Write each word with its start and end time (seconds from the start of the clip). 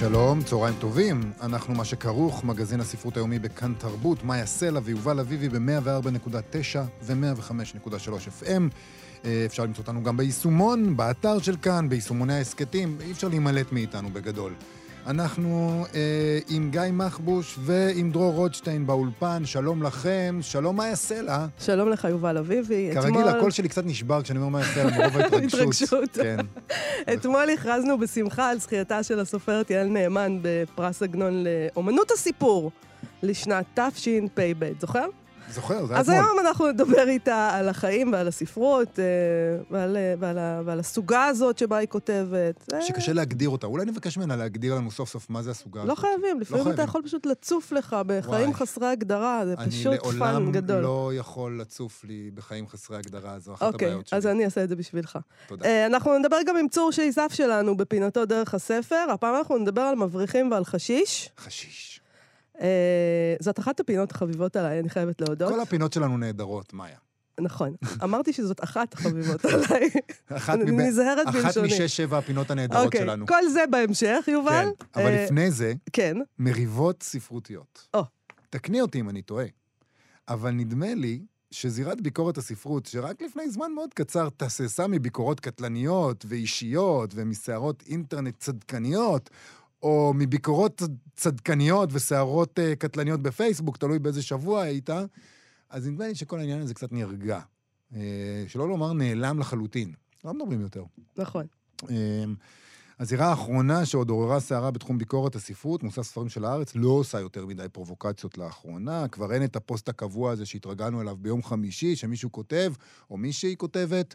שלום, 0.00 0.42
צהריים 0.42 0.74
טובים. 0.78 1.32
אנחנו 1.40 1.74
מה 1.74 1.84
שכרוך, 1.84 2.44
מגזין 2.44 2.80
הספרות 2.80 3.16
היומי 3.16 3.38
בכאן 3.38 3.74
תרבות, 3.78 4.24
מאיה 4.24 4.46
סלע 4.46 4.80
ויובל 4.84 5.20
אביבי 5.20 5.48
ב-104.9 5.48 6.78
ו-105.3 7.02 8.42
FM. 8.42 8.62
אה, 9.24 9.42
אפשר 9.46 9.64
למצוא 9.64 9.82
אותנו 9.82 10.02
גם 10.02 10.16
ביישומון, 10.16 10.96
באתר 10.96 11.38
של 11.38 11.56
כאן, 11.62 11.88
ביישומוני 11.88 12.34
ההסכתים. 12.34 12.96
אי 13.00 13.12
אפשר 13.12 13.28
להימלט 13.28 13.72
מאיתנו 13.72 14.10
בגדול. 14.12 14.52
אנחנו 15.06 15.84
אה, 15.94 16.38
עם 16.48 16.70
גיא 16.70 16.80
מחבוש 16.92 17.58
ועם 17.60 18.10
דרור 18.10 18.34
רוטשטיין 18.34 18.86
באולפן. 18.86 19.42
שלום 19.44 19.82
לכם, 19.82 20.38
שלום 20.40 20.76
מאיה 20.76 20.96
סלע. 20.96 21.46
שלום 21.58 21.88
לך, 21.88 22.04
יובל 22.04 22.38
אביבי. 22.38 22.90
כרגיל, 22.94 23.10
אתמול... 23.10 23.28
הקול 23.28 23.50
שלי 23.50 23.68
קצת 23.68 23.86
נשבר 23.86 24.22
כשאני 24.22 24.38
אומר 24.38 24.48
מאיה 24.48 24.64
סלע, 24.74 24.98
מרוב 24.98 25.16
ההתרגשות. 25.20 25.60
התרגשות. 25.60 26.10
כן. 26.12 26.36
אתמול 27.14 27.50
הכרזנו 27.50 27.98
בשמחה 27.98 28.50
על 28.50 28.58
זכייתה 28.58 29.02
של 29.02 29.20
הסופרת 29.20 29.70
יעל 29.70 29.86
נאמן 29.86 30.38
בפרס 30.42 31.02
עגנון 31.02 31.44
לאומנות 31.44 32.10
הסיפור 32.10 32.70
לשנת 33.22 33.64
תשפ"ב. 33.74 34.72
זוכר? 34.80 35.06
זוכר, 35.50 35.86
זה 35.86 35.92
היה 35.92 36.00
אז 36.00 36.08
אתמול. 36.08 36.24
היום 36.24 36.46
אנחנו 36.46 36.68
נדבר 36.68 37.08
איתה 37.08 37.50
על 37.52 37.68
החיים 37.68 38.12
ועל 38.12 38.28
הספרות 38.28 38.98
אה, 38.98 39.04
ועל, 39.70 39.96
אה, 39.96 40.14
ועל, 40.18 40.38
ועל 40.64 40.80
הסוגה 40.80 41.24
הזאת 41.24 41.58
שבה 41.58 41.76
היא 41.76 41.88
כותבת. 41.88 42.72
אה, 42.74 42.82
שקשה 42.82 43.12
להגדיר 43.12 43.48
אותה. 43.48 43.66
אולי 43.66 43.84
נבקש 43.84 44.18
ממנה 44.18 44.36
להגדיר 44.36 44.74
לנו 44.74 44.90
סוף 44.90 45.10
סוף 45.10 45.30
מה 45.30 45.42
זה 45.42 45.50
הסוגה 45.50 45.84
לא 45.84 45.92
הזאת. 45.92 45.98
חייבים, 45.98 46.40
לפעמים 46.40 46.62
אתה 46.62 46.70
חייבים. 46.70 46.88
יכול 46.88 47.02
פשוט 47.02 47.26
לצוף 47.26 47.72
לך 47.72 47.96
בחיים 48.06 48.48
וואי. 48.50 48.54
חסרי 48.54 48.86
הגדרה, 48.86 49.42
זה 49.46 49.54
אני 49.58 49.70
פשוט 49.70 50.00
פאן 50.02 50.18
לעולם 50.18 50.52
גדול. 50.52 50.80
לא 50.80 51.10
יכול 51.14 51.60
לצוף 51.60 52.04
לי 52.04 52.30
בחיים 52.34 52.68
חסרי 52.68 52.96
הגדרה, 52.96 53.38
זו 53.38 53.54
אחת 53.54 53.72
אוקיי, 53.72 53.88
הבעיות 53.88 54.06
שלי. 54.06 54.18
אז 54.18 54.26
אני 54.26 54.44
אעשה 54.44 54.64
את 54.64 54.68
זה 54.68 54.76
בשבילך. 54.76 55.18
תודה. 55.48 55.86
אנחנו 55.86 56.18
נדבר 56.18 56.36
גם 56.46 56.56
עם 56.56 56.68
צור 56.68 56.92
שייסף 56.92 57.32
שלנו 57.32 57.76
בפינתו 57.76 58.24
דרך 58.24 58.54
הספר. 58.54 59.06
הפעם 59.10 59.34
אנחנו 59.34 59.58
נדבר 59.58 59.82
על 59.82 59.94
מבריחים 59.94 60.52
ועל 60.52 60.64
חשיש. 60.64 61.30
חשיש. 61.38 61.99
אה, 62.60 62.66
זאת 63.40 63.58
אחת 63.58 63.80
הפינות 63.80 64.10
החביבות 64.12 64.56
עליי, 64.56 64.80
אני 64.80 64.88
חייבת 64.90 65.20
להודות. 65.20 65.52
כל 65.52 65.60
הפינות 65.60 65.92
שלנו 65.92 66.18
נהדרות, 66.18 66.72
מאיה. 66.74 66.96
נכון. 67.40 67.74
אמרתי 68.04 68.32
שזאת 68.32 68.64
אחת 68.64 68.94
החביבות 68.94 69.44
עליי. 69.54 69.90
אחת 70.28 70.58
מבין- 70.58 70.80
נזהרת 70.80 71.28
אחת 71.28 71.34
בלשוני. 71.44 71.66
משש, 71.68 71.96
שבע 71.96 72.18
הפינות 72.18 72.50
הנהדרות 72.50 72.84
אוקיי, 72.86 73.00
שלנו. 73.00 73.26
כל 73.26 73.48
זה 73.52 73.60
בהמשך, 73.70 74.24
יובל. 74.28 74.68
כן, 74.92 75.00
אבל 75.00 75.10
אה, 75.12 75.24
לפני 75.24 75.50
זה, 75.50 75.72
כן. 75.92 76.16
מריבות 76.38 77.02
ספרותיות. 77.02 77.88
או. 77.94 78.04
תקני 78.50 78.80
אותי 78.80 79.00
אם 79.00 79.10
אני 79.10 79.22
טועה, 79.22 79.44
אבל 80.28 80.50
נדמה 80.50 80.94
לי 80.94 81.22
שזירת 81.50 82.00
ביקורת 82.00 82.38
הספרות, 82.38 82.86
שרק 82.86 83.22
לפני 83.22 83.50
זמן 83.50 83.72
מאוד 83.74 83.94
קצר 83.94 84.28
תססה 84.36 84.86
מביקורות 84.86 85.40
קטלניות 85.40 86.24
ואישיות 86.28 87.12
ומסערות 87.14 87.82
אינטרנט 87.86 88.34
צדקניות, 88.38 89.30
או 89.82 90.12
מביקורות 90.14 90.76
צד- 90.78 90.94
צדקניות 91.16 91.88
וסערות 91.92 92.58
uh, 92.58 92.76
קטלניות 92.76 93.22
בפייסבוק, 93.22 93.76
תלוי 93.76 93.98
באיזה 93.98 94.22
שבוע 94.22 94.62
היית, 94.62 94.90
אז 95.70 95.86
נדמה 95.86 96.06
לי 96.06 96.14
שכל 96.14 96.38
העניין 96.38 96.60
הזה 96.60 96.74
קצת 96.74 96.92
נרגע. 96.92 97.40
Uh, 97.92 97.96
שלא 98.48 98.68
לומר 98.68 98.92
נעלם 98.92 99.38
לחלוטין. 99.38 99.92
לא 100.24 100.34
מדברים 100.34 100.60
יותר. 100.60 100.84
נכון. 101.16 101.46
אמ, 101.90 102.34
הזירה 102.98 103.26
האחרונה 103.26 103.86
שעוד 103.86 104.10
עוררה 104.10 104.40
סערה 104.40 104.70
בתחום 104.70 104.98
ביקורת 104.98 105.34
הספרות, 105.34 105.82
מוסף 105.82 106.02
ספרים 106.02 106.28
של 106.28 106.44
הארץ, 106.44 106.72
לא 106.74 106.88
עושה 106.88 107.20
יותר 107.20 107.46
מדי 107.46 107.66
פרובוקציות 107.72 108.38
לאחרונה. 108.38 109.08
כבר 109.08 109.32
אין 109.32 109.44
את 109.44 109.56
הפוסט 109.56 109.88
הקבוע 109.88 110.32
הזה 110.32 110.46
שהתרגלנו 110.46 111.00
אליו 111.00 111.16
ביום 111.16 111.42
חמישי, 111.42 111.96
שמישהו 111.96 112.32
כותב, 112.32 112.72
או 113.10 113.16
מישהי 113.16 113.56
כותבת. 113.56 114.14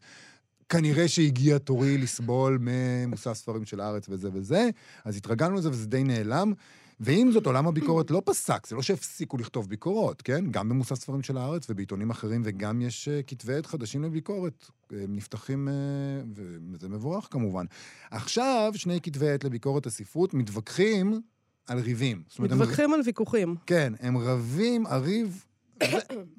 כנראה 0.69 1.07
שהגיע 1.07 1.57
תורי 1.57 1.97
לסבול 1.97 2.57
ממוסף 2.61 3.33
ספרים 3.33 3.65
של 3.65 3.79
הארץ 3.79 4.05
וזה 4.09 4.29
וזה, 4.33 4.69
אז 5.05 5.17
התרגלנו 5.17 5.55
לזה 5.55 5.69
וזה 5.69 5.87
די 5.87 6.03
נעלם. 6.03 6.53
ועם 6.99 7.31
זאת, 7.31 7.45
עולם 7.45 7.67
הביקורת 7.67 8.11
לא 8.11 8.21
פסק, 8.25 8.67
זה 8.67 8.75
לא 8.75 8.81
שהפסיקו 8.81 9.37
לכתוב 9.37 9.69
ביקורות, 9.69 10.21
כן? 10.21 10.45
גם 10.51 10.69
במוסף 10.69 10.95
ספרים 10.95 11.23
של 11.23 11.37
הארץ 11.37 11.69
ובעיתונים 11.69 12.09
אחרים, 12.09 12.41
וגם 12.45 12.81
יש 12.81 13.07
uh, 13.07 13.23
כתבי 13.27 13.53
עת 13.55 13.65
חדשים 13.65 14.03
לביקורת. 14.03 14.65
הם 14.91 15.15
נפתחים, 15.15 15.67
uh, 15.67 16.39
וזה 16.73 16.89
מבורך 16.89 17.27
כמובן. 17.31 17.65
עכשיו, 18.11 18.71
שני 18.75 19.01
כתבי 19.01 19.29
עת 19.29 19.43
לביקורת 19.43 19.85
הספרות 19.85 20.33
מתווכחים 20.33 21.21
על 21.67 21.79
ריבים. 21.79 22.23
הם- 22.39 22.45
מתווכחים 22.45 22.93
על 22.93 22.99
ויכוחים. 23.05 23.55
כן, 23.65 23.93
הם 23.99 24.17
רבים, 24.17 24.85
הריב, 24.85 25.45
ו- 25.83 25.85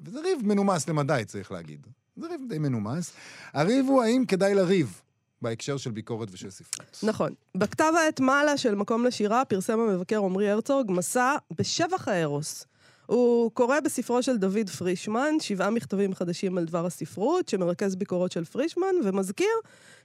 וזה 0.05 0.19
ריב 0.21 0.39
מנומס 0.43 0.89
למדי, 0.89 1.23
צריך 1.27 1.51
להגיד. 1.51 1.87
זה 2.17 2.27
ריב 2.27 2.41
די 2.49 2.59
מנומס. 2.59 3.13
הריב 3.53 3.85
הוא 3.85 4.03
האם 4.03 4.25
כדאי 4.27 4.55
לריב 4.55 5.01
בהקשר 5.41 5.77
של 5.77 5.91
ביקורת 5.91 6.29
ושל 6.31 6.49
ספרות. 6.49 6.99
נכון. 7.03 7.33
בכתב 7.55 7.93
העת 7.97 8.19
מעלה 8.19 8.57
של 8.57 8.75
מקום 8.75 9.05
לשירה 9.05 9.45
פרסם 9.45 9.79
המבקר 9.79 10.17
עמרי 10.17 10.49
הרצוג 10.49 10.91
מסע 10.91 11.35
בשבח 11.57 12.07
הארוס. 12.07 12.65
הוא 13.07 13.51
קורא 13.51 13.79
בספרו 13.79 14.23
של 14.23 14.37
דוד 14.37 14.69
פרישמן, 14.77 15.39
שבעה 15.39 15.69
מכתבים 15.69 16.13
חדשים 16.13 16.57
על 16.57 16.65
דבר 16.65 16.85
הספרות, 16.85 17.49
שמרכז 17.49 17.95
ביקורות 17.95 18.31
של 18.31 18.45
פרישמן, 18.45 18.95
ומזכיר 19.03 19.47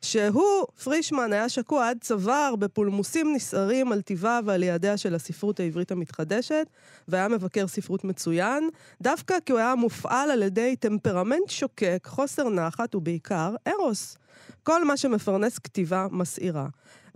שהוא, 0.03 0.67
פרישמן, 0.85 1.33
היה 1.33 1.49
שקוע 1.49 1.89
עד 1.89 1.99
צוואר 2.01 2.57
בפולמוסים 2.57 3.35
נסערים 3.35 3.93
על 3.93 4.01
טיבה 4.01 4.41
ועל 4.45 4.63
יעדיה 4.63 4.97
של 4.97 5.15
הספרות 5.15 5.61
העברית 5.61 5.93
המתחדשת, 5.93 6.67
והיה 7.09 7.29
מבקר 7.29 7.67
ספרות 7.67 8.05
מצוין, 8.05 8.69
דווקא 9.03 9.35
כי 9.47 9.53
הוא 9.53 9.59
היה 9.59 9.75
מופעל 9.75 10.31
על 10.31 10.43
ידי 10.43 10.77
טמפרמנט 10.77 11.49
שוקק, 11.49 12.07
חוסר 12.07 12.49
נחת 12.49 12.95
ובעיקר 12.95 13.55
ארוס. 13.69 14.17
כל 14.63 14.85
מה 14.85 14.97
שמפרנס 14.97 15.59
כתיבה 15.59 16.07
מסעירה. 16.11 16.67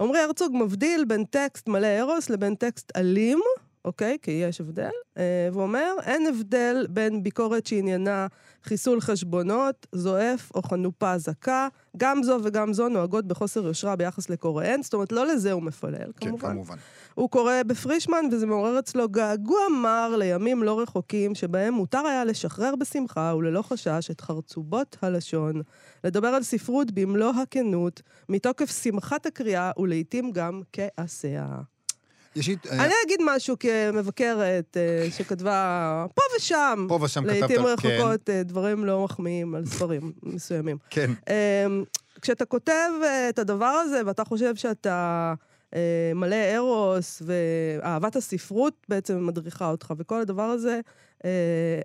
עמרי 0.00 0.18
הרצוג 0.18 0.53
מבדיל 0.54 1.04
בין 1.04 1.24
טקסט 1.24 1.68
מלא 1.68 1.98
ארוס 2.00 2.30
לבין 2.30 2.54
טקסט 2.54 2.92
אלים, 2.97 3.41
אוקיי? 3.86 4.16
כי 4.22 4.30
יש 4.30 4.60
הבדל. 4.60 4.91
אה, 5.19 5.48
והוא 5.52 5.62
אומר, 5.62 5.94
אין 6.02 6.26
הבדל 6.26 6.86
בין 6.91 7.22
ביקורת 7.22 7.66
שעניינה 7.66 8.26
חיסול 8.64 9.00
חשבונות, 9.00 9.86
זועף 9.92 10.50
או 10.54 10.62
חנופה 10.62 11.19
זכה. 11.19 11.69
גם 11.97 12.22
זו 12.22 12.38
וגם 12.42 12.72
זו 12.72 12.88
נוהגות 12.88 13.26
בחוסר 13.26 13.66
יושרה 13.66 13.97
ביחס 13.97 14.30
לקוראיהן. 14.30 14.82
זאת 14.82 14.94
אומרת, 14.94 15.12
לא 15.12 15.26
לזה 15.26 15.52
הוא 15.52 15.62
מפלל, 15.62 16.12
כן, 16.20 16.28
כמובן. 16.28 16.52
כמובן. 16.52 16.76
הוא 17.14 17.30
קורא 17.30 17.52
בפרישמן, 17.66 18.24
וזה 18.32 18.47
מעורר 18.47 18.78
אצלו 18.78 19.08
געגוע 19.08 19.60
מר 19.82 20.16
לימים 20.18 20.62
לא 20.62 20.80
רחוקים, 20.80 21.34
שבהם 21.34 21.74
מותר 21.74 22.06
היה 22.06 22.24
לשחרר 22.24 22.76
בשמחה 22.76 23.34
וללא 23.38 23.62
חשש 23.62 24.08
את 24.10 24.20
חרצובות 24.20 24.97
הלשון, 25.03 25.62
לדבר 26.04 26.28
על 26.28 26.42
ספרות 26.42 26.91
במלוא 26.91 27.32
הכנות, 27.42 28.03
מתוקף 28.28 28.82
שמחת 28.82 29.26
הקריאה 29.26 29.70
ולעיתים 29.78 30.30
גם 30.32 30.62
כעשיה. 30.72 31.47
יש. 32.36 32.48
אה, 32.48 32.84
אני 32.84 32.94
אגיד 33.06 33.20
משהו 33.24 33.56
כמבקרת 33.58 34.76
אה, 34.76 35.08
שכתבה 35.10 36.06
פה 36.14 36.22
ושם, 36.36 36.86
פה 36.88 36.98
ושם 37.02 37.24
כתבת... 37.24 37.32
לעיתים 37.32 37.56
כן, 37.56 37.62
רחוקות, 37.62 38.30
אה, 38.30 38.42
דברים 38.42 38.84
לא 38.84 39.04
מחמיאים 39.04 39.54
על 39.54 39.66
ספרים 39.66 40.12
מסוימים. 40.22 40.76
כן. 40.91 41.10
אמ, 41.28 41.84
כשאתה 42.22 42.44
כותב 42.44 42.91
את 43.28 43.38
הדבר 43.38 43.64
הזה, 43.66 44.00
ואתה 44.06 44.24
חושב 44.24 44.56
שאתה 44.56 45.34
מלא 46.14 46.56
ארוס, 46.56 47.22
ואהבת 47.26 48.16
הספרות 48.16 48.74
בעצם 48.88 49.27
מדריכה 49.27 49.71
אותך, 49.71 49.94
וכל 49.98 50.21
הדבר 50.21 50.42
הזה, 50.42 50.80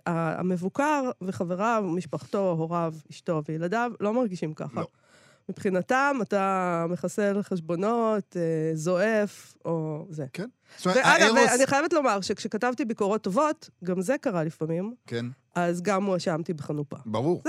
המבוקר 0.08 1.10
וחבריו, 1.22 1.84
משפחתו, 1.88 2.50
הוריו, 2.50 2.94
אשתו 3.12 3.42
וילדיו, 3.50 3.92
לא 4.00 4.14
מרגישים 4.14 4.54
ככה. 4.54 4.82
לא. 4.82 4.88
מבחינתם, 5.50 6.18
אתה 6.22 6.86
מחסל 6.90 7.42
חשבונות, 7.42 8.38
אה, 8.38 8.42
זועף, 8.76 9.54
או 9.66 10.06
זה. 10.10 10.26
כן. 10.34 10.48
ואגב, 10.86 11.06
הארוס... 11.06 11.52
אני 11.56 11.68
חייבת 11.68 11.94
לומר 11.94 12.22
שכשכתבתי 12.22 12.86
ביקורות 12.86 13.22
טובות, 13.22 13.70
גם 13.84 14.02
זה 14.02 14.16
קרה 14.22 14.44
לפעמים, 14.44 14.94
כן, 15.08 15.26
אז 15.56 15.82
גם 15.82 16.04
הואשמתי 16.06 16.54
בחנופה. 16.54 16.98
ברור. 17.06 17.44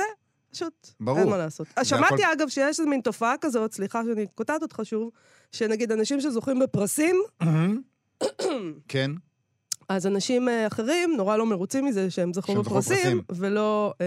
פשוט, 0.51 0.89
ברור. 1.01 1.19
אין 1.19 1.29
מה 1.29 1.37
לעשות. 1.37 1.67
אז 1.77 1.89
זה 1.89 1.97
שמעתי, 1.97 2.25
הכל- 2.25 2.33
אגב, 2.33 2.49
שיש 2.49 2.81
איזו 2.81 2.91
מין 2.91 3.01
תופעה 3.01 3.35
כזאת, 3.41 3.73
סליחה 3.73 4.03
שאני 4.05 4.27
קוטעת 4.35 4.63
אותך 4.63 4.81
שוב, 4.85 5.11
שנגיד 5.53 5.93
אנשים 5.93 6.21
שזוכים 6.21 6.59
בפרסים, 6.59 7.17
כן. 8.89 9.11
אז 9.97 10.07
אנשים 10.07 10.49
אה, 10.49 10.67
אחרים 10.67 11.15
נורא 11.17 11.37
לא 11.37 11.47
מרוצים 11.47 11.85
מזה 11.85 12.11
שהם 12.11 12.33
זכו 12.33 12.55
בפרסים. 12.55 13.23
ולא, 13.31 13.95
אה, 14.01 14.07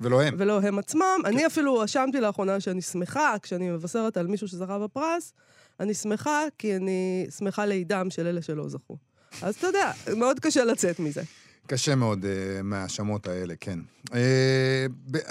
ולא 0.00 0.22
הם. 0.22 0.34
ולא 0.38 0.60
הם 0.60 0.78
עצמם. 0.78 1.18
כן. 1.22 1.26
אני 1.26 1.46
אפילו 1.46 1.72
הואשמתי 1.72 2.20
לאחרונה 2.20 2.60
שאני 2.60 2.82
שמחה, 2.82 3.34
כשאני 3.42 3.70
מבשרת 3.70 4.16
על 4.16 4.26
מישהו 4.26 4.48
שזכה 4.48 4.78
בפרס, 4.78 5.32
אני 5.80 5.94
שמחה 5.94 6.44
כי 6.58 6.76
אני 6.76 7.26
שמחה 7.38 7.66
לידם 7.66 8.06
של 8.10 8.26
אלה 8.26 8.42
שלא 8.42 8.68
זכו. 8.68 8.96
אז 9.42 9.54
אתה 9.54 9.66
יודע, 9.66 9.92
מאוד 10.16 10.40
קשה 10.40 10.64
לצאת 10.64 11.00
מזה. 11.00 11.22
קשה 11.70 11.94
מאוד 11.94 12.24
uh, 12.24 12.62
מההאשמות 12.62 13.26
האלה, 13.26 13.54
כן. 13.60 13.78
Uh, 14.06 14.12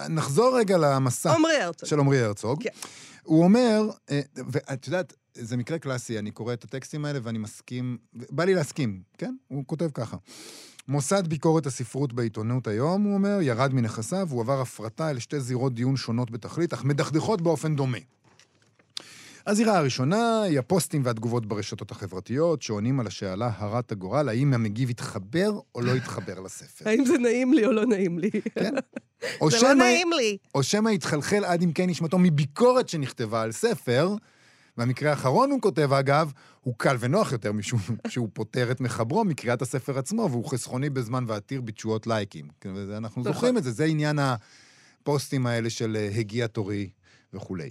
נחזור 0.09 0.57
רגע 0.57 0.77
למסע 0.77 1.33
עמרי 1.33 1.57
הרצוג. 1.57 1.89
של 1.89 1.99
עמרי 1.99 2.19
הרצוג. 2.19 2.63
כן. 2.63 2.69
הוא 3.23 3.43
אומר, 3.43 3.89
uh, 3.89 4.11
ואת 4.51 4.87
יודעת, 4.87 5.13
זה 5.33 5.57
מקרה 5.57 5.79
קלאסי, 5.79 6.19
אני 6.19 6.31
קורא 6.31 6.53
את 6.53 6.63
הטקסטים 6.63 7.05
האלה 7.05 7.19
ואני 7.23 7.37
מסכים, 7.37 7.97
בא 8.13 8.43
לי 8.43 8.53
להסכים, 8.55 9.01
כן? 9.17 9.35
הוא 9.47 9.63
כותב 9.65 9.89
ככה. 9.93 10.17
מוסד 10.87 11.27
ביקורת 11.27 11.65
הספרות 11.65 12.13
בעיתונות 12.13 12.67
היום, 12.67 13.03
הוא 13.03 13.13
אומר, 13.13 13.37
ירד 13.41 13.73
מנכסיו, 13.73 14.27
הוא 14.31 14.41
עבר 14.41 14.61
הפרטה 14.61 15.09
אל 15.09 15.19
שתי 15.19 15.39
זירות 15.39 15.73
דיון 15.73 15.97
שונות 15.97 16.31
בתכלית, 16.31 16.73
אך 16.73 16.83
מדכדכות 16.83 17.41
באופן 17.41 17.75
דומה. 17.75 17.97
הזירה 19.49 19.77
הראשונה 19.77 20.41
היא 20.41 20.59
הפוסטים 20.59 21.01
והתגובות 21.05 21.45
ברשתות 21.45 21.91
החברתיות, 21.91 22.61
שעונים 22.61 22.99
על 22.99 23.07
השאלה 23.07 23.51
הרת 23.57 23.91
הגורל, 23.91 24.29
האם 24.29 24.53
המגיב 24.53 24.89
התחבר 24.89 25.59
או 25.75 25.81
לא 25.81 25.91
התחבר 25.91 26.39
לספר. 26.39 26.85
האם 26.89 27.05
זה 27.05 27.17
נעים 27.17 27.53
לי 27.53 27.65
או 27.65 27.71
לא 27.71 27.85
נעים 27.85 28.19
לי? 28.19 28.29
כן. 28.55 28.73
זה 29.49 29.57
לא 29.61 29.73
נעים 29.73 30.11
לי. 30.11 30.37
או 30.55 30.63
שמא 30.63 30.89
התחלחל 30.89 31.45
עד 31.45 31.63
עמקי 31.63 31.87
נשמתו 31.87 32.17
מביקורת 32.19 32.89
שנכתבה 32.89 33.41
על 33.41 33.51
ספר, 33.51 34.15
והמקרה 34.77 35.09
האחרון, 35.09 35.51
הוא 35.51 35.61
כותב, 35.61 35.93
אגב, 35.93 36.31
הוא 36.61 36.73
קל 36.77 36.95
ונוח 36.99 37.31
יותר 37.31 37.51
משום 37.51 37.79
שהוא 38.07 38.29
פוטר 38.33 38.71
את 38.71 38.81
מחברו 38.81 39.23
מקריאת 39.23 39.61
הספר 39.61 39.99
עצמו, 39.99 40.27
והוא 40.31 40.45
חסכוני 40.45 40.89
בזמן 40.89 41.23
ועתיר 41.27 41.61
בתשואות 41.61 42.07
לייקים. 42.07 42.47
כן, 42.61 42.69
אנחנו 42.97 43.21
נכון. 43.21 43.33
זוכרים 43.33 43.57
את 43.57 43.63
זה, 43.63 43.71
זה 43.71 43.85
עניין 43.85 44.19
הפוסטים 44.19 45.45
האלה 45.45 45.69
של 45.69 45.95
אה, 45.95 46.09
הגיע 46.19 46.47
תורי 46.47 46.89
וכולי. 47.33 47.69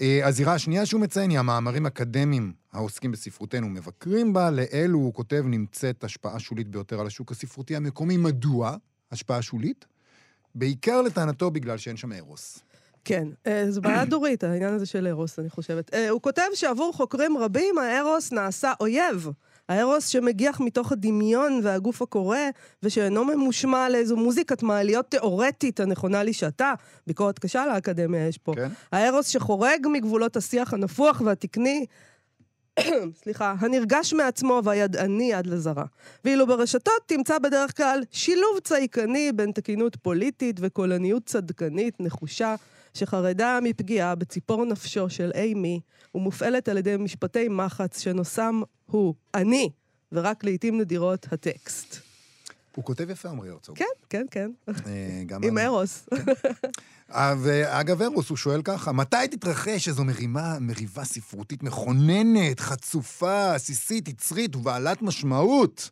אה, 0.00 0.26
הזירה 0.26 0.54
השנייה 0.54 0.86
שהוא 0.86 1.00
מציין 1.00 1.30
היא 1.30 1.38
המאמרים 1.38 1.84
האקדמיים 1.84 2.52
העוסקים 2.72 3.12
בספרותנו 3.12 3.68
מבקרים 3.68 4.32
בה. 4.32 4.50
לאלו, 4.50 4.98
הוא 4.98 5.14
כותב, 5.14 5.42
נמצאת 5.46 6.04
השפעה 6.04 6.38
שולית 6.38 6.68
ביותר 6.68 7.00
על 7.00 7.06
השוק 7.06 7.30
הספרותי 7.30 7.76
המקומי. 7.76 8.16
מדוע 8.16 8.76
השפעה 9.12 9.42
שולית? 9.42 9.84
בעיקר 10.54 11.02
לטענתו 11.02 11.50
בגלל 11.50 11.78
שאין 11.78 11.96
שם 11.96 12.12
ארוס. 12.12 12.58
כן, 13.04 13.28
אה, 13.46 13.70
זו 13.70 13.80
בעיה 13.80 14.04
דורית, 14.14 14.44
העניין 14.44 14.74
הזה 14.74 14.86
של 14.86 15.06
ארוס, 15.06 15.38
אני 15.38 15.50
חושבת. 15.50 15.94
אה, 15.94 16.08
הוא 16.08 16.20
כותב 16.20 16.42
שעבור 16.54 16.92
חוקרים 16.92 17.36
רבים, 17.38 17.78
הארוס 17.78 18.32
נעשה 18.32 18.72
אויב. 18.80 19.28
הארוס 19.68 20.06
שמגיח 20.06 20.60
מתוך 20.60 20.92
הדמיון 20.92 21.60
והגוף 21.62 22.02
הקורא, 22.02 22.38
ושאינו 22.82 23.24
ממושמע 23.24 23.88
לאיזו 23.88 24.16
מוזיקת 24.16 24.62
מעליות 24.62 25.10
תיאורטית 25.10 25.80
הנכונה 25.80 26.22
לשעתה. 26.22 26.74
ביקורת 27.06 27.38
קשה 27.38 27.62
על 27.62 27.70
האקדמיה 27.70 28.28
יש 28.28 28.38
פה. 28.38 28.52
כן? 28.54 28.68
הארוס 28.92 29.28
שחורג 29.28 29.86
מגבולות 29.92 30.36
השיח 30.36 30.74
הנפוח 30.74 31.22
והתקני, 31.24 31.86
סליחה, 33.22 33.54
הנרגש 33.58 34.12
מעצמו 34.12 34.60
והידעני 34.64 35.34
עד 35.34 35.46
לזרה. 35.46 35.84
ואילו 36.24 36.46
ברשתות 36.46 37.02
תמצא 37.06 37.38
בדרך 37.38 37.76
כלל 37.76 38.02
שילוב 38.10 38.58
צייקני 38.64 39.32
בין 39.32 39.52
תקינות 39.52 39.96
פוליטית 39.96 40.56
וקולניות 40.60 41.26
צדקנית 41.26 42.00
נחושה, 42.00 42.54
שחרדה 42.94 43.58
מפגיעה 43.62 44.14
בציפור 44.14 44.64
נפשו 44.64 45.10
של 45.10 45.30
אימי, 45.34 45.80
ומופעלת 46.14 46.68
על 46.68 46.78
ידי 46.78 46.96
משפטי 46.96 47.48
מחץ 47.48 48.00
שנושאם 48.00 48.62
הוא 48.86 49.14
אני, 49.34 49.70
ורק 50.12 50.44
לעיתים 50.44 50.80
נדירות 50.80 51.26
הטקסט. 51.32 51.96
הוא 52.74 52.84
כותב 52.84 53.10
יפה, 53.10 53.28
עמרי 53.28 53.50
הרצוג. 53.50 53.78
כן, 53.78 53.84
כן, 54.10 54.26
כן. 54.30 54.50
אה, 54.68 55.22
גם 55.26 55.42
עם. 55.42 55.58
ארוס. 55.58 56.08
אה, 57.14 57.34
ואגב, 57.42 58.02
ארוס, 58.02 58.28
הוא 58.28 58.36
שואל 58.36 58.62
ככה, 58.62 58.92
מתי 58.92 59.28
תתרחש 59.30 59.88
איזו 59.88 60.04
מרימה, 60.04 60.58
מריבה 60.60 61.04
ספרותית 61.04 61.62
מכוננת, 61.62 62.60
חצופה, 62.60 63.54
עסיסית, 63.54 64.08
יצרית 64.08 64.56
ובעלת 64.56 65.02
משמעות? 65.02 65.90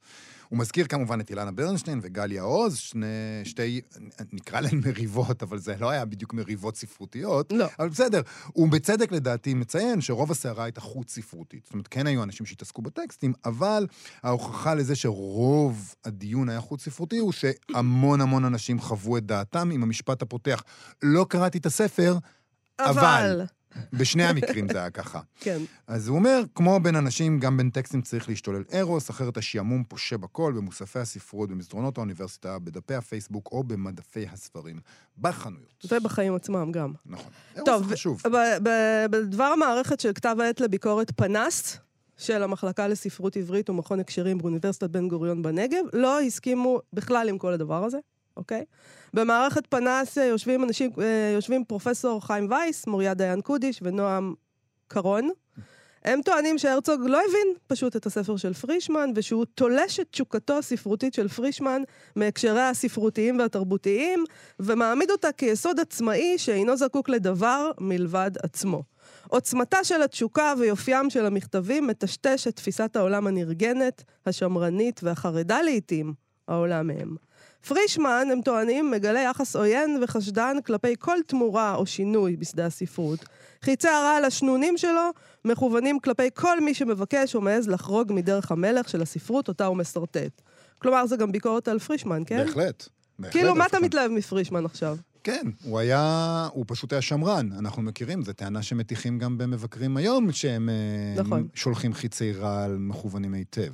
הוא 0.52 0.58
מזכיר 0.58 0.87
כמובן 0.87 1.20
את 1.20 1.31
אילנה 1.31 1.52
ברנשטיין 1.52 2.00
וגליה 2.02 2.43
עוז, 2.43 2.76
שני, 2.76 3.06
שתי, 3.44 3.81
נקרא 4.32 4.60
להן 4.60 4.81
מריבות, 4.87 5.43
אבל 5.43 5.58
זה 5.58 5.75
לא 5.81 5.90
היה 5.90 6.04
בדיוק 6.04 6.34
מריבות 6.34 6.76
ספרותיות. 6.76 7.52
לא. 7.52 7.66
אבל 7.78 7.88
בסדר, 7.88 8.20
הוא 8.52 8.69
בצדק 8.69 9.12
לדעתי 9.12 9.54
מציין 9.54 10.00
שרוב 10.00 10.31
הסערה 10.31 10.64
הייתה 10.64 10.81
חוץ 10.81 11.14
ספרותית. 11.14 11.64
זאת 11.64 11.72
אומרת, 11.72 11.88
כן 11.88 12.06
היו 12.06 12.22
אנשים 12.22 12.46
שהתעסקו 12.46 12.82
בטקסטים, 12.82 13.32
אבל 13.44 13.87
ההוכחה 14.22 14.75
לזה 14.75 14.96
שרוב 14.96 15.94
הדיון 16.04 16.49
היה 16.49 16.60
חוץ 16.60 16.84
ספרותי 16.84 17.19
הוא 17.19 17.32
שהמון 17.32 18.20
המון 18.20 18.44
אנשים 18.44 18.81
חוו 18.81 19.16
את 19.16 19.26
דעתם 19.26 19.70
עם 19.70 19.82
המשפט 19.82 20.22
הפותח. 20.22 20.62
לא 21.02 21.26
קראתי 21.28 21.58
את 21.58 21.66
הספר, 21.66 22.19
אבל. 22.81 23.44
בשני 23.92 24.24
המקרים 24.24 24.69
זה 24.72 24.78
היה 24.78 24.90
ככה. 24.90 25.20
כן. 25.40 25.58
אז 25.86 26.08
הוא 26.08 26.16
אומר, 26.19 26.42
כמו 26.54 26.80
בין 26.80 26.96
אנשים, 26.96 27.40
גם 27.40 27.56
בין 27.56 27.70
טקסטים 27.70 28.02
צריך 28.02 28.28
להשתולל 28.28 28.62
ארוס, 28.74 29.10
אחרת 29.10 29.36
השעמום 29.36 29.84
פושה 29.84 30.16
בכל, 30.16 30.52
במוספי 30.56 30.98
הספרות, 30.98 31.50
במסדרונות 31.50 31.98
האוניברסיטה, 31.98 32.58
בדפי 32.58 32.94
הפייסבוק 32.94 33.48
או 33.52 33.64
במדפי 33.64 34.26
הספרים 34.32 34.80
בחנויות. 35.19 35.84
ובחיים 35.90 36.34
עצמם 36.34 36.72
גם. 36.72 36.92
נכון. 37.06 37.30
טוב, 37.64 37.92
חשוב. 37.92 38.22
ב- 38.32 38.69
ב- 38.69 39.06
בדבר 39.10 39.44
המערכת 39.44 40.00
של 40.00 40.12
כתב 40.12 40.36
העת 40.40 40.60
לביקורת 40.60 41.10
פנס, 41.10 41.78
של 42.19 42.42
המחלקה 42.42 42.88
לספרות 42.88 43.36
עברית 43.36 43.70
ומכון 43.70 44.00
הקשרים 44.00 44.38
באוניברסיטת 44.38 44.90
בן 44.90 45.08
גוריון 45.08 45.42
בנגב, 45.42 45.84
לא 45.92 46.20
הסכימו 46.20 46.80
בכלל 46.92 47.28
עם 47.28 47.38
כל 47.38 47.52
הדבר 47.52 47.84
הזה, 47.84 47.98
אוקיי? 48.37 48.64
במערכת 49.14 49.67
פנס 49.67 50.19
אה, 50.19 50.25
יושבים 50.25 50.64
אנשים, 50.64 50.90
אה, 51.00 51.32
יושבים 51.34 51.64
פרופסור 51.64 52.26
חיים 52.26 52.50
וייס, 52.50 52.87
מוריה 52.87 53.14
דיין 53.14 53.40
קודיש 53.40 53.79
ונועם 53.82 54.34
קרון. 54.88 55.31
הם 56.05 56.23
טוענים 56.23 56.58
שהרצוג 56.58 57.00
לא 57.06 57.19
הבין 57.29 57.49
פשוט 57.67 57.96
את 57.96 58.06
הספר 58.06 58.37
של 58.37 58.52
פרישמן, 58.52 59.11
ושהוא 59.14 59.44
תולש 59.55 60.00
את 60.00 60.06
תשוקתו 60.11 60.58
הספרותית 60.58 61.14
של 61.14 61.29
פרישמן 61.29 61.82
מהקשריה 62.17 62.70
הספרותיים 62.70 63.38
והתרבותיים, 63.38 64.25
ומעמיד 64.61 65.11
אותה 65.11 65.32
כיסוד 65.32 65.81
עצמאי 65.81 66.38
שאינו 66.38 66.76
זקוק 66.76 67.08
לדבר 67.08 67.70
מלבד 67.81 68.31
עצמו. 68.43 68.82
עוצמתה 69.29 69.84
של 69.84 70.02
התשוקה 70.02 70.55
ויופיים 70.58 71.11
של 71.11 71.26
המכתבים 71.26 71.87
מטשטש 71.87 72.49
את 72.49 72.56
תפיסת 72.56 72.96
העולם 72.96 73.26
הנרגנת, 73.26 74.05
השמרנית 74.26 75.00
והחרדה 75.02 75.62
לעיתים, 75.62 76.14
העולה 76.49 76.82
מהם. 76.82 77.17
פרישמן, 77.69 78.29
הם 78.32 78.43
טוענים, 78.43 78.91
מגלה 78.91 79.20
יחס 79.20 79.56
עוין 79.56 79.99
וחשדן 80.03 80.56
כלפי 80.67 80.94
כל 80.99 81.17
תמורה 81.26 81.75
או 81.75 81.87
שינוי 81.87 82.37
בשדה 82.37 82.67
הספרות. 82.67 83.25
חיצי 83.62 83.88
הרעל 83.88 84.25
השנונים 84.25 84.79
שלו 84.79 85.11
מכוונים 85.44 86.00
כלפי 86.00 86.29
כל 86.35 86.61
מי 86.61 86.75
שמבקש 86.75 87.35
או 87.35 87.41
מעז 87.41 87.69
לחרוג 87.69 88.12
מדרך 88.12 88.53
המלך 88.53 88.88
של 88.88 89.03
הספרות 89.03 89.49
אותה 89.49 89.67
הוא 89.67 89.76
מסרטט. 89.76 90.43
כלומר, 90.79 91.06
זה 91.06 91.17
גם 91.17 91.32
ביקורת 91.32 91.69
על 91.69 91.79
פרישמן, 91.79 92.22
כן? 92.27 92.44
בהחלט. 92.46 92.89
בהחלט, 93.19 93.32
כאילו, 93.32 93.55
מה 93.55 93.67
אתה 93.67 93.81
מתלהב 93.81 94.10
מפרישמן 94.10 94.65
עכשיו? 94.65 94.96
כן, 95.25 95.46
הוא 95.65 95.79
היה, 95.79 96.48
הוא 96.53 96.65
פשוט 96.69 96.93
היה 96.93 97.03
שמרן, 97.03 97.48
אנחנו 97.58 97.82
מכירים, 97.82 98.22
זו 98.22 98.32
טענה 98.32 98.63
שמטיחים 98.63 99.19
גם 99.19 99.39
במבקרים 99.39 99.96
היום, 99.96 100.32
שהם 100.32 100.69
אה, 100.69 101.22
נכון. 101.22 101.48
שולחים 101.55 101.94
חיצי 101.94 102.32
רעל 102.32 102.77
מכוונים 102.79 103.34
היטב. 103.34 103.72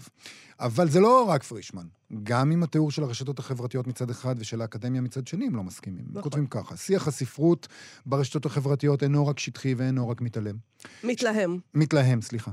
אבל 0.61 0.88
זה 0.88 1.00
לא 1.00 1.25
רק 1.29 1.43
פרישמן, 1.43 1.87
גם 2.23 2.50
עם 2.50 2.62
התיאור 2.62 2.91
של 2.91 3.03
הרשתות 3.03 3.38
החברתיות 3.38 3.87
מצד 3.87 4.11
אחד 4.11 4.35
ושל 4.38 4.61
האקדמיה 4.61 5.00
מצד 5.00 5.27
שני, 5.27 5.47
הם 5.47 5.57
לא 5.57 5.62
מסכימים. 5.65 6.05
נכון. 6.11 6.23
כותבים 6.23 6.47
ככה, 6.47 6.77
שיח 6.77 7.09
הספרות 7.09 7.69
ברשתות 8.07 8.47
החברתיות 8.47 9.03
אינו 9.03 9.27
רק 9.27 9.38
שטחי 9.38 9.75
ואינו 9.75 10.09
רק 10.09 10.21
מתעלם. 10.21 10.57
מתלהם. 11.05 11.59
מתלהם, 11.75 12.23
סליחה. 12.23 12.50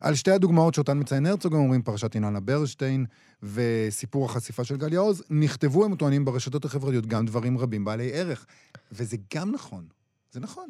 על 0.00 0.14
שתי 0.14 0.30
הדוגמאות 0.30 0.74
שאותן 0.74 0.98
מציין 0.98 1.26
הרצוג, 1.26 1.54
הם 1.54 1.60
אומרים 1.60 1.82
פרשת 1.82 2.14
אילנה 2.14 2.40
ברשטיין 2.40 3.06
וסיפור 3.42 4.24
החשיפה 4.24 4.64
של 4.64 4.76
גליה 4.76 5.00
עוז, 5.00 5.22
נכתבו, 5.30 5.84
הם 5.84 5.96
טוענים, 5.96 6.24
ברשתות 6.24 6.64
החברתיות 6.64 7.06
גם 7.06 7.26
דברים 7.26 7.58
רבים 7.58 7.84
בעלי 7.84 8.12
ערך. 8.12 8.46
וזה 8.92 9.16
גם 9.34 9.52
נכון. 9.52 9.84
זה 10.32 10.40
נכון. 10.40 10.68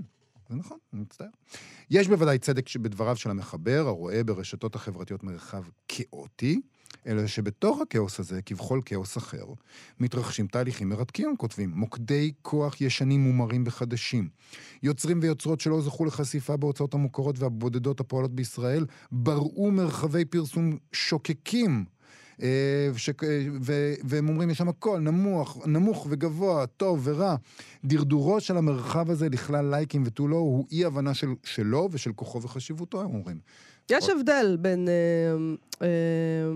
זה 0.51 0.57
נכון, 0.57 0.79
אני 0.93 1.01
מצטער. 1.01 1.27
יש 1.91 2.09
בוודאי 2.09 2.39
צדק 2.39 2.77
בדבריו 2.77 3.17
של 3.17 3.31
המחבר, 3.31 3.85
הרואה 3.87 4.25
ברשתות 4.25 4.75
החברתיות 4.75 5.23
מרחב 5.23 5.63
כאוטי, 5.89 6.61
אלא 7.07 7.27
שבתוך 7.27 7.81
הכאוס 7.81 8.21
הזה, 8.21 8.43
כבכל 8.43 8.81
כאוס 8.85 9.19
אחר, 9.19 9.45
מתרחשים 10.01 10.47
תהליכים 10.47 10.89
מרתקים, 10.89 11.37
כותבים, 11.37 11.71
מוקדי 11.71 12.33
כוח 12.43 12.81
ישנים 12.81 13.21
מומרים 13.21 13.65
וחדשים. 13.67 14.29
יוצרים 14.83 15.19
ויוצרות 15.23 15.61
שלא 15.61 15.81
זכו 15.81 16.05
לחשיפה 16.05 16.57
בהוצאות 16.57 16.95
המוכרות 16.95 17.39
והבודדות 17.39 18.01
הפועלות 18.01 18.35
בישראל, 18.35 18.87
בראו 19.13 19.71
מרחבי 19.71 20.25
פרסום 20.25 20.77
שוקקים. 20.93 21.85
אה, 22.43 22.89
ש... 22.97 23.11
ו... 23.63 23.95
והם 24.05 24.29
אומרים, 24.29 24.51
יש 24.51 24.59
שם 24.59 24.69
הכל, 24.69 25.01
נמוך, 25.01 25.67
נמוך 25.67 26.07
וגבוה, 26.11 26.67
טוב 26.67 27.01
ורע. 27.05 27.37
דרדורו 27.85 28.41
של 28.41 28.57
המרחב 28.57 29.11
הזה 29.11 29.29
לכלל 29.29 29.71
לייקים 29.71 30.03
ותו 30.07 30.29
לא, 30.29 30.37
הוא 30.37 30.67
אי 30.73 30.85
הבנה 30.85 31.15
של... 31.15 31.29
שלו 31.45 31.89
ושל 31.93 32.13
כוחו 32.13 32.43
וחשיבותו, 32.43 33.01
הם 33.01 33.15
אומרים. 33.15 33.39
יש 33.91 34.09
הבדל 34.11 34.57
בין 34.61 34.89
אה, 34.89 34.93
אה, 35.87 36.53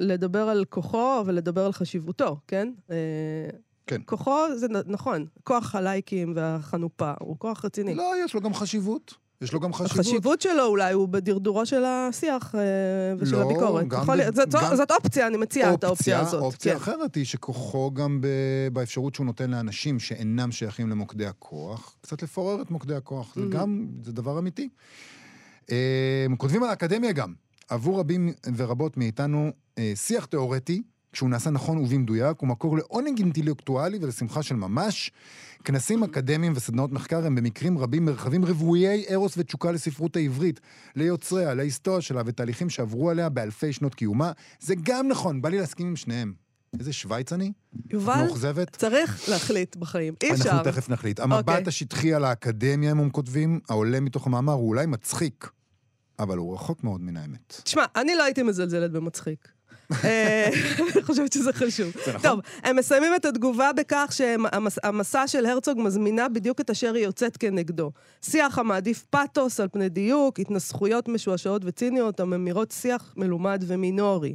לדבר 0.00 0.48
על 0.48 0.64
כוחו 0.64 1.22
ולדבר 1.26 1.66
על 1.66 1.72
חשיבותו, 1.72 2.36
כן? 2.48 2.72
אה, 2.90 2.96
כן. 3.86 4.00
כוחו 4.06 4.56
זה 4.56 4.68
נ- 4.68 4.92
נכון, 4.92 5.26
כוח 5.44 5.74
הלייקים 5.74 6.32
והחנופה, 6.36 7.12
הוא 7.20 7.36
כוח 7.38 7.64
רציני. 7.64 7.94
לא, 7.94 8.12
יש 8.24 8.34
לו 8.34 8.40
גם 8.40 8.54
חשיבות. 8.54 9.14
יש 9.42 9.52
לו 9.52 9.60
גם 9.60 9.72
חשיבות. 9.72 9.90
החשיבות 9.92 10.40
שלו 10.40 10.64
אולי 10.66 10.92
הוא 10.92 11.08
בדרדורו 11.08 11.66
של 11.66 11.84
השיח 11.84 12.54
אה, 12.54 12.60
ושל 13.18 13.32
לא, 13.36 13.42
הביקורת. 13.42 13.88
גם 13.88 14.02
יכול 14.02 14.30
ב- 14.30 14.34
זאת- 14.34 14.48
גם- 14.48 14.76
זאת 14.76 14.90
אופציה, 14.90 15.26
אני 15.26 15.36
מציעה 15.36 15.74
את 15.74 15.84
האופציה 15.84 16.20
הזאת. 16.20 16.40
אופציה 16.42 16.72
כן. 16.74 16.80
אחרת 16.80 17.14
היא 17.14 17.24
שכוחו 17.24 17.90
גם 17.94 18.20
ב... 18.20 18.26
באפשרות 18.72 19.14
שהוא 19.14 19.26
נותן 19.26 19.50
לאנשים 19.50 19.98
שאינם 19.98 20.52
שייכים 20.52 20.90
למוקדי 20.90 21.26
הכוח, 21.26 21.96
קצת 22.00 22.22
לפורר 22.22 22.62
את 22.62 22.70
מוקדי 22.70 22.94
הכוח. 22.94 23.34
זה 23.34 23.42
Mhm. 23.42 23.52
גם, 23.52 23.86
זה 24.02 24.12
דבר 24.12 24.38
אמיתי. 24.38 24.68
אה, 25.70 25.76
כותבים 26.38 26.62
על 26.62 26.70
האקדמיה 26.70 27.12
גם. 27.12 27.32
עבור 27.68 28.00
רבים 28.00 28.32
ורבות 28.56 28.96
מאיתנו, 28.96 29.50
אה, 29.78 29.92
שיח 29.94 30.24
תיאורטי, 30.24 30.82
כשהוא 31.12 31.30
נעשה 31.30 31.50
נכון 31.50 31.78
ובמדויק, 31.78 32.40
הוא 32.40 32.48
מקור 32.48 32.76
לעונג 32.76 33.18
אינטלקטואלי 33.18 33.98
ולשמחה 34.00 34.42
של 34.42 34.56
ממש. 34.56 35.10
כנסים 35.64 36.04
אקדמיים 36.04 36.52
וסדנאות 36.56 36.92
מחקר 36.92 37.26
הם 37.26 37.34
במקרים 37.34 37.78
רבים 37.78 38.04
מרחבים 38.04 38.44
רוויי 38.44 39.04
ארוס 39.10 39.34
ותשוקה 39.36 39.72
לספרות 39.72 40.16
העברית, 40.16 40.60
ליוצריה, 40.96 41.54
להיסטוריה 41.54 42.00
שלה 42.00 42.22
ותהליכים 42.26 42.70
שעברו 42.70 43.10
עליה 43.10 43.28
באלפי 43.28 43.72
שנות 43.72 43.94
קיומה. 43.94 44.32
זה 44.60 44.74
גם 44.82 45.08
נכון, 45.08 45.42
בא 45.42 45.48
לי 45.48 45.58
להסכים 45.58 45.86
עם 45.86 45.96
שניהם. 45.96 46.32
איזה 46.78 46.92
שווייץ 46.92 47.32
אני? 47.32 47.52
יובל, 47.90 48.24
מאוכזבת? 48.24 48.76
צריך 48.76 49.28
להחליט 49.28 49.76
בחיים. 49.76 50.14
אי 50.22 50.32
אפשר. 50.32 50.50
אנחנו 50.50 50.72
תכף 50.72 50.88
נחליט. 50.88 51.20
המבט 51.20 51.48
אוקיי. 51.48 51.64
השטחי 51.66 52.14
על 52.14 52.24
האקדמיה, 52.24 52.90
הם 52.90 53.10
כותבים, 53.10 53.60
העולה 53.68 54.00
מתוך 54.00 54.26
המאמר, 54.26 54.52
הוא 54.52 54.68
אולי 54.68 54.86
מצחיק, 54.86 55.50
אבל 56.18 56.38
הוא 56.38 56.54
רחוק 56.54 56.84
מאוד 56.84 57.00
מן 57.00 57.16
האמת. 57.16 57.60
תשמע, 57.64 57.84
אני 57.96 58.14
לא 58.14 58.24
הייתי 58.24 58.42
מזלזלת 58.42 58.92
במצחיק. 58.92 59.48
אה, 60.04 60.48
אני 60.94 61.02
חושבת 61.02 61.32
שזה 61.32 61.52
חשוב. 61.52 61.92
זה 62.04 62.12
נכון. 62.12 62.30
טוב, 62.30 62.40
הם 62.62 62.76
מסיימים 62.76 63.14
את 63.14 63.24
התגובה 63.24 63.72
בכך 63.72 64.10
שהמסע 64.10 65.28
של 65.28 65.46
הרצוג 65.46 65.78
מזמינה 65.80 66.28
בדיוק 66.28 66.60
את 66.60 66.70
אשר 66.70 66.94
היא 66.94 67.04
יוצאת 67.04 67.36
כנגדו. 67.36 67.90
שיח 68.22 68.58
המעדיף 68.58 69.04
פתוס 69.10 69.60
על 69.60 69.68
פני 69.68 69.88
דיוק, 69.88 70.40
התנסחויות 70.40 71.08
משועשעות 71.08 71.62
וציניות 71.64 72.20
הממירות 72.20 72.70
שיח 72.70 73.14
מלומד 73.16 73.64
ומינורי. 73.66 74.34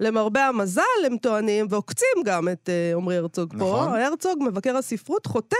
למרבה 0.00 0.46
המזל, 0.48 0.82
הם 1.06 1.16
טוענים, 1.16 1.66
ועוקצים 1.70 2.22
גם 2.24 2.48
את 2.48 2.68
אה, 2.68 2.92
עמרי 2.96 3.16
הרצוג 3.16 3.50
פה, 3.50 3.56
נכון. 3.56 4.00
הרצוג, 4.00 4.38
מבקר 4.42 4.76
הספרות, 4.76 5.26
חותר 5.26 5.56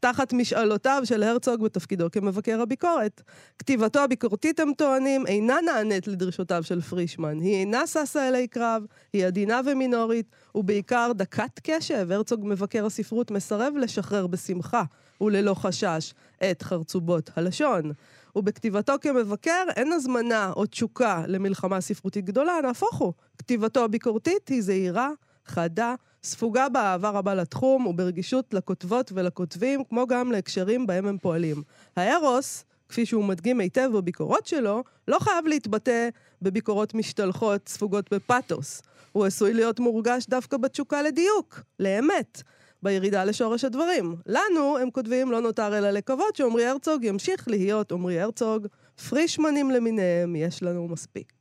תחת 0.00 0.32
משאלותיו 0.32 1.02
של 1.04 1.22
הרצוג 1.22 1.64
בתפקידו 1.64 2.10
כמבקר 2.10 2.60
הביקורת. 2.60 3.22
כתיבתו 3.58 4.00
הביקורתית, 4.00 4.60
הם 4.60 4.72
טוענים, 4.76 5.26
אינה 5.26 5.56
נענית 5.64 6.06
לדרישותיו 6.08 6.62
של 6.62 6.80
פרישמן. 6.80 7.40
היא 7.40 7.54
אינה 7.54 7.86
ששה 7.86 8.28
אלי 8.28 8.46
קרב, 8.46 8.82
היא 9.12 9.26
עדינה 9.26 9.60
ומינורית, 9.66 10.26
ובעיקר 10.54 11.12
דקת 11.14 11.60
קשב. 11.62 12.06
הרצוג 12.10 12.40
מבקר 12.44 12.86
הספרות 12.86 13.30
מסרב 13.30 13.72
לשחרר 13.76 14.26
בשמחה 14.26 14.82
וללא 15.20 15.54
חשש 15.54 16.14
את 16.50 16.62
חרצובות 16.62 17.30
הלשון. 17.36 17.92
ובכתיבתו 18.36 18.92
כמבקר 19.00 19.64
אין 19.76 19.92
הזמנה 19.92 20.52
או 20.56 20.66
תשוקה 20.66 21.22
למלחמה 21.26 21.80
ספרותית 21.80 22.24
גדולה, 22.24 22.52
נהפוך 22.62 22.96
הוא. 22.96 23.12
כתיבתו 23.38 23.84
הביקורתית 23.84 24.48
היא 24.48 24.62
זהירה, 24.62 25.10
חדה, 25.46 25.94
ספוגה 26.24 26.68
באהבה 26.68 27.10
רבה 27.10 27.34
לתחום 27.34 27.86
וברגישות 27.86 28.54
לכותבות 28.54 29.12
ולכותבים, 29.14 29.84
כמו 29.84 30.06
גם 30.06 30.32
להקשרים 30.32 30.86
בהם 30.86 31.06
הם 31.06 31.18
פועלים. 31.18 31.62
הארוס, 31.96 32.64
כפי 32.88 33.06
שהוא 33.06 33.24
מדגים 33.24 33.60
היטב 33.60 33.90
בביקורות 33.94 34.46
שלו, 34.46 34.84
לא 35.08 35.18
חייב 35.18 35.46
להתבטא 35.46 36.08
בביקורות 36.42 36.94
משתלחות 36.94 37.68
ספוגות 37.68 38.12
בפתוס. 38.12 38.82
הוא 39.12 39.24
עשוי 39.24 39.54
להיות 39.54 39.80
מורגש 39.80 40.26
דווקא 40.28 40.56
בתשוקה 40.56 41.02
לדיוק, 41.02 41.60
לאמת. 41.80 42.42
בירידה 42.84 43.24
לשורש 43.24 43.64
הדברים. 43.64 44.16
לנו, 44.26 44.78
הם 44.78 44.90
כותבים, 44.90 45.30
לא 45.30 45.40
נותר 45.40 45.78
אלא 45.78 45.90
לקוות 45.90 46.36
שעמרי 46.36 46.66
הרצוג 46.66 47.04
ימשיך 47.04 47.48
להיות 47.48 47.92
עמרי 47.92 48.20
הרצוג. 48.20 48.66
פרישמנים 49.08 49.70
למיניהם, 49.70 50.36
יש 50.36 50.62
לנו 50.62 50.88
מספיק. 50.88 51.32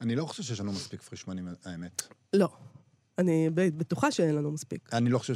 אני 0.00 0.16
לא 0.16 0.24
חושב 0.24 0.42
שיש 0.42 0.60
לנו 0.60 0.72
מספיק 0.72 1.02
פרישמנים, 1.02 1.48
האמת. 1.64 2.02
לא. 2.32 2.48
אני 3.18 3.50
בטוחה 3.54 4.10
שאין 4.10 4.34
לנו 4.34 4.50
מספיק. 4.50 4.88
אני 4.92 5.10
לא 5.10 5.18
חושב, 5.18 5.34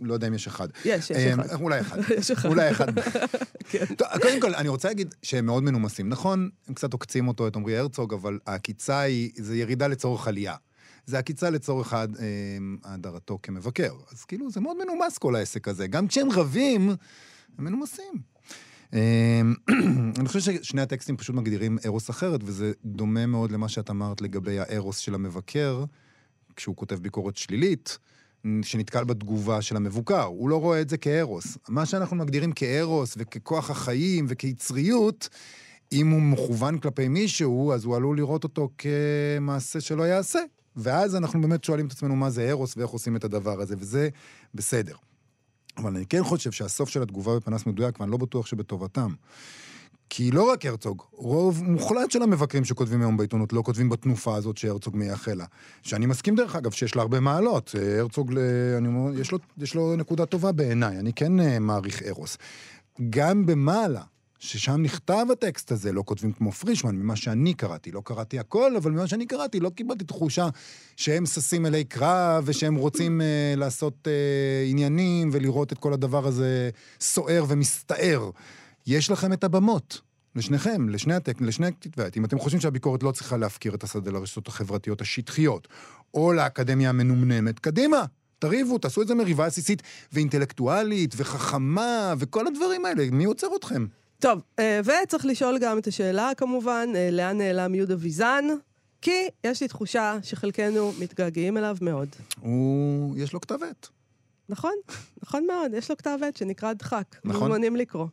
לא 0.00 0.14
יודע 0.14 0.26
אם 0.26 0.34
יש 0.34 0.46
אחד. 0.46 0.68
יש, 0.84 1.10
יש 1.10 1.16
אה, 1.16 1.34
אחד. 1.34 1.60
אולי 1.60 1.80
אחד. 1.80 1.98
יש 2.18 2.30
אחד. 2.30 2.48
אולי 2.48 2.70
אחד. 2.70 2.86
כן. 3.70 3.84
קודם 4.22 4.40
כל, 4.40 4.54
אני 4.54 4.68
רוצה 4.68 4.88
להגיד 4.88 5.14
שהם 5.22 5.46
מאוד 5.46 5.62
מנומסים. 5.62 6.08
נכון, 6.08 6.50
הם 6.68 6.74
קצת 6.74 6.92
עוקצים 6.92 7.28
אותו, 7.28 7.48
את 7.48 7.56
עמרי 7.56 7.76
הרצוג, 7.76 8.14
אבל 8.14 8.38
העקיצה 8.46 9.00
היא, 9.00 9.30
זה 9.36 9.56
ירידה 9.56 9.88
לצורך 9.88 10.28
עלייה. 10.28 10.54
זה 11.10 11.18
עקיצה 11.18 11.50
לצורך 11.50 11.92
הד- 11.92 12.16
אה, 12.16 12.24
האדרתו 12.84 13.38
כמבקר. 13.42 13.94
אז 14.12 14.24
כאילו, 14.24 14.50
זה 14.50 14.60
מאוד 14.60 14.76
מנומס 14.84 15.18
כל 15.18 15.36
העסק 15.36 15.68
הזה. 15.68 15.86
גם 15.86 16.06
כשהם 16.06 16.30
רבים, 16.30 16.90
הם 17.58 17.64
מנומסים. 17.64 18.12
אה, 18.94 19.40
אני 20.18 20.28
חושב 20.28 20.40
ששני 20.40 20.82
הטקסטים 20.82 21.16
פשוט 21.16 21.36
מגדירים 21.36 21.78
ארוס 21.86 22.10
אחרת, 22.10 22.40
וזה 22.44 22.72
דומה 22.84 23.26
מאוד 23.26 23.52
למה 23.52 23.68
שאת 23.68 23.90
אמרת 23.90 24.20
לגבי 24.20 24.58
הארוס 24.58 24.98
של 24.98 25.14
המבקר, 25.14 25.84
כשהוא 26.56 26.76
כותב 26.76 26.94
ביקורת 26.98 27.36
שלילית, 27.36 27.98
שנתקל 28.62 29.04
בתגובה 29.04 29.62
של 29.62 29.76
המבוקר. 29.76 30.22
הוא 30.22 30.48
לא 30.48 30.56
רואה 30.60 30.80
את 30.80 30.88
זה 30.88 30.96
כארוס. 30.96 31.58
מה 31.68 31.86
שאנחנו 31.86 32.16
מגדירים 32.16 32.52
כארוס 32.52 33.14
וככוח 33.18 33.70
החיים 33.70 34.26
וכיצריות, 34.28 35.28
אם 35.92 36.10
הוא 36.10 36.22
מכוון 36.22 36.78
כלפי 36.78 37.08
מישהו, 37.08 37.72
אז 37.72 37.84
הוא 37.84 37.96
עלול 37.96 38.16
לראות 38.16 38.44
אותו 38.44 38.68
כמעשה 38.78 39.80
שלא 39.80 40.02
יעשה. 40.02 40.38
ואז 40.76 41.16
אנחנו 41.16 41.40
באמת 41.40 41.64
שואלים 41.64 41.86
את 41.86 41.92
עצמנו 41.92 42.16
מה 42.16 42.30
זה 42.30 42.50
ארוס 42.50 42.76
ואיך 42.76 42.90
עושים 42.90 43.16
את 43.16 43.24
הדבר 43.24 43.60
הזה, 43.60 43.74
וזה 43.78 44.08
בסדר. 44.54 44.94
אבל 45.76 45.96
אני 45.96 46.06
כן 46.06 46.24
חושב 46.24 46.52
שהסוף 46.52 46.88
של 46.88 47.02
התגובה 47.02 47.36
בפנס 47.36 47.66
מדויק, 47.66 48.00
ואני 48.00 48.10
לא 48.10 48.16
בטוח 48.16 48.46
שבטובתם. 48.46 49.14
כי 50.10 50.30
לא 50.30 50.42
רק 50.42 50.66
הרצוג, 50.66 51.02
רוב 51.12 51.62
מוחלט 51.64 52.10
של 52.10 52.22
המבקרים 52.22 52.64
שכותבים 52.64 53.00
היום 53.00 53.16
בעיתונות 53.16 53.52
לא 53.52 53.62
כותבים 53.62 53.88
בתנופה 53.88 54.36
הזאת 54.36 54.58
שהרצוג 54.58 54.96
מייחל 54.96 55.34
לה. 55.34 55.44
שאני 55.82 56.06
מסכים 56.06 56.36
דרך 56.36 56.56
אגב 56.56 56.70
שיש 56.70 56.96
לה 56.96 57.02
הרבה 57.02 57.20
מעלות. 57.20 57.74
אה, 57.78 58.00
הרצוג, 58.00 58.32
אני 58.78 58.88
אומר, 58.88 59.20
יש 59.20 59.32
לו, 59.32 59.38
יש 59.58 59.74
לו 59.74 59.96
נקודה 59.96 60.26
טובה 60.26 60.52
בעיניי, 60.52 60.98
אני 60.98 61.12
כן 61.12 61.40
אה, 61.40 61.58
מעריך 61.58 62.02
ארוס. 62.02 62.38
גם 63.10 63.46
במעלה, 63.46 64.02
ששם 64.40 64.82
נכתב 64.82 65.26
הטקסט 65.32 65.72
הזה, 65.72 65.92
לא 65.92 66.02
כותבים 66.06 66.32
כמו 66.32 66.52
פרישמן, 66.52 66.96
ממה 66.96 67.16
שאני 67.16 67.54
קראתי. 67.54 67.90
לא 67.90 68.02
קראתי 68.04 68.38
הכל, 68.38 68.76
אבל 68.76 68.90
ממה 68.90 69.06
שאני 69.06 69.26
קראתי 69.26 69.60
לא 69.60 69.70
קיבלתי 69.70 70.04
תחושה 70.04 70.48
שהם 70.96 71.26
ששים 71.26 71.66
אלי 71.66 71.84
קרב, 71.84 72.44
ושהם 72.46 72.74
רוצים 72.74 73.20
אה, 73.20 73.54
לעשות 73.56 74.08
אה, 74.08 74.12
עניינים 74.70 75.30
ולראות 75.32 75.72
את 75.72 75.78
כל 75.78 75.92
הדבר 75.92 76.26
הזה 76.26 76.70
סוער 77.00 77.44
ומסתער. 77.48 78.30
יש 78.86 79.10
לכם 79.10 79.32
את 79.32 79.44
הבמות. 79.44 80.00
לשניכם, 80.36 80.88
לשני 80.88 81.14
הטק, 81.14 81.40
לשני 81.40 81.66
הכתבי 81.66 82.02
עת. 82.02 82.16
אם 82.16 82.24
אתם 82.24 82.38
חושבים 82.38 82.60
שהביקורת 82.60 83.02
לא 83.02 83.12
צריכה 83.12 83.36
להפקיר 83.36 83.74
את 83.74 83.84
השדה 83.84 84.10
לרשתות 84.10 84.48
החברתיות 84.48 85.00
השטחיות, 85.00 85.68
או 86.14 86.32
לאקדמיה 86.32 86.88
המנומנמת, 86.88 87.58
קדימה, 87.58 88.04
תריבו, 88.38 88.78
תעשו 88.78 89.00
איזה 89.02 89.14
מריבה 89.14 89.46
עסיסית 89.46 89.82
ואינטלקטואלית 90.12 91.14
וחכמה 91.16 92.14
וכל 92.18 92.46
הדברים 92.46 92.84
האלה. 92.84 93.10
מי 93.12 93.24
עוצר 93.24 93.46
אתכם? 93.56 93.86
טוב, 94.20 94.42
אה, 94.58 94.80
וצריך 94.84 95.26
לשאול 95.26 95.58
גם 95.58 95.78
את 95.78 95.86
השאלה, 95.86 96.30
כמובן, 96.36 96.88
אה, 96.94 97.08
לאן 97.12 97.38
נעלם 97.38 97.74
יהודה 97.74 97.94
ויזן? 97.98 98.44
כי 99.02 99.28
יש 99.44 99.60
לי 99.60 99.68
תחושה 99.68 100.18
שחלקנו 100.22 100.92
מתגעגעים 100.98 101.56
אליו 101.56 101.76
מאוד. 101.80 102.08
הוא... 102.40 103.16
יש 103.18 103.32
לו 103.32 103.40
כתב 103.40 103.62
עת. 103.62 103.88
נכון, 104.48 104.72
נכון 105.22 105.46
מאוד, 105.46 105.74
יש 105.74 105.90
לו 105.90 105.96
כתב 105.96 106.18
עת 106.22 106.36
שנקרא 106.36 106.72
דחק. 106.72 107.04
נכון. 107.24 107.40
מוזמנים 107.40 107.76
לקרוא. 107.76 108.06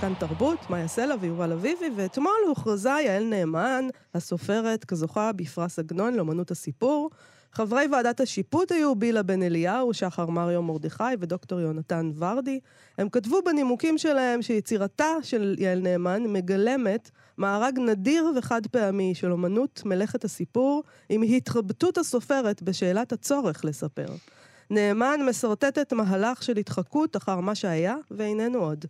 כאן 0.00 0.12
תרבות, 0.18 0.70
מאיה 0.70 0.88
סלע 0.88 1.14
ויובל 1.20 1.52
אביבי, 1.52 1.90
ואתמול 1.96 2.40
הוכרזה 2.48 2.88
יעל 2.88 3.24
נאמן, 3.24 3.84
הסופרת, 4.14 4.84
כזוכה 4.84 5.32
בפרס 5.32 5.78
עגנון 5.78 6.14
לאמנות 6.14 6.50
הסיפור. 6.50 7.10
חברי 7.54 7.86
ועדת 7.92 8.20
השיפוט 8.20 8.72
היו 8.72 8.94
בילה 8.94 9.22
בן 9.22 9.42
אליהו, 9.42 9.94
שחר 9.94 10.26
מריו 10.26 10.62
מרדכי 10.62 11.04
ודוקטור 11.20 11.60
יונתן 11.60 12.10
ורדי. 12.16 12.60
הם 12.98 13.08
כתבו 13.08 13.42
בנימוקים 13.44 13.98
שלהם 13.98 14.42
שיצירתה 14.42 15.14
של 15.22 15.56
יעל 15.58 15.78
נאמן 15.78 16.22
מגלמת 16.22 17.10
מארג 17.38 17.78
נדיר 17.78 18.30
וחד 18.36 18.66
פעמי 18.66 19.14
של 19.14 19.32
אמנות 19.32 19.82
מלאכת 19.84 20.24
הסיפור, 20.24 20.82
עם 21.08 21.22
התרבטות 21.22 21.98
הסופרת 21.98 22.62
בשאלת 22.62 23.12
הצורך 23.12 23.64
לספר. 23.64 24.06
נאמן 24.70 25.20
משרטטת 25.28 25.92
מהלך 25.92 26.42
של 26.42 26.56
התחקות 26.56 27.16
אחר 27.16 27.40
מה 27.40 27.54
שהיה 27.54 27.96
ואיננו 28.10 28.58
עוד. 28.58 28.84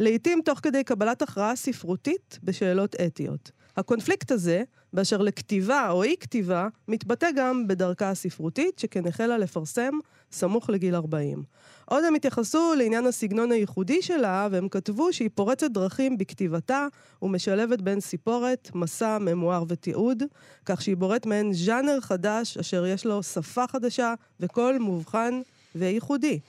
לעתים 0.00 0.40
תוך 0.44 0.60
כדי 0.62 0.84
קבלת 0.84 1.22
הכרעה 1.22 1.56
ספרותית 1.56 2.38
בשאלות 2.42 2.96
אתיות. 3.00 3.50
הקונפליקט 3.76 4.30
הזה, 4.30 4.62
באשר 4.92 5.18
לכתיבה 5.18 5.90
או 5.90 6.02
אי-כתיבה, 6.02 6.68
מתבטא 6.88 7.30
גם 7.36 7.68
בדרכה 7.68 8.10
הספרותית, 8.10 8.78
שכן 8.78 9.06
החלה 9.06 9.38
לפרסם 9.38 9.98
סמוך 10.32 10.70
לגיל 10.70 10.94
40. 10.94 11.42
עוד 11.84 12.04
הם 12.04 12.14
התייחסו 12.14 12.74
לעניין 12.74 13.06
הסגנון 13.06 13.52
הייחודי 13.52 14.02
שלה, 14.02 14.48
והם 14.50 14.68
כתבו 14.68 15.12
שהיא 15.12 15.30
פורצת 15.34 15.70
דרכים 15.70 16.18
בכתיבתה 16.18 16.86
ומשלבת 17.22 17.80
בין 17.80 18.00
סיפורת, 18.00 18.70
מסע, 18.74 19.18
ממואר 19.18 19.64
ותיעוד, 19.68 20.22
כך 20.66 20.82
שהיא 20.82 20.96
בוראת 20.96 21.26
מעין 21.26 21.52
ז'אנר 21.52 22.00
חדש, 22.00 22.58
אשר 22.58 22.86
יש 22.86 23.06
לו 23.06 23.22
שפה 23.22 23.66
חדשה 23.66 24.14
וקול 24.40 24.78
מובחן 24.78 25.40
וייחודי. 25.74 26.40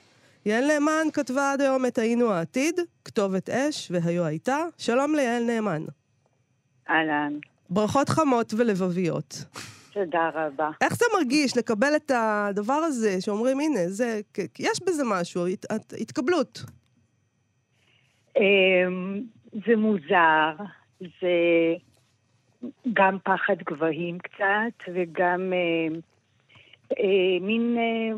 יעל 0.46 0.66
נאמן 0.66 1.06
כתבה 1.12 1.52
עד 1.52 1.60
היום 1.60 1.86
את 1.86 1.98
היינו 1.98 2.32
העתיד, 2.32 2.80
כתובת 3.04 3.50
אש 3.50 3.88
והיו 3.90 4.24
הייתה. 4.24 4.58
שלום 4.78 5.14
ליעל 5.14 5.44
נאמן. 5.44 5.82
אהלן, 6.90 7.32
ברכות 7.70 8.08
חמות 8.08 8.54
ולבביות. 8.54 9.44
תודה 9.92 10.30
רבה. 10.34 10.70
איך 10.80 10.94
זה 10.94 11.04
מרגיש 11.18 11.56
לקבל 11.56 11.96
את 11.96 12.10
הדבר 12.14 12.72
הזה, 12.72 13.20
שאומרים, 13.20 13.60
הנה, 13.60 13.88
זה, 13.88 14.20
יש 14.58 14.82
בזה 14.86 15.02
משהו, 15.06 15.46
הת, 15.46 15.66
הת, 15.70 15.92
התקבלות. 16.00 16.62
אמ, 18.36 19.20
זה 19.66 19.76
מוזר, 19.76 20.52
זה 21.00 21.34
גם 22.92 23.18
פחד 23.24 23.56
גבהים 23.66 24.18
קצת, 24.18 24.92
וגם 24.94 25.52
אה, 25.52 25.98
אה, 26.98 27.40
מין 27.40 27.76
אה, 27.78 28.16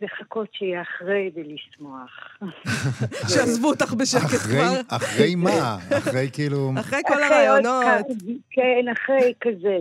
לחכות 0.00 0.48
שיהיה 0.52 0.82
אחרי 0.82 1.30
ולשמוח. 1.34 2.38
שעזבו 3.34 3.68
אותך 3.68 3.92
בשקט 3.94 4.24
אחרי, 4.24 4.58
כבר. 4.60 4.80
אחרי 4.96 5.34
מה? 5.34 5.78
אחרי 5.98 6.28
כאילו... 6.32 6.70
אחרי 6.80 7.00
כל 7.06 7.22
הרעיונות. 7.22 8.06
כן, 8.50 8.84
אחרי 8.92 9.32
כזה. 9.40 9.78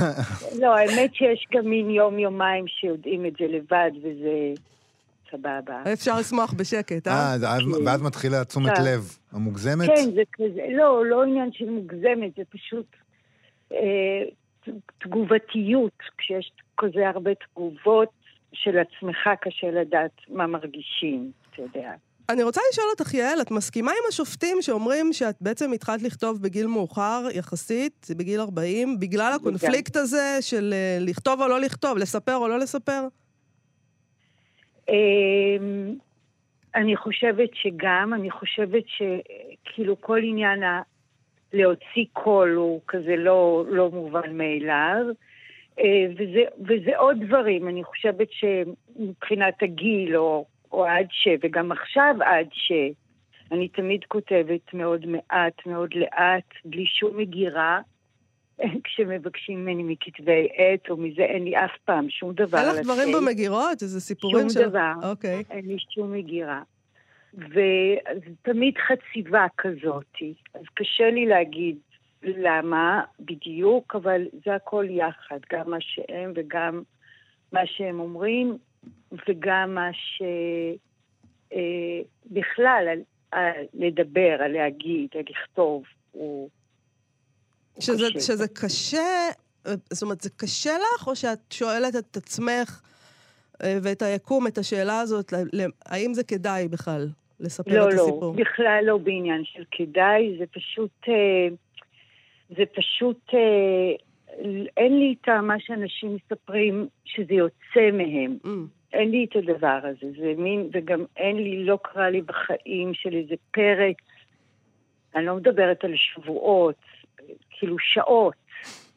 לא, 0.62 0.76
האמת 0.76 1.14
שיש 1.14 1.46
גם 1.52 1.64
מין 1.70 1.90
יום-יומיים 1.90 2.64
שיודעים 2.68 3.26
את 3.26 3.32
זה 3.38 3.44
לבד, 3.48 3.90
וזה 4.02 4.62
סבבה. 5.30 5.82
אפשר 5.92 6.18
לשמוח 6.18 6.52
בשקט, 6.52 7.08
אה? 7.08 7.12
אה, 7.12 7.36
ואז- 7.40 7.60
כן. 7.62 7.86
ואז 7.86 8.02
מתחילה 8.02 8.44
תשומת 8.44 8.76
כן. 8.76 8.82
לב 8.84 9.18
המוגזמת? 9.32 9.86
כן, 9.86 10.10
זה 10.14 10.22
כזה, 10.32 10.60
לא, 10.76 11.06
לא 11.06 11.22
עניין 11.22 11.52
של 11.52 11.70
מוגזמת, 11.70 12.36
זה 12.36 12.42
פשוט 12.50 12.86
אה, 13.72 13.78
תגובתיות. 14.98 15.92
כשיש 16.18 16.52
כזה 16.78 17.08
הרבה 17.08 17.30
תגובות 17.34 18.08
של 18.54 18.78
עצמך, 18.78 19.28
קשה 19.40 19.70
לדעת 19.70 20.20
מה 20.28 20.46
מרגישים, 20.46 21.30
אתה 21.50 21.62
יודע. 21.62 21.92
אני 22.28 22.42
רוצה 22.42 22.60
לשאול 22.72 22.86
אותך, 22.90 23.14
יעל, 23.14 23.40
את 23.40 23.50
מסכימה 23.50 23.90
עם 23.90 24.08
השופטים 24.08 24.56
שאומרים 24.60 25.12
שאת 25.12 25.36
בעצם 25.40 25.72
התחלת 25.72 26.02
לכתוב 26.02 26.42
בגיל 26.42 26.66
מאוחר 26.66 27.22
יחסית, 27.34 28.06
בגיל 28.18 28.40
40, 28.40 29.00
בגלל 29.00 29.32
הקונפליקט 29.36 29.96
הזה 29.96 30.38
של 30.40 30.70
אה, 30.72 30.98
לכתוב 31.00 31.40
או 31.40 31.48
לא 31.48 31.60
לכתוב, 31.60 31.98
לספר 31.98 32.36
או 32.36 32.48
לא 32.48 32.58
לספר? 32.58 33.08
אמ, 34.88 35.94
אני 36.74 36.96
חושבת 36.96 37.50
שגם, 37.54 38.14
אני 38.14 38.30
חושבת 38.30 38.84
שכאילו 38.86 40.00
כל 40.00 40.18
עניין 40.18 40.62
ה... 40.62 40.82
להוציא 41.54 42.04
קול 42.12 42.54
הוא 42.54 42.80
כזה 42.88 43.16
לא, 43.16 43.64
לא 43.68 43.90
מובן 43.90 44.36
מאליו. 44.38 45.04
אה, 45.78 46.06
וזה, 46.12 46.42
וזה 46.60 46.98
עוד 46.98 47.16
דברים, 47.26 47.68
אני 47.68 47.84
חושבת 47.84 48.28
שמבחינת 48.30 49.62
הגיל, 49.62 50.16
או, 50.16 50.46
או 50.72 50.84
עד 50.84 51.06
ש, 51.10 51.28
וגם 51.42 51.72
עכשיו 51.72 52.14
עד 52.20 52.48
ש, 52.52 52.72
אני 53.52 53.68
תמיד 53.68 54.04
כותבת 54.08 54.74
מאוד 54.74 55.06
מעט, 55.06 55.66
מאוד 55.66 55.94
לאט, 55.94 56.54
בלי 56.64 56.86
שום 56.86 57.16
מגירה. 57.16 57.80
כשמבקשים 58.84 59.64
ממני 59.64 59.82
מכתבי 59.82 60.48
עת 60.56 60.90
או 60.90 60.96
מזה, 60.96 61.22
אין 61.22 61.44
לי 61.44 61.56
אף 61.56 61.70
פעם 61.84 62.10
שום 62.10 62.32
דבר 62.32 62.58
אין 62.58 62.68
לך 62.68 62.84
דברים. 62.84 63.14
במגירות? 63.14 63.82
איזה 63.82 64.00
סיפורים 64.00 64.50
שום 64.50 64.62
של... 64.62 64.68
דבר. 64.68 64.92
אוקיי. 65.02 65.42
אין 65.50 65.66
לי 65.66 65.76
שום 65.94 66.14
הגירה. 66.14 66.62
ותמיד 67.34 68.74
חציבה 68.78 69.46
כזאתי. 69.58 70.34
אז 70.54 70.62
קשה 70.74 71.10
לי 71.10 71.26
להגיד 71.26 71.76
למה 72.24 73.02
בדיוק, 73.20 73.94
אבל 73.96 74.22
זה 74.44 74.54
הכל 74.54 74.86
יחד, 74.90 75.38
גם 75.52 75.70
מה 75.70 75.76
שהם 75.80 76.32
וגם 76.34 76.82
מה 77.52 77.60
שהם 77.66 78.00
אומרים, 78.00 78.58
וגם 79.28 79.74
מה 79.74 79.88
ש... 79.92 80.22
אה, 81.52 82.00
בכלל, 82.30 82.86
על, 82.90 83.00
על 83.30 83.64
לדבר, 83.74 84.36
על 84.44 84.52
להגיד, 84.52 85.08
על 85.14 85.22
לכתוב, 85.30 85.84
הוא... 86.12 86.48
שזה, 87.78 88.06
קשה. 88.14 88.20
שזה 88.20 88.48
קשה, 88.48 89.28
זאת 89.64 90.02
אומרת, 90.02 90.20
זה 90.20 90.30
קשה 90.36 90.72
לך, 90.78 91.06
או 91.06 91.16
שאת 91.16 91.52
שואלת 91.52 91.96
את 91.96 92.16
עצמך 92.16 92.80
אה, 93.62 93.78
ואת 93.82 94.02
היקום, 94.02 94.46
את 94.46 94.58
השאלה 94.58 95.00
הזאת, 95.00 95.32
האם 95.86 96.14
זה 96.14 96.24
כדאי 96.24 96.68
בכלל 96.68 97.08
לספר 97.40 97.78
לא, 97.78 97.88
את 97.88 97.94
לא, 97.94 98.02
הסיפור? 98.02 98.34
בכלל 98.34 98.80
לא 98.84 98.98
בעניין 98.98 99.44
של 99.44 99.64
כדאי, 99.70 100.36
זה 100.38 100.44
פשוט, 100.52 100.90
אה, 101.08 101.48
זה 102.50 102.62
פשוט, 102.76 103.20
אה, 103.34 103.38
אין 104.76 104.98
לי 104.98 105.14
את 105.22 105.28
מה 105.28 105.54
שאנשים 105.58 106.14
מספרים 106.16 106.86
שזה 107.04 107.34
יוצא 107.34 107.90
מהם. 107.92 108.36
Mm. 108.44 108.48
אין 108.92 109.10
לי 109.10 109.26
את 109.30 109.36
הדבר 109.36 109.78
הזה, 109.82 110.12
זה 110.20 110.32
מין, 110.38 110.68
וגם 110.72 111.04
אין 111.16 111.36
לי, 111.36 111.64
לא 111.64 111.78
קרה 111.82 112.10
לי 112.10 112.20
בחיים 112.20 112.94
של 112.94 113.14
איזה 113.14 113.34
פרק, 113.50 113.96
אני 115.16 115.26
לא 115.26 115.36
מדברת 115.36 115.84
על 115.84 115.92
שבועות, 115.96 116.74
כאילו 117.50 117.76
שעות, 117.78 118.34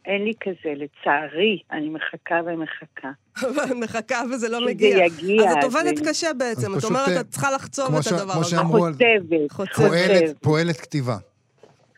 אין 0.05 0.23
לי 0.23 0.33
כזה, 0.41 0.73
לצערי, 0.75 1.60
אני 1.71 1.89
מחכה 1.89 2.41
ומחכה. 2.45 3.10
אבל 3.41 3.73
מחכה 3.83 4.21
וזה 4.33 4.49
לא 4.49 4.57
שזה 4.60 4.69
מגיע. 4.69 5.05
יגיע, 5.05 5.49
אז 5.49 5.55
את 5.60 5.63
עובדת 5.63 5.97
זה- 5.97 6.03
קשה 6.10 6.33
בעצם, 6.33 6.77
את 6.77 6.83
אומרת, 6.83 7.10
את 7.19 7.29
צריכה 7.29 7.51
לחצוב 7.51 7.88
כמו 7.88 7.99
את 7.99 8.07
הדבר 8.07 8.31
כמו 8.33 8.41
הזה. 8.41 8.49
שאמרו 8.49 8.79
חוצבת, 8.79 9.51
חוצבת. 9.51 9.75
פועלת, 9.88 10.38
פועלת 10.41 10.77
כתיבה. 10.77 11.17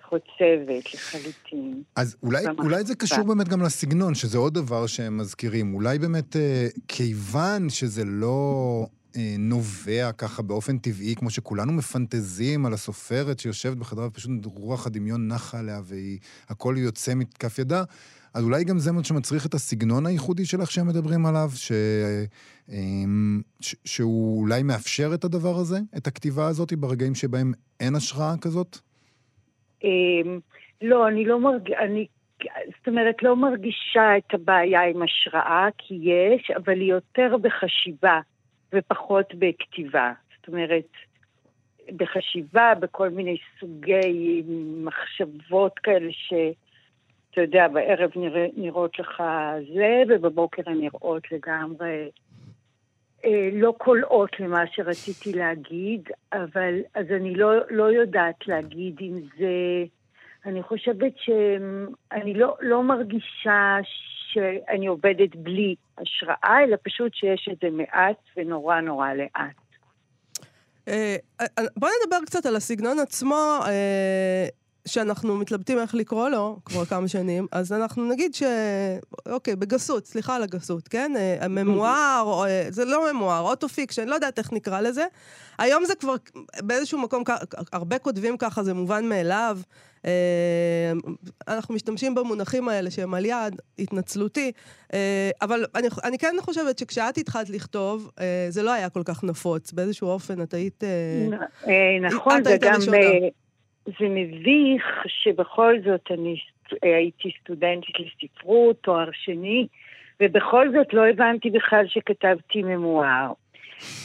חוצבת 0.09 0.93
לחלוטין. 0.93 1.83
אז 1.95 2.15
אולי, 2.23 2.45
אולי 2.57 2.83
זה. 2.83 2.95
קשור 2.95 3.23
באמת 3.23 3.49
גם 3.49 3.61
לסגנון, 3.61 4.15
שזה 4.15 4.37
עוד 4.37 4.53
דבר 4.53 4.87
שהם 4.87 5.17
מזכירים. 5.17 5.73
אולי 5.73 5.99
באמת, 5.99 6.35
אה, 6.35 6.67
כיוון 6.87 7.69
שזה 7.69 8.05
לא 8.05 8.85
אה, 9.15 9.35
נובע 9.39 10.11
ככה 10.11 10.41
באופן 10.41 10.77
טבעי, 10.77 11.15
כמו 11.15 11.29
שכולנו 11.29 11.73
מפנטזים 11.73 12.65
על 12.65 12.73
הסופרת 12.73 13.39
שיושבת 13.39 13.77
בחדרה 13.77 14.07
ופשוט 14.07 14.31
רוח 14.45 14.87
הדמיון 14.87 15.27
נחה 15.27 15.59
עליה 15.59 15.81
והכל 16.49 16.75
יוצא 16.77 17.15
מכף 17.15 17.59
ידה, 17.59 17.83
אז 18.33 18.43
אולי 18.43 18.63
גם 18.63 18.79
זה 18.79 18.91
מה 18.91 19.03
שמצריך 19.03 19.45
את 19.45 19.53
הסגנון 19.53 20.05
הייחודי 20.05 20.45
שלך 20.45 20.71
שהם 20.71 20.87
מדברים 20.87 21.25
עליו, 21.25 21.51
ש... 21.55 21.71
אה, 22.71 22.77
ש... 23.61 23.75
שהוא 23.85 24.41
אולי 24.41 24.63
מאפשר 24.63 25.11
את 25.13 25.23
הדבר 25.23 25.57
הזה, 25.57 25.79
את 25.97 26.07
הכתיבה 26.07 26.47
הזאת, 26.47 26.73
ברגעים 26.73 27.15
שבהם 27.15 27.53
אין 27.79 27.95
השראה 27.95 28.37
כזאת? 28.37 28.77
אמ, 29.83 30.39
לא, 30.81 31.07
אני 31.07 31.25
לא 31.25 31.39
מרג... 31.39 31.71
אני, 31.71 32.07
זאת 32.77 32.87
אומרת, 32.87 33.23
לא 33.23 33.35
מרגישה 33.35 34.17
את 34.17 34.33
הבעיה 34.33 34.83
עם 34.83 35.01
השראה, 35.01 35.67
כי 35.77 35.95
יש, 36.03 36.51
אבל 36.51 36.79
היא 36.79 36.89
יותר 36.89 37.35
בחשיבה 37.41 38.19
ופחות 38.73 39.33
בכתיבה. 39.35 40.11
זאת 40.37 40.47
אומרת, 40.47 40.87
בחשיבה, 41.95 42.73
בכל 42.79 43.09
מיני 43.09 43.37
סוגי 43.59 44.43
מחשבות 44.83 45.79
כאלה 45.79 46.11
ש... 46.11 46.33
אתה 47.31 47.41
יודע, 47.41 47.67
בערב 47.67 48.11
נרא, 48.15 48.45
נראות 48.57 48.99
לך 48.99 49.23
זה, 49.73 50.03
ובבוקר 50.07 50.61
הן 50.65 50.81
נראות 50.81 51.31
לגמרי 51.31 52.09
לא 53.53 53.73
קולעות 53.77 54.39
למה 54.39 54.63
שרציתי 54.71 55.33
להגיד, 55.33 56.09
אבל 56.33 56.79
אז 56.95 57.05
אני 57.15 57.35
לא, 57.35 57.51
לא 57.69 57.83
יודעת 57.83 58.47
להגיד 58.47 58.95
אם 59.01 59.19
זה... 59.39 59.85
אני 60.45 60.63
חושבת 60.63 61.13
שאני 61.17 62.33
לא, 62.33 62.57
לא 62.61 62.83
מרגישה 62.83 63.77
שאני 64.33 64.87
עובדת 64.87 65.35
בלי 65.35 65.75
השראה, 65.97 66.63
אלא 66.63 66.77
פשוט 66.83 67.13
שיש 67.15 67.49
את 67.51 67.57
זה 67.61 67.69
מעט 67.69 68.17
ונורא 68.37 68.79
נורא 68.79 69.13
לאט. 69.13 69.55
אה, 70.87 71.15
אה, 71.41 71.45
בוא 71.77 71.89
נדבר 72.03 72.25
קצת 72.25 72.45
על 72.45 72.55
הסגנון 72.55 72.99
עצמו, 72.99 73.59
אה, 73.65 74.47
שאנחנו 74.93 75.37
מתלבטים 75.37 75.79
איך 75.79 75.95
לקרוא 75.95 76.29
לו 76.29 76.59
כבר 76.65 76.85
כמה 76.85 77.07
שנים, 77.07 77.47
אז 77.51 77.73
אנחנו 77.73 78.09
נגיד 78.09 78.35
ש... 78.35 78.43
אוקיי, 79.25 79.55
בגסות, 79.55 80.05
סליחה 80.05 80.35
על 80.35 80.43
הגסות, 80.43 80.87
כן? 80.87 81.11
אה, 81.17 81.37
הממואר, 81.41 82.23
או, 82.25 82.45
אה, 82.45 82.65
זה 82.69 82.85
לא 82.85 83.13
ממואר, 83.13 83.41
auto-fiction, 83.41 84.07
לא 84.07 84.15
יודעת 84.15 84.39
איך 84.39 84.53
נקרא 84.53 84.81
לזה. 84.81 85.05
היום 85.57 85.85
זה 85.85 85.95
כבר 85.95 86.15
באיזשהו 86.59 86.99
מקום, 86.99 87.23
הרבה 87.73 87.99
כותבים 87.99 88.37
ככה, 88.37 88.63
זה 88.63 88.73
מובן 88.73 89.05
מאליו. 89.09 89.59
אה, 90.05 90.11
אנחנו 91.47 91.75
משתמשים 91.75 92.15
במונחים 92.15 92.69
האלה 92.69 92.91
שהם 92.91 93.13
על 93.13 93.25
יד, 93.25 93.61
התנצלותי, 93.79 94.51
אבל 95.41 95.65
אני, 95.75 95.87
אני 96.03 96.17
כן 96.17 96.35
חושבת 96.41 96.77
שכשאת 96.77 97.17
התחלת 97.17 97.49
לכתוב, 97.49 98.11
זה 98.49 98.63
לא 98.63 98.71
היה 98.71 98.89
כל 98.89 99.01
כך 99.05 99.23
נפוץ, 99.23 99.71
באיזשהו 99.71 100.07
אופן 100.07 100.41
את 100.41 100.53
היית... 100.53 100.83
נכון, 102.01 102.43
זה 102.43 102.57
גם... 102.61 102.73
ראשונה. 102.75 102.97
אה, 103.89 103.95
זה 103.99 104.05
מביך 104.09 105.03
שבכל 105.07 105.75
זאת 105.85 106.11
אני 106.11 106.35
סט- 106.35 106.77
הייתי 106.81 107.31
סטודנטית 107.41 107.95
לספרות, 107.99 108.75
תואר 108.81 109.09
שני, 109.13 109.67
ובכל 110.21 110.71
זאת 110.71 110.93
לא 110.93 111.07
הבנתי 111.07 111.49
בכלל 111.49 111.87
שכתבתי 111.87 112.63
ממואר. 112.63 113.31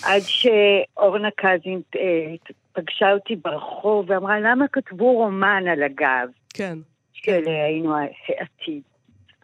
עד 0.05 0.20
שאורנה 0.20 1.29
קזין 1.37 1.81
אה, 1.97 2.35
פגשה 2.73 3.12
אותי 3.12 3.37
ברחוב 3.37 4.11
ואמרה, 4.11 4.40
למה 4.40 4.68
כתבו 4.68 5.12
רומן 5.12 5.64
על 5.68 5.83
הגב 5.83 6.29
כן. 6.55 6.79
של 7.12 7.42
אה, 7.47 7.64
היינו 7.64 7.94
העתיד? 7.97 8.83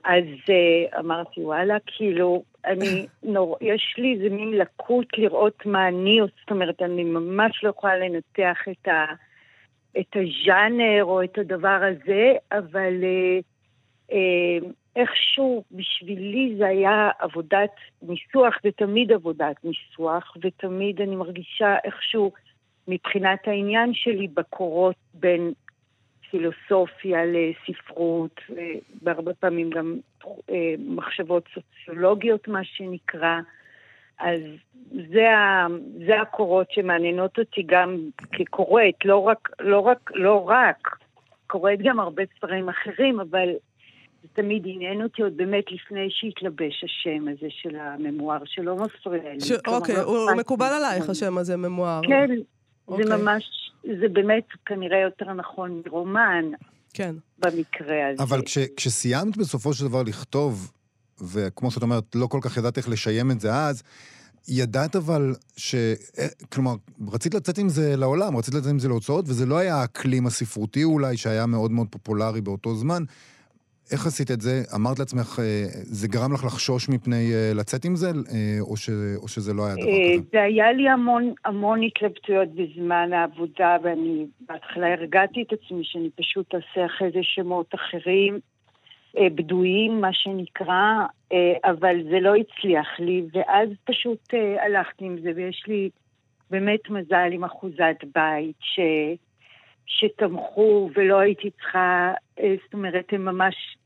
אז 0.05 0.25
אה, 0.51 1.01
אמרתי, 1.01 1.41
וואלה, 1.41 1.77
כאילו, 1.87 2.43
אני 2.65 3.07
נור... 3.23 3.57
יש 3.61 3.95
לי 3.99 4.15
איזה 4.15 4.35
מין 4.35 4.51
לקות 4.51 5.07
לראות 5.19 5.67
מה 5.67 5.89
אני 5.89 6.19
עושה, 6.19 6.35
זאת 6.41 6.51
אומרת, 6.51 6.83
אני 6.83 7.05
ממש 7.05 7.65
לא 7.65 7.69
יכולה 7.69 7.97
לנתח 7.97 8.59
את, 8.71 8.89
ה... 8.89 9.05
את 9.99 10.17
הז'אנר 10.17 11.05
או 11.05 11.23
את 11.25 11.39
הדבר 11.39 11.81
הזה, 11.83 12.33
אבל 12.53 12.95
אה, 13.05 13.39
אה, 14.13 14.69
איכשהו 14.97 15.65
בשבילי 15.73 16.55
זה 16.59 16.67
היה 16.67 17.11
עבודת 17.19 17.71
ניסוח, 18.03 18.59
זה 18.63 18.69
תמיד 18.77 19.13
עבודת 19.13 19.57
ניסוח, 19.65 20.37
ותמיד 20.43 21.01
אני 21.01 21.17
מרגישה 21.17 21.77
איכשהו 21.85 22.33
מבחינת 22.89 23.49
העניין 23.49 23.95
שלי 23.95 24.29
בקורות 24.29 24.97
בין 25.15 25.53
פילוסופיה 26.31 27.19
לספרות, 27.25 28.41
והרבה 29.03 29.35
פעמים 29.35 29.71
גם 29.71 29.97
אה, 30.51 30.75
מחשבות 30.79 31.45
סוציולוגיות, 31.55 32.49
מה 32.49 32.65
שנקרא. 32.65 33.41
אז 34.21 34.41
זה, 34.91 35.31
ה, 35.31 35.67
זה 36.07 36.21
הקורות 36.21 36.67
שמעניינות 36.71 37.39
אותי 37.39 37.63
גם 37.67 37.97
כקוראת, 38.33 38.95
לא 39.05 39.17
רק, 39.17 39.49
לא 39.61 39.81
רק, 39.81 40.11
לא 40.15 40.49
רק, 40.49 40.89
קוראת 41.47 41.79
גם 41.83 42.01
הרבה 42.01 42.23
ספרים 42.37 42.69
אחרים, 42.69 43.21
אבל 43.21 43.49
זה 44.23 44.29
תמיד 44.33 44.63
עניין 44.67 45.03
אותי 45.03 45.23
עוד 45.23 45.37
באמת 45.37 45.65
לפני 45.73 46.09
שהתלבש 46.11 46.85
השם 46.85 47.29
הזה 47.29 47.47
של 47.51 47.77
הממואר, 47.77 48.39
שלא 48.45 48.77
מפריע 48.77 49.33
לי. 49.33 49.41
ש... 49.41 49.53
אוקיי, 49.67 49.95
לא 49.95 50.01
הוא 50.01 50.37
מקובל 50.37 50.71
עלייך 50.77 51.11
השם 51.11 51.39
הזה, 51.39 51.57
ממואר. 51.57 52.01
כן, 52.09 52.31
אוקיי. 52.89 53.07
זה 53.07 53.17
ממש, 53.17 53.73
זה 54.01 54.09
באמת 54.09 54.47
כנראה 54.67 54.99
יותר 54.99 55.33
נכון 55.33 55.83
מרומן. 55.87 56.45
כן. 56.95 57.15
במקרה 57.39 58.09
הזה. 58.09 58.23
אבל 58.23 58.43
כש, 58.43 58.59
כשסיימת 58.77 59.37
בסופו 59.37 59.73
של 59.73 59.89
דבר 59.89 60.03
לכתוב, 60.03 60.73
וכמו 61.33 61.71
שאת 61.71 61.83
אומרת, 61.83 62.05
לא 62.15 62.27
כל 62.27 62.39
כך 62.43 62.57
ידעת 62.57 62.77
איך 62.77 62.89
לשיים 62.89 63.31
את 63.31 63.41
זה 63.41 63.55
אז, 63.55 63.83
ידעת 64.49 64.97
אבל 64.97 65.35
ש... 65.57 65.75
אה, 66.19 66.27
כלומר, 66.53 66.75
רצית 67.13 67.35
לצאת 67.35 67.59
עם 67.59 67.69
זה 67.69 67.97
לעולם, 67.97 68.37
רצית 68.37 68.55
לצאת 68.55 68.71
עם 68.71 68.79
זה 68.79 68.89
להוצאות, 68.89 69.25
וזה 69.29 69.47
לא 69.47 69.59
היה 69.59 69.77
האקלים 69.77 70.27
הספרותי 70.27 70.85
אולי, 70.85 71.17
שהיה 71.17 71.47
מאוד 71.47 71.71
מאוד 71.71 71.87
פופולרי 71.91 72.41
באותו 72.41 72.75
זמן. 72.75 73.03
איך 73.93 74.07
עשית 74.07 74.31
את 74.31 74.41
זה? 74.41 74.63
אמרת 74.75 74.99
לעצמך, 74.99 75.39
אה, 75.39 75.65
זה 75.83 76.09
גרם 76.09 76.33
לך 76.33 76.45
לחשוש 76.45 76.89
מפני 76.89 77.33
אה, 77.35 77.53
לצאת 77.55 77.85
עם 77.85 77.97
זה, 77.97 78.11
או, 78.61 78.77
ש, 78.77 78.91
או 79.17 79.29
שזה 79.29 79.55
לא 79.55 79.67
היה 79.67 79.75
דבר 79.75 79.83
כזה? 79.83 80.29
זה 80.33 80.43
היה 80.43 80.73
לי 80.73 80.89
המון, 80.89 81.35
המון 81.45 81.83
התלבטויות 81.83 82.49
בזמן 82.49 83.13
העבודה, 83.13 83.77
ואני 83.83 84.27
בהתחלה 84.49 84.93
הרגעתי 84.93 85.43
את 85.43 85.53
עצמי 85.53 85.81
שאני 85.85 86.11
פשוט 86.17 86.55
אעשה 86.55 86.87
אחרי 86.87 87.11
זה 87.13 87.21
שמות 87.23 87.75
אחרים, 87.75 88.41
בדויים, 89.17 90.01
מה 90.01 90.13
שנקרא, 90.13 91.07
אבל 91.65 91.97
זה 92.11 92.21
לא 92.21 92.35
הצליח 92.35 93.01
לי, 93.01 93.23
ואז 93.33 93.69
פשוט 93.85 94.35
הלכתי 94.61 95.05
עם 95.05 95.21
זה, 95.21 95.33
ויש 95.37 95.65
לי 95.67 95.91
באמת 96.51 96.91
מזל 96.91 97.29
עם 97.33 97.45
אחוזת 97.45 97.97
בית, 98.15 98.57
ש... 98.61 98.81
שתמכו 99.91 100.91
ולא 100.95 101.19
הייתי 101.19 101.51
צריכה, 101.51 102.13
אה, 102.41 102.55
זאת 102.65 102.75
אומרת, 102.75 103.13
הם 103.13 103.25
ממש, 103.25 103.77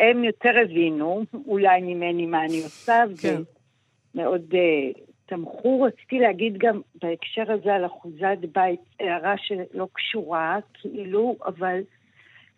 הם 0.00 0.24
יותר 0.24 0.52
הבינו, 0.64 1.24
אולי 1.46 1.80
ממני 1.82 2.26
מה 2.26 2.44
אני 2.44 2.62
עושה, 2.62 3.02
כן. 3.22 3.42
ומאוד 4.14 4.54
uh, 4.54 4.98
תמכו. 5.26 5.82
רציתי 5.82 6.18
להגיד 6.18 6.58
גם 6.58 6.80
בהקשר 7.02 7.52
הזה 7.52 7.74
על 7.74 7.86
אחוזת 7.86 8.38
בית, 8.52 8.80
הערה 9.00 9.34
שלא 9.38 9.88
קשורה, 9.92 10.58
כאילו, 10.74 11.36
אבל 11.46 11.80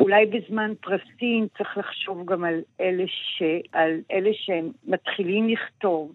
אולי 0.01 0.27
בזמן 0.27 0.73
פרסים 0.81 1.47
צריך 1.59 1.79
לחשוב 1.79 2.25
גם 2.27 2.45
על 2.45 2.61
אלה, 2.81 3.05
ש, 3.07 3.43
על 3.73 4.01
אלה 4.13 4.31
שהם 4.33 4.71
מתחילים 4.85 5.49
לכתוב. 5.49 6.13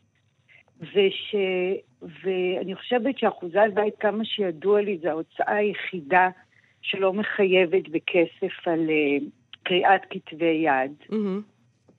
וש... 0.82 1.36
ואני 2.02 2.76
חושבת 2.76 3.17
שאחוזת 3.17 3.70
בית, 3.74 3.94
כמה 4.00 4.26
שידוע 4.26 4.82
לי, 4.82 4.98
זו 4.98 5.10
ההוצאה 5.10 5.56
היחידה 5.56 6.30
שלא 6.82 7.13
מחייבת 7.13 7.88
בכסף 7.88 8.67
על 8.67 8.89
uh, 8.89 9.24
קריאת 9.63 10.02
כתבי 10.10 10.46
יד. 10.65 10.91
Mm-hmm. 11.12 11.41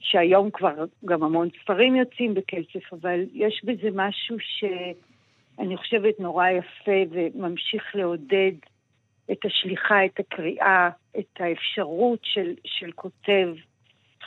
שהיום 0.01 0.51
כבר 0.51 0.85
גם 1.05 1.23
המון 1.23 1.49
ספרים 1.63 1.97
יוצאים 1.97 2.35
בכסף, 2.35 2.93
אבל 2.93 3.21
יש 3.33 3.61
בזה 3.65 3.89
משהו 3.95 4.37
שאני 4.41 5.77
חושבת 5.77 6.21
נורא 6.21 6.49
יפה 6.49 7.01
וממשיך 7.11 7.83
לעודד 7.95 8.53
את 9.33 9.39
השליחה, 9.45 10.05
את 10.05 10.21
הקריאה, 10.21 10.91
את 11.19 11.41
האפשרות 11.41 12.19
של, 12.23 12.55
של 12.65 12.93
כותב 12.95 13.49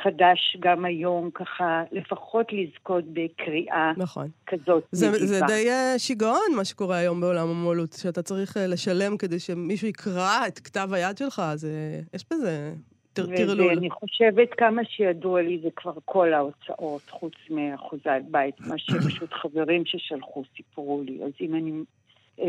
חדש 0.04 0.58
גם 0.60 0.86
היום, 0.86 1.30
ככה 1.34 1.84
לפחות 1.92 2.48
לזכות 2.54 3.04
בקריאה 3.14 3.92
נכון. 3.98 4.28
כזאת. 4.48 4.84
זה, 4.92 5.12
זה 5.12 5.40
די 5.48 5.70
אה, 5.70 6.00
שיגעון 6.00 6.56
מה 6.56 6.66
שקורה 6.66 6.98
היום 6.98 7.22
בעולם 7.22 7.48
המו"לות, 7.50 7.94
שאתה 7.94 8.22
צריך 8.22 8.58
אה, 8.58 8.68
לשלם 8.68 9.18
כדי 9.18 9.40
שמישהו 9.40 9.88
יקרא 9.88 10.48
את 10.48 10.60
כתב 10.60 10.90
היד 10.92 11.18
שלך, 11.18 11.42
זה, 11.56 12.02
יש 12.14 12.26
בזה 12.34 12.74
טרלול. 13.14 13.68
ואני 13.68 13.90
חושבת 13.90 14.50
כמה 14.58 14.82
שידוע 14.86 15.42
לי 15.42 15.60
זה 15.64 15.70
כבר 15.76 15.94
כל 16.06 16.34
ההוצאות, 16.34 17.02
חוץ 17.10 17.34
מאחוזת 17.50 18.22
בית, 18.32 18.56
מה 18.60 18.78
שפשוט 18.78 19.34
חברים 19.34 19.86
ששלחו 19.86 20.44
סיפרו 20.58 21.02
לי. 21.06 21.20
אז 21.24 21.32
אם 21.42 21.56
אני 21.56 21.72
אה, 21.72 21.78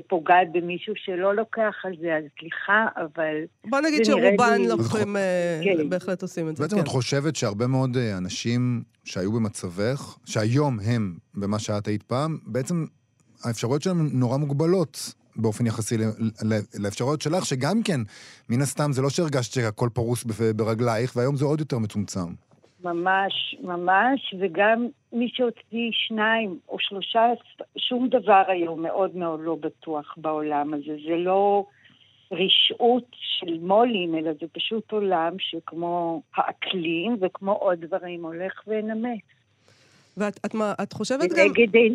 פוגעת 0.09 0.47
במישהו 0.53 0.95
שלא 0.97 1.37
לוקח 1.37 1.75
על 1.85 1.93
זה, 2.01 2.17
אז 2.17 2.25
סליחה, 2.41 2.87
אבל... 2.97 3.35
בוא 3.71 3.81
נגיד 3.81 4.05
שרובן 4.05 4.61
לי... 4.61 4.69
לוקחים, 4.69 5.17
אה, 5.17 5.61
כן. 5.65 5.89
בהחלט 5.89 6.23
עושים 6.23 6.49
את 6.49 6.57
זה. 6.57 6.63
בעצם 6.63 6.77
כן. 6.77 6.83
את 6.83 6.89
חושבת 6.89 7.37
שהרבה 7.37 7.67
מאוד 7.67 7.97
אה, 7.97 8.19
אנשים 8.19 8.83
שהיו 9.05 9.33
במצבך, 9.33 10.19
שהיום 10.25 10.79
הם 10.81 11.15
במה 11.35 11.59
שאת 11.59 11.87
היית 11.87 12.03
פעם, 12.03 12.39
בעצם 12.47 12.87
האפשרויות 13.45 13.83
שלהם 13.83 14.09
נורא 14.13 14.37
מוגבלות. 14.37 15.15
באופן 15.39 15.67
יחסי 15.67 15.97
לאפשרויות 16.79 17.23
שלך, 17.23 17.47
שגם 17.47 17.83
כן, 17.83 18.01
מן 18.49 18.63
הסתם, 18.63 18.93
זה 18.93 19.03
לא 19.03 19.11
שהרגשת 19.11 19.53
שהכל 19.53 19.89
פרוס 19.93 20.25
ברגלייך, 20.57 21.17
והיום 21.17 21.37
זה 21.37 21.45
עוד 21.45 21.61
יותר 21.61 21.79
מצומצם. 21.79 22.27
ממש, 22.87 23.57
ממש, 23.63 24.35
וגם 24.39 24.87
מי 25.13 25.29
שהוציא 25.35 25.91
שניים 25.93 26.59
או 26.69 26.77
שלושה, 26.81 27.27
שום 27.79 28.09
דבר 28.09 28.43
היום 28.49 28.83
מאוד 28.83 29.17
מאוד 29.17 29.41
לא 29.43 29.57
בטוח 29.61 30.15
בעולם 30.17 30.75
הזה. 30.75 30.97
זה 31.09 31.17
לא 31.17 31.67
רשעות 32.33 33.07
של 33.13 33.59
מו"לים, 33.61 34.15
אלא 34.15 34.33
זה 34.41 34.47
פשוט 34.53 34.93
עולם 34.93 35.33
שכמו 35.39 36.23
האקלים 36.35 37.17
וכמו 37.21 37.53
עוד 37.53 37.81
דברים 37.81 38.25
הולך 38.25 38.63
ונמס. 38.67 39.36
ואת 40.17 40.41
את, 40.47 40.55
את 40.83 40.93
חושבת 40.93 41.31
גם... 41.31 41.47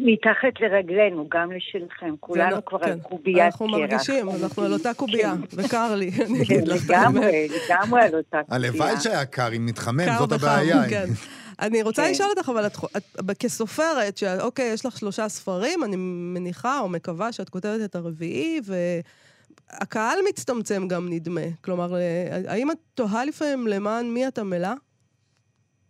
מתחת 0.05 0.61
לרגלינו, 0.61 1.25
גם 1.29 1.51
לשלכם. 1.51 2.15
כולנו 2.19 2.55
לא, 2.55 2.61
כבר 2.65 2.79
כן. 2.79 2.91
על 2.91 2.99
קוביית 2.99 3.37
קרח. 3.37 3.45
אנחנו 3.45 3.67
מרגישים, 3.67 4.29
אנחנו 4.29 4.63
על 4.63 4.73
אותה 4.73 4.93
קובייה, 4.93 5.33
כן. 5.49 5.57
וקר 5.59 5.95
לי, 5.95 6.11
אני 6.25 6.41
אגיד 6.41 6.67
לך. 6.67 6.89
לגמרי, 6.89 7.47
לגמרי 7.47 8.01
על 8.01 8.15
אותה 8.15 8.41
קובייה. 8.43 8.69
הלוואי 8.69 8.99
שהיה 8.99 9.25
קר, 9.25 9.55
אם 9.55 9.65
מתחמם, 9.65 10.17
זאת 10.19 10.31
הבעיה. 10.31 10.89
כן. 10.89 11.05
אני 11.61 11.81
רוצה 11.81 12.03
כן. 12.03 12.11
לשאול 12.11 12.29
אותך, 12.29 12.49
אבל 12.49 12.65
את, 12.65 12.77
את, 12.97 13.37
כסופרת, 13.39 14.17
שאוקיי, 14.17 14.73
יש 14.73 14.85
לך 14.85 14.97
שלושה 14.97 15.29
ספרים, 15.29 15.83
אני 15.83 15.95
מניחה 16.33 16.79
או 16.79 16.89
מקווה 16.89 17.31
שאת 17.31 17.49
כותבת 17.49 17.85
את 17.85 17.95
הרביעי, 17.95 18.61
והקהל 18.63 20.19
מצטמצם 20.29 20.87
גם, 20.87 21.07
נדמה. 21.09 21.41
כלומר, 21.61 21.95
אה, 21.95 22.41
האם 22.47 22.71
את 22.71 22.77
תוהה 22.93 23.25
לפעמים 23.25 23.67
למען 23.67 24.09
מי 24.09 24.27
את 24.27 24.39
עמלה? 24.39 24.73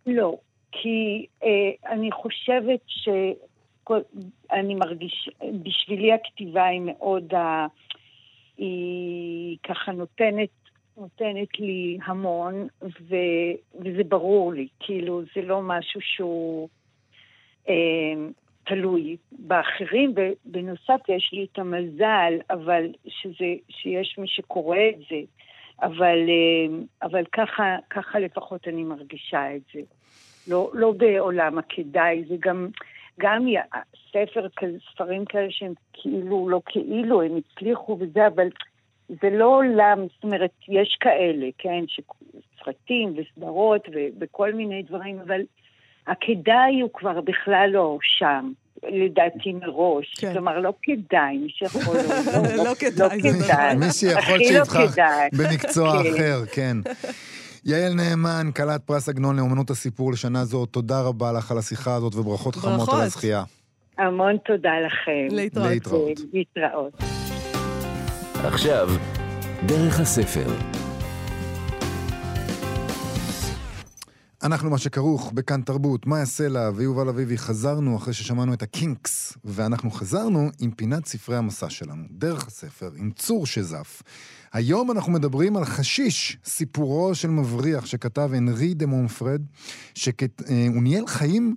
לא. 0.06 0.36
כי 0.72 1.26
אה, 1.44 1.92
אני 1.92 2.12
חושבת 2.12 2.80
שאני 2.86 4.74
מרגיש, 4.74 5.30
בשבילי 5.62 6.12
הכתיבה 6.12 6.66
היא 6.66 6.80
מאוד, 6.84 7.34
ה, 7.34 7.66
היא 8.56 9.58
ככה 9.62 9.92
נותנת, 9.92 10.48
נותנת 10.96 11.60
לי 11.60 11.98
המון, 12.04 12.66
ו, 12.82 13.16
וזה 13.74 14.04
ברור 14.08 14.52
לי, 14.52 14.68
כאילו 14.80 15.22
זה 15.34 15.42
לא 15.42 15.62
משהו 15.62 16.00
שהוא 16.00 16.68
אה, 17.68 18.14
תלוי 18.64 19.16
באחרים, 19.32 20.14
ובנוסף 20.16 21.00
יש 21.08 21.30
לי 21.32 21.46
את 21.52 21.58
המזל, 21.58 22.32
אבל 22.50 22.86
שזה, 23.06 23.54
שיש 23.68 24.18
מי 24.18 24.28
שקורא 24.28 24.78
את 24.88 24.98
זה. 25.10 25.20
אבל, 25.82 26.18
אה, 26.28 26.76
אבל 27.02 27.24
ככה, 27.32 27.76
ככה 27.90 28.18
לפחות 28.18 28.68
אני 28.68 28.84
מרגישה 28.84 29.56
את 29.56 29.62
זה. 29.74 29.80
לא, 30.48 30.70
לא 30.74 30.92
בעולם 30.96 31.58
הכדאי, 31.58 32.24
זה 32.28 32.34
גם, 32.40 32.68
גם 33.20 33.46
ספר 34.10 34.46
כזה, 34.56 34.78
ספרים 34.92 35.24
כאלה 35.24 35.48
שהם 35.50 35.72
כאילו, 35.92 36.48
לא 36.48 36.60
כאילו, 36.66 37.22
הם 37.22 37.32
הצליחו 37.36 37.98
וזה, 38.00 38.26
אבל 38.26 38.48
זה 39.08 39.30
לא 39.30 39.56
עולם, 39.56 39.98
זאת 40.14 40.24
אומרת, 40.24 40.50
יש 40.68 40.96
כאלה, 41.00 41.46
כן, 41.58 41.84
סרטים 42.64 43.14
וסדרות 43.16 43.88
וכל 44.20 44.52
מיני 44.52 44.82
דברים, 44.82 45.18
אבל 45.18 45.40
הכדאי 46.06 46.80
הוא 46.80 46.90
כבר 46.92 47.20
בכלל 47.20 47.70
לא 47.72 47.98
שם. 48.02 48.52
לדעתי 48.88 49.52
מראש. 49.52 50.14
כן. 50.18 50.32
כלומר, 50.32 50.58
לא 50.58 50.74
כדאי, 50.82 51.38
מי 51.38 51.48
שיכול... 51.48 51.96
לא, 51.96 52.02
לא, 52.56 52.64
לא 52.68 52.74
כדאי. 52.74 53.22
לא 53.22 53.30
כדאי. 53.30 53.74
מי 53.76 53.92
שיכול 53.92 54.38
לא 54.38 54.44
שיבחר 54.44 54.86
במקצוע 55.32 56.02
כן. 56.02 56.14
אחר, 56.14 56.46
כן. 56.52 56.76
יעל 57.64 57.94
נאמן, 57.94 58.50
כלת 58.56 58.82
פרס 58.84 59.08
עגנון 59.08 59.36
לאמנות 59.36 59.70
הסיפור 59.70 60.12
לשנה 60.12 60.44
זו, 60.44 60.66
תודה 60.66 61.00
רבה 61.00 61.32
לך 61.32 61.50
על 61.50 61.58
השיחה 61.58 61.94
הזאת 61.94 62.14
וברכות 62.14 62.56
חמות 62.56 62.78
ברכות. 62.78 62.94
על 62.94 63.00
הזכייה. 63.00 63.44
המון 63.98 64.36
תודה 64.44 64.70
לכם. 64.86 65.34
להתראות. 65.36 65.66
להתראות. 65.70 66.20
להתראות. 66.32 66.92
עכשיו, 68.44 68.88
דרך 69.66 70.00
הספר. 70.00 70.46
אנחנו 74.42 74.70
מה 74.70 74.78
שכרוך 74.78 75.32
בכאן 75.32 75.62
תרבות, 75.62 76.06
מאיה 76.06 76.26
סלע 76.26 76.70
ויובל 76.74 77.08
אביבי 77.08 77.38
חזרנו 77.38 77.96
אחרי 77.96 78.14
ששמענו 78.14 78.54
את 78.54 78.62
הקינקס, 78.62 79.32
ואנחנו 79.44 79.90
חזרנו 79.90 80.50
עם 80.60 80.70
פינת 80.70 81.06
ספרי 81.06 81.36
המסע 81.36 81.70
שלנו, 81.70 82.02
דרך 82.10 82.46
הספר, 82.46 82.90
עם 82.96 83.10
צור 83.10 83.46
שזף. 83.46 84.02
היום 84.52 84.90
אנחנו 84.90 85.12
מדברים 85.12 85.56
על 85.56 85.64
חשיש, 85.64 86.38
סיפורו 86.44 87.14
של 87.14 87.28
מבריח 87.30 87.86
שכתב 87.86 88.30
הנרי 88.34 88.74
דה 88.74 88.86
מונפרד, 88.86 89.42
שהוא 89.94 90.82
ניהל 90.82 91.06
חיים 91.06 91.56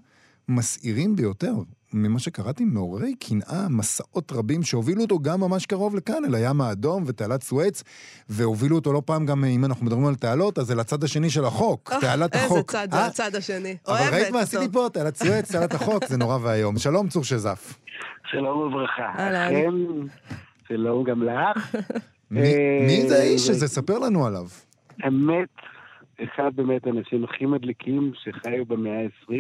מסעירים 0.50 1.16
ביותר. 1.16 1.54
ממה 1.96 2.20
שקראתי, 2.20 2.66
מעוררי 2.66 3.16
קנאה, 3.16 3.70
מסעות 3.70 4.32
רבים 4.32 4.64
שהובילו 4.64 5.02
אותו 5.02 5.20
גם 5.20 5.40
ממש 5.40 5.66
קרוב 5.66 5.96
לכאן, 5.96 6.26
אל 6.26 6.36
הים 6.36 6.62
האדום 6.62 7.04
ותעלת 7.08 7.44
סואץ, 7.44 7.84
והובילו 8.30 8.76
אותו 8.76 8.94
לא 8.94 9.02
פעם 9.06 9.26
גם, 9.26 9.44
אם 9.46 9.66
אנחנו 9.66 9.86
מדברים 9.86 10.06
על 10.06 10.16
תעלות, 10.16 10.60
אז 10.60 10.66
זה 10.68 10.76
לצד 10.76 11.04
השני 11.04 11.30
של 11.30 11.46
החוק, 11.46 11.92
תעלת 12.02 12.36
החוק. 12.36 12.76
איזה 12.76 12.88
צד 12.88 12.88
זה 12.92 12.98
אה? 12.98 13.06
הצד 13.06 13.36
השני. 13.36 13.76
אבל 13.88 13.96
אוהבת 13.98 14.14
ראית 14.14 14.30
מה. 14.30 14.40
עשיתי 14.40 14.66
פה? 14.72 14.88
תעלת 14.94 15.16
סואץ, 15.16 15.52
תעלת 15.52 15.74
החוק, 15.74 16.06
זה 16.06 16.18
נורא 16.18 16.38
ואיום. 16.42 16.78
שלום, 16.78 17.08
צור 17.08 17.24
שזף. 17.24 17.80
שלום 18.32 18.58
וברכה. 18.60 19.12
אהלן. 19.20 19.72
שלום 20.68 21.04
גם 21.04 21.24
לך. 21.24 21.76
מי 22.32 22.42
אה, 22.42 22.86
מי 22.88 23.10
זה 23.10 23.18
האיש 23.20 23.42
זה- 23.46 23.52
הזה? 23.52 23.68
ספר 23.68 24.00
לנו 24.00 24.26
עליו. 24.26 24.46
אמת, 25.08 25.50
אחד 26.24 26.52
באמת 26.56 26.88
האנשים 26.88 27.24
הכי 27.24 27.46
מדליקים 27.46 28.12
שחיו 28.24 28.66
במאה 28.66 28.92
ה-20. 29.02 29.34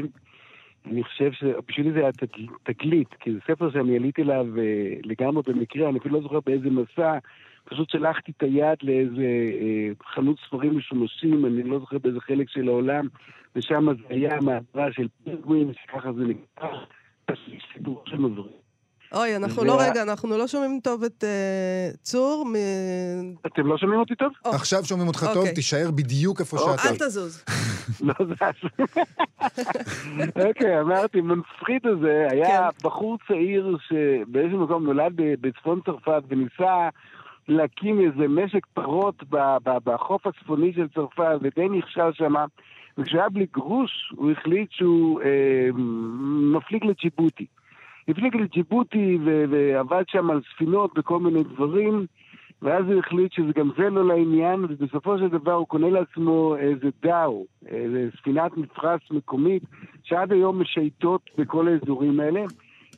אני 0.92 1.04
חושב 1.04 1.32
שבשבילי 1.32 1.92
זה 1.92 2.00
היה 2.00 2.12
תג- 2.12 2.52
תגלית, 2.64 3.14
כי 3.20 3.32
זה 3.34 3.40
ספר 3.48 3.72
שאני 3.72 3.96
עליתי 3.98 4.22
אליו 4.22 4.46
אה, 4.58 4.64
לגמרי 5.04 5.44
במקרה, 5.48 5.90
אני 5.90 6.00
אפילו 6.00 6.16
לא 6.16 6.22
זוכר 6.22 6.40
באיזה 6.46 6.70
מסע. 6.70 7.18
פשוט 7.66 7.90
שלחתי 7.90 8.32
את 8.38 8.44
היד 8.44 8.78
לאיזה 8.84 9.24
אה, 9.62 9.90
חנות 10.06 10.38
ספרים 10.48 10.78
משומשים, 10.78 11.46
אני 11.46 11.64
לא 11.64 11.80
זוכר 11.80 11.98
באיזה 11.98 12.20
חלק 12.20 12.50
של 12.50 12.68
העולם, 12.68 13.08
ושם 13.56 13.86
זה 13.98 14.04
היה 14.10 14.40
מהדרה 14.42 14.92
של 14.92 15.08
פינגווין, 15.24 15.72
שככה 15.74 16.14
זה 16.14 16.24
נקרא. 16.24 16.70
סיפור 17.74 18.04
של 18.06 18.18
מבריק. 18.18 18.65
אוי, 19.14 19.36
אנחנו 19.36 19.64
לא, 19.64 19.78
רגע, 19.82 20.02
אנחנו 20.04 20.38
לא 20.38 20.48
שומעים 20.48 20.80
טוב 20.84 21.04
את 21.04 21.24
אה, 21.24 21.90
צור. 22.02 22.46
מ- 22.46 23.36
אתם 23.48 23.68
לא 23.68 23.78
שומעים 23.78 24.00
אותי 24.00 24.16
טוב? 24.16 24.32
או. 24.46 24.52
עכשיו 24.52 24.86
שומעים 24.86 25.08
אותך 25.08 25.20
טוב, 25.34 25.38
אוקיי. 25.38 25.54
תישאר 25.54 25.92
בדיוק 25.92 26.40
איפה 26.40 26.58
אוקיי. 26.58 26.78
שאתה. 26.78 26.90
אל 26.90 27.10
תזוז. 27.10 27.44
לא 28.08 28.14
זז. 28.20 28.86
אוקיי, 30.48 30.82
אמרתי, 30.82 31.22
מנפחית 31.22 31.86
הזה 31.86 32.28
היה 32.32 32.70
בחור 32.84 33.18
צעיר 33.28 33.78
שבאיזשהו 33.88 34.60
מקום 34.64 34.84
נולד 34.86 35.14
ב- 35.16 35.48
בצפון 35.48 35.80
צרפת 35.86 36.22
וניסה 36.30 36.90
להקים 37.48 38.00
איזה 38.02 38.28
משק 38.28 38.66
פרות 38.74 39.24
ב- 39.30 39.58
ב- 39.64 39.90
בחוף 39.90 40.28
הצפוני 40.28 40.74
של 40.76 40.88
צרפת 40.96 41.36
ודי 41.42 41.70
נכשל 41.70 42.14
שמה. 42.14 42.46
וכשהוא 42.98 43.20
היה 43.20 43.30
בלי 43.30 43.46
גרוש, 43.54 43.92
הוא 44.16 44.32
החליט 44.32 44.72
שהוא 44.72 45.22
אה, 45.22 45.70
מפליג 46.58 46.84
לג'יבוטי. 46.86 47.46
הפליג 48.08 48.36
לג'יבוטי 48.36 49.18
ו- 49.26 49.46
ועבד 49.50 50.04
שם 50.08 50.32
על 50.32 50.42
ספינות 50.54 50.94
בכל 50.98 51.20
מיני 51.20 51.44
דברים. 51.44 52.06
ואז 52.62 52.86
הוא 52.86 53.00
החליט 53.00 53.32
שגם 53.32 53.70
זה 53.78 53.90
לא 53.90 54.06
לעניין, 54.06 54.66
ובסופו 54.70 55.18
של 55.18 55.28
דבר 55.28 55.54
הוא 55.54 55.68
קונה 55.68 55.90
לעצמו 55.90 56.56
איזה 56.60 56.90
דאו, 57.02 57.46
איזה 57.68 58.10
ספינת 58.18 58.58
מפרש 58.58 59.12
מקומית, 59.12 59.64
שעד 60.04 60.32
היום 60.32 60.62
משייטות 60.62 61.22
בכל 61.38 61.68
האזורים 61.68 62.20
האלה, 62.20 62.44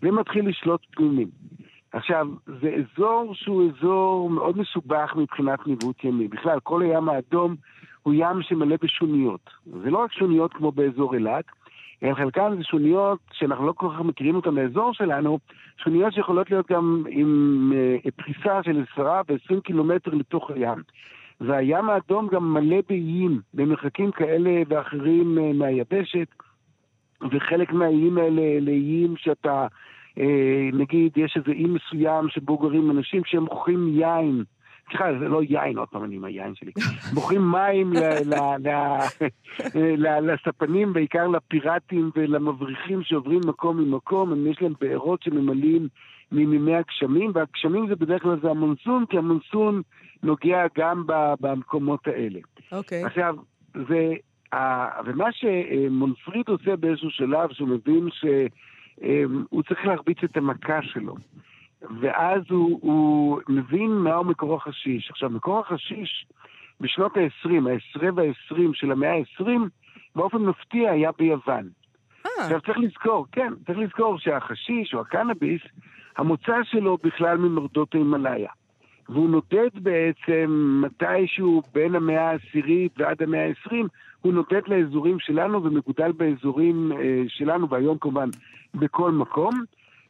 ומתחיל 0.03 0.49
לשלוט 0.49 0.81
פנימים. 0.95 1.27
עכשיו, 1.91 2.27
זה 2.61 2.75
אזור 2.75 3.35
שהוא 3.35 3.69
אזור 3.69 4.29
מאוד 4.29 4.57
מסובך 4.57 5.13
מבחינת 5.15 5.67
ניווט 5.67 6.03
ימי. 6.03 6.27
בכלל, 6.27 6.59
כל 6.59 6.81
הים 6.81 7.09
האדום 7.09 7.55
הוא 8.03 8.13
ים 8.17 8.41
שמלא 8.41 8.75
בשוניות. 8.81 9.49
זה 9.65 9.89
לא 9.89 9.97
רק 9.97 10.11
שוניות 10.11 10.53
כמו 10.53 10.71
באזור 10.71 11.13
אילת, 11.13 11.45
אלא 12.03 12.13
חלקן 12.13 12.55
זה 12.57 12.63
שוניות 12.63 13.19
שאנחנו 13.33 13.67
לא 13.67 13.71
כל 13.71 13.87
כך 13.93 14.01
מכירים 14.01 14.35
אותן 14.35 14.49
מהאזור 14.49 14.93
שלנו, 14.93 15.39
שוניות 15.83 16.13
שיכולות 16.13 16.51
להיות 16.51 16.71
גם 16.71 17.03
עם 17.09 17.73
אה, 17.75 18.11
פריסה 18.11 18.63
של 18.63 18.83
10 18.93 19.21
ו-20 19.29 19.61
קילומטר 19.61 20.11
לתוך 20.13 20.51
הים. 20.51 20.81
והים 21.41 21.89
האדום 21.89 22.27
גם 22.27 22.53
מלא 22.53 22.77
באיים, 22.89 23.41
במרחקים 23.53 24.11
כאלה 24.11 24.61
ואחרים 24.67 25.37
אה, 25.37 25.53
מהיבשת, 25.53 26.27
וחלק 27.31 27.73
מהאיים 27.73 28.17
האלה 28.17 28.41
אלה 28.41 28.71
איים 28.71 29.13
שאתה, 29.17 29.67
אה, 30.19 30.69
נגיד, 30.73 31.11
יש 31.17 31.37
איזה 31.37 31.51
אי 31.51 31.65
מסוים 31.65 32.29
שבו 32.29 32.57
גרים 32.57 32.91
אנשים 32.91 33.21
שהם 33.25 33.43
מוכרים 33.43 33.87
יין. 33.99 34.43
סליחה, 34.89 35.05
זה 35.19 35.27
לא 35.27 35.43
יין, 35.43 35.77
עוד 35.77 35.87
פעם 35.87 36.03
אני 36.03 36.15
עם 36.15 36.23
היין 36.23 36.55
שלי. 36.55 36.71
מוכרים 37.13 37.51
מים 37.51 37.93
לספנים, 40.21 40.93
בעיקר 40.93 41.27
לפיראטים 41.27 42.11
ולמבריחים 42.15 43.03
שעוברים 43.03 43.41
מקום 43.47 43.77
ממקום, 43.77 44.47
יש 44.47 44.61
להם 44.61 44.73
בארות 44.81 45.23
שממלאים 45.23 45.87
ממימי 46.31 46.75
הגשמים, 46.75 47.31
והגשמים 47.33 47.87
זה 47.87 47.95
בדרך 47.95 48.21
כלל 48.21 48.39
זה 48.41 48.49
המונסון, 48.49 49.05
כי 49.09 49.17
המונסון 49.17 49.81
נוגע 50.23 50.65
גם 50.77 51.03
במקומות 51.41 52.07
האלה. 52.07 52.39
אוקיי. 52.71 53.03
עכשיו, 53.03 53.35
זה... 53.73 54.13
ומה 55.05 55.31
שמונפריד 55.31 56.49
עושה 56.49 56.75
באיזשהו 56.75 57.09
שלב, 57.09 57.51
שהוא 57.51 57.69
מבין 57.69 58.07
שהוא 58.11 59.63
צריך 59.63 59.85
להרביץ 59.85 60.17
את 60.23 60.37
המכה 60.37 60.81
שלו. 60.81 61.15
ואז 61.81 62.41
הוא, 62.49 62.79
הוא 62.81 63.41
מבין 63.49 63.91
מהו 63.91 64.23
מקור 64.23 64.55
החשיש. 64.55 65.09
עכשיו, 65.09 65.29
מקור 65.29 65.59
החשיש 65.59 66.25
בשנות 66.81 67.17
ה-20, 67.17 67.49
ה-10 67.49 68.03
וה-20 68.15 68.73
של 68.73 68.91
המאה 68.91 69.13
ה-20, 69.13 69.49
באופן 70.15 70.37
מפתיע 70.37 70.91
היה 70.91 71.11
ביוון. 71.17 71.69
אה, 72.25 72.31
עכשיו 72.43 72.61
צריך 72.61 72.77
לזכור, 72.77 73.25
כן, 73.31 73.53
צריך 73.65 73.77
לזכור 73.77 74.19
שהחשיש 74.19 74.93
או 74.93 75.01
הקנאביס, 75.01 75.61
המוצא 76.17 76.63
שלו 76.63 76.97
בכלל 77.03 77.37
ממרדות 77.37 77.95
ההימאליה. 77.95 78.49
והוא 79.09 79.29
נודד 79.29 79.69
בעצם 79.73 80.81
מתישהו 80.83 81.61
בין 81.73 81.95
המאה 81.95 82.29
העשירית 82.29 82.91
ועד 82.97 83.23
המאה 83.23 83.43
העשרים, 83.43 83.87
הוא 84.21 84.33
נודד 84.33 84.61
לאזורים 84.67 85.19
שלנו 85.19 85.63
ומגודל 85.63 86.11
באזורים 86.11 86.91
אה, 86.91 87.23
שלנו, 87.27 87.69
והיום 87.69 87.97
כמובן 87.97 88.29
בכל 88.75 89.11
מקום. 89.11 89.51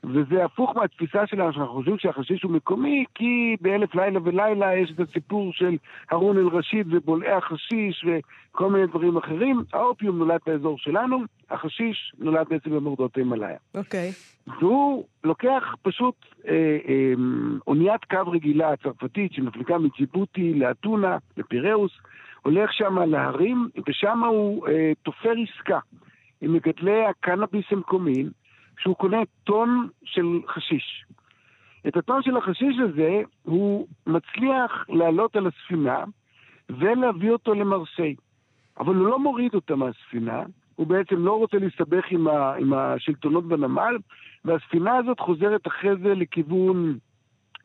וזה 0.03 0.45
הפוך 0.45 0.75
מהתפיסה 0.75 1.27
שלנו, 1.27 1.53
שאנחנו 1.53 1.73
חושבים 1.73 1.97
שהחשיש 1.97 2.43
הוא 2.43 2.51
מקומי, 2.51 3.05
כי 3.15 3.55
באלף 3.61 3.95
לילה 3.95 4.19
ולילה 4.23 4.75
יש 4.75 4.91
את 4.91 4.99
הסיפור 4.99 5.53
של 5.53 5.77
הרון 6.11 6.37
אל-רשיד 6.37 6.93
ובולעי 6.93 7.31
החשיש 7.31 8.05
וכל 8.05 8.71
מיני 8.71 8.87
דברים 8.87 9.17
אחרים. 9.17 9.63
האופיום 9.73 10.19
נולד 10.19 10.39
באזור 10.45 10.77
שלנו, 10.77 11.17
החשיש 11.49 12.13
נולד 12.19 12.45
בעצם 12.49 12.69
במורדות 12.69 13.17
ההימאליה. 13.17 13.57
אוקיי. 13.75 14.11
והוא 14.47 15.05
לוקח 15.23 15.75
פשוט 15.81 16.15
אה, 16.47 16.53
אה, 16.87 17.13
אוניית 17.67 18.05
קו 18.05 18.31
רגילה 18.31 18.75
צרפתית 18.75 19.33
שמפליקה 19.33 19.77
מג'יבוטי 19.77 20.53
לאתונה, 20.53 21.17
לפיראוס, 21.37 21.91
הולך 22.43 22.73
שם 22.73 22.97
להרים, 22.99 23.69
ושם 23.87 24.23
הוא 24.23 24.67
אה, 24.67 24.91
תופר 25.03 25.33
עסקה 25.43 25.79
עם 26.41 26.53
מגדלי 26.53 27.05
הקנאביס 27.05 27.65
המקומיים, 27.71 28.29
שהוא 28.77 28.95
קונה 28.95 29.17
טון 29.43 29.87
של 30.03 30.39
חשיש. 30.47 31.05
את 31.87 31.97
הטון 31.97 32.23
של 32.23 32.37
החשיש 32.37 32.75
הזה 32.79 33.21
הוא 33.43 33.87
מצליח 34.07 34.85
לעלות 34.89 35.35
על 35.35 35.47
הספינה 35.47 36.03
ולהביא 36.69 37.31
אותו 37.31 37.53
למרסיי. 37.53 38.15
אבל 38.79 38.95
הוא 38.95 39.07
לא 39.07 39.19
מוריד 39.19 39.55
אותה 39.55 39.75
מהספינה, 39.75 40.43
הוא 40.75 40.87
בעצם 40.87 41.25
לא 41.25 41.37
רוצה 41.37 41.57
להסתבך 41.57 42.05
עם, 42.09 42.27
ה, 42.27 42.55
עם 42.55 42.73
השלטונות 42.73 43.47
בנמל, 43.47 43.97
והספינה 44.45 44.97
הזאת 44.97 45.19
חוזרת 45.19 45.67
אחרי 45.67 45.95
זה 46.03 46.15
לכיוון 46.15 46.97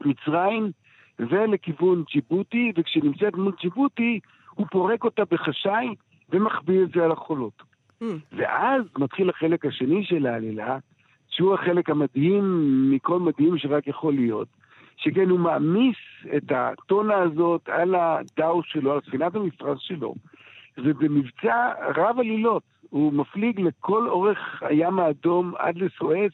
מצרים 0.01 0.71
ולכיוון 1.19 2.05
ג'יבוטי, 2.13 2.73
וכשנמצאת 2.77 3.37
מול 3.37 3.53
ג'יבוטי, 3.61 4.21
הוא 4.51 4.67
פורק 4.71 5.05
אותה 5.05 5.23
בחשאי 5.31 5.95
ומחביא 6.31 6.83
את 6.83 6.89
זה 6.95 7.05
על 7.05 7.13
החולות. 7.13 7.63
Hmm. 8.03 8.05
ואז 8.33 8.83
מתחיל 8.99 9.31
החלק 9.31 9.67
השני 9.67 10.05
של 10.05 10.27
העלילה, 10.27 10.79
שהוא 11.33 11.55
החלק 11.55 11.91
המדהים 11.91 12.45
מכל 12.91 13.19
מדהים 13.19 13.59
שרק 13.59 13.87
יכול 13.87 14.15
להיות, 14.15 14.49
שכן 14.97 15.29
הוא 15.29 15.41
מעמיס 15.41 15.97
את 16.37 16.53
הטונה 16.55 17.17
הזאת 17.17 17.69
על 17.69 17.95
הדאו 17.95 18.63
שלו, 18.63 18.93
על 18.93 19.01
ספינת 19.07 19.35
המפרש 19.35 19.89
שלו, 19.89 20.15
ובמבצע 20.79 21.73
רב 21.97 22.19
עלילות, 22.19 22.63
הוא 22.91 23.13
מפליג 23.13 23.61
לכל 23.61 24.09
אורך 24.09 24.63
הים 24.63 24.99
האדום 24.99 25.53
עד 25.59 25.77
לסואץ, 25.77 26.33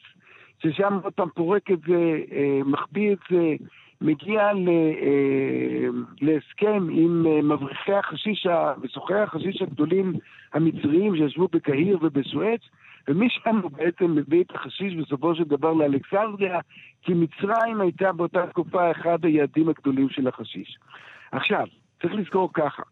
ששם 0.63 0.99
עוד 1.03 1.13
פעם 1.13 1.29
פורק 1.35 1.71
את 1.71 1.79
זה, 1.87 2.19
אה, 2.31 2.59
מחביא 2.65 3.13
את 3.13 3.17
זה, 3.31 3.55
מגיע 4.01 4.41
אה, 4.41 5.87
להסכם 6.21 6.87
עם 6.91 7.25
אה, 7.27 7.41
מבריחי 7.41 7.93
החשיש 7.93 8.47
וסוחרי 8.81 9.19
החשיש 9.19 9.61
הגדולים 9.61 10.13
המצריים 10.53 11.15
שישבו 11.15 11.47
בקהיר 11.51 11.97
ובסואץ, 12.01 12.61
ומשם 13.07 13.57
הוא 13.63 13.71
בעצם 13.71 14.15
מביא 14.15 14.43
את 14.43 14.55
החשיש 14.55 14.95
בסופו 14.95 15.35
של 15.35 15.43
דבר 15.43 15.73
לאלכסנדריה, 15.73 16.59
כי 17.01 17.13
מצרים 17.13 17.81
הייתה 17.81 18.11
באותה 18.11 18.47
תקופה 18.47 18.91
אחד 18.91 19.25
היעדים 19.25 19.69
הגדולים 19.69 20.09
של 20.09 20.27
החשיש. 20.27 20.77
עכשיו, 21.31 21.65
צריך 22.01 22.13
לזכור 22.13 22.49
ככה, 22.53 22.83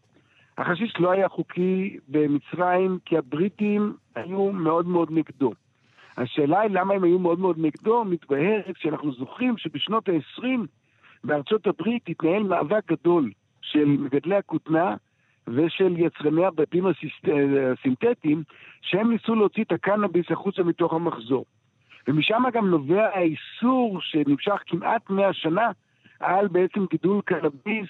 החשיש 0.58 0.94
לא 0.98 1.10
היה 1.10 1.28
חוקי 1.28 1.98
במצרים 2.08 2.98
כי 3.04 3.18
הבריטים 3.18 3.96
היו 4.14 4.52
מאוד 4.52 4.86
מאוד 4.86 5.08
נגדו. 5.10 5.52
השאלה 6.16 6.60
היא 6.60 6.70
למה 6.70 6.94
הם 6.94 7.04
היו 7.04 7.18
מאוד 7.18 7.38
מאוד 7.38 7.56
נגדו, 7.58 8.04
מתבהרת 8.04 8.74
כשאנחנו 8.74 9.12
זוכרים 9.12 9.58
שבשנות 9.58 10.08
ה-20 10.08 10.44
בארצות 11.24 11.66
הברית 11.66 12.08
התנהל 12.08 12.42
מאבק 12.42 12.92
גדול 12.92 13.30
של 13.62 13.84
מגדלי 13.84 14.36
הכותנה 14.36 14.94
ושל 15.54 15.94
יצרני 15.96 16.44
הבתים 16.46 16.84
הסינתטיים, 17.72 18.42
שהם 18.82 19.10
ניסו 19.10 19.34
להוציא 19.34 19.64
את 19.64 19.72
הקנאביס 19.72 20.26
החוצה 20.30 20.62
מתוך 20.62 20.92
המחזור. 20.92 21.44
ומשם 22.08 22.42
גם 22.52 22.70
נובע 22.70 23.08
האיסור 23.14 24.00
שנמשך 24.00 24.62
כמעט 24.66 25.10
מאה 25.10 25.32
שנה 25.32 25.70
על 26.20 26.48
בעצם 26.48 26.86
גידול 26.90 27.20
קנאביס 27.24 27.88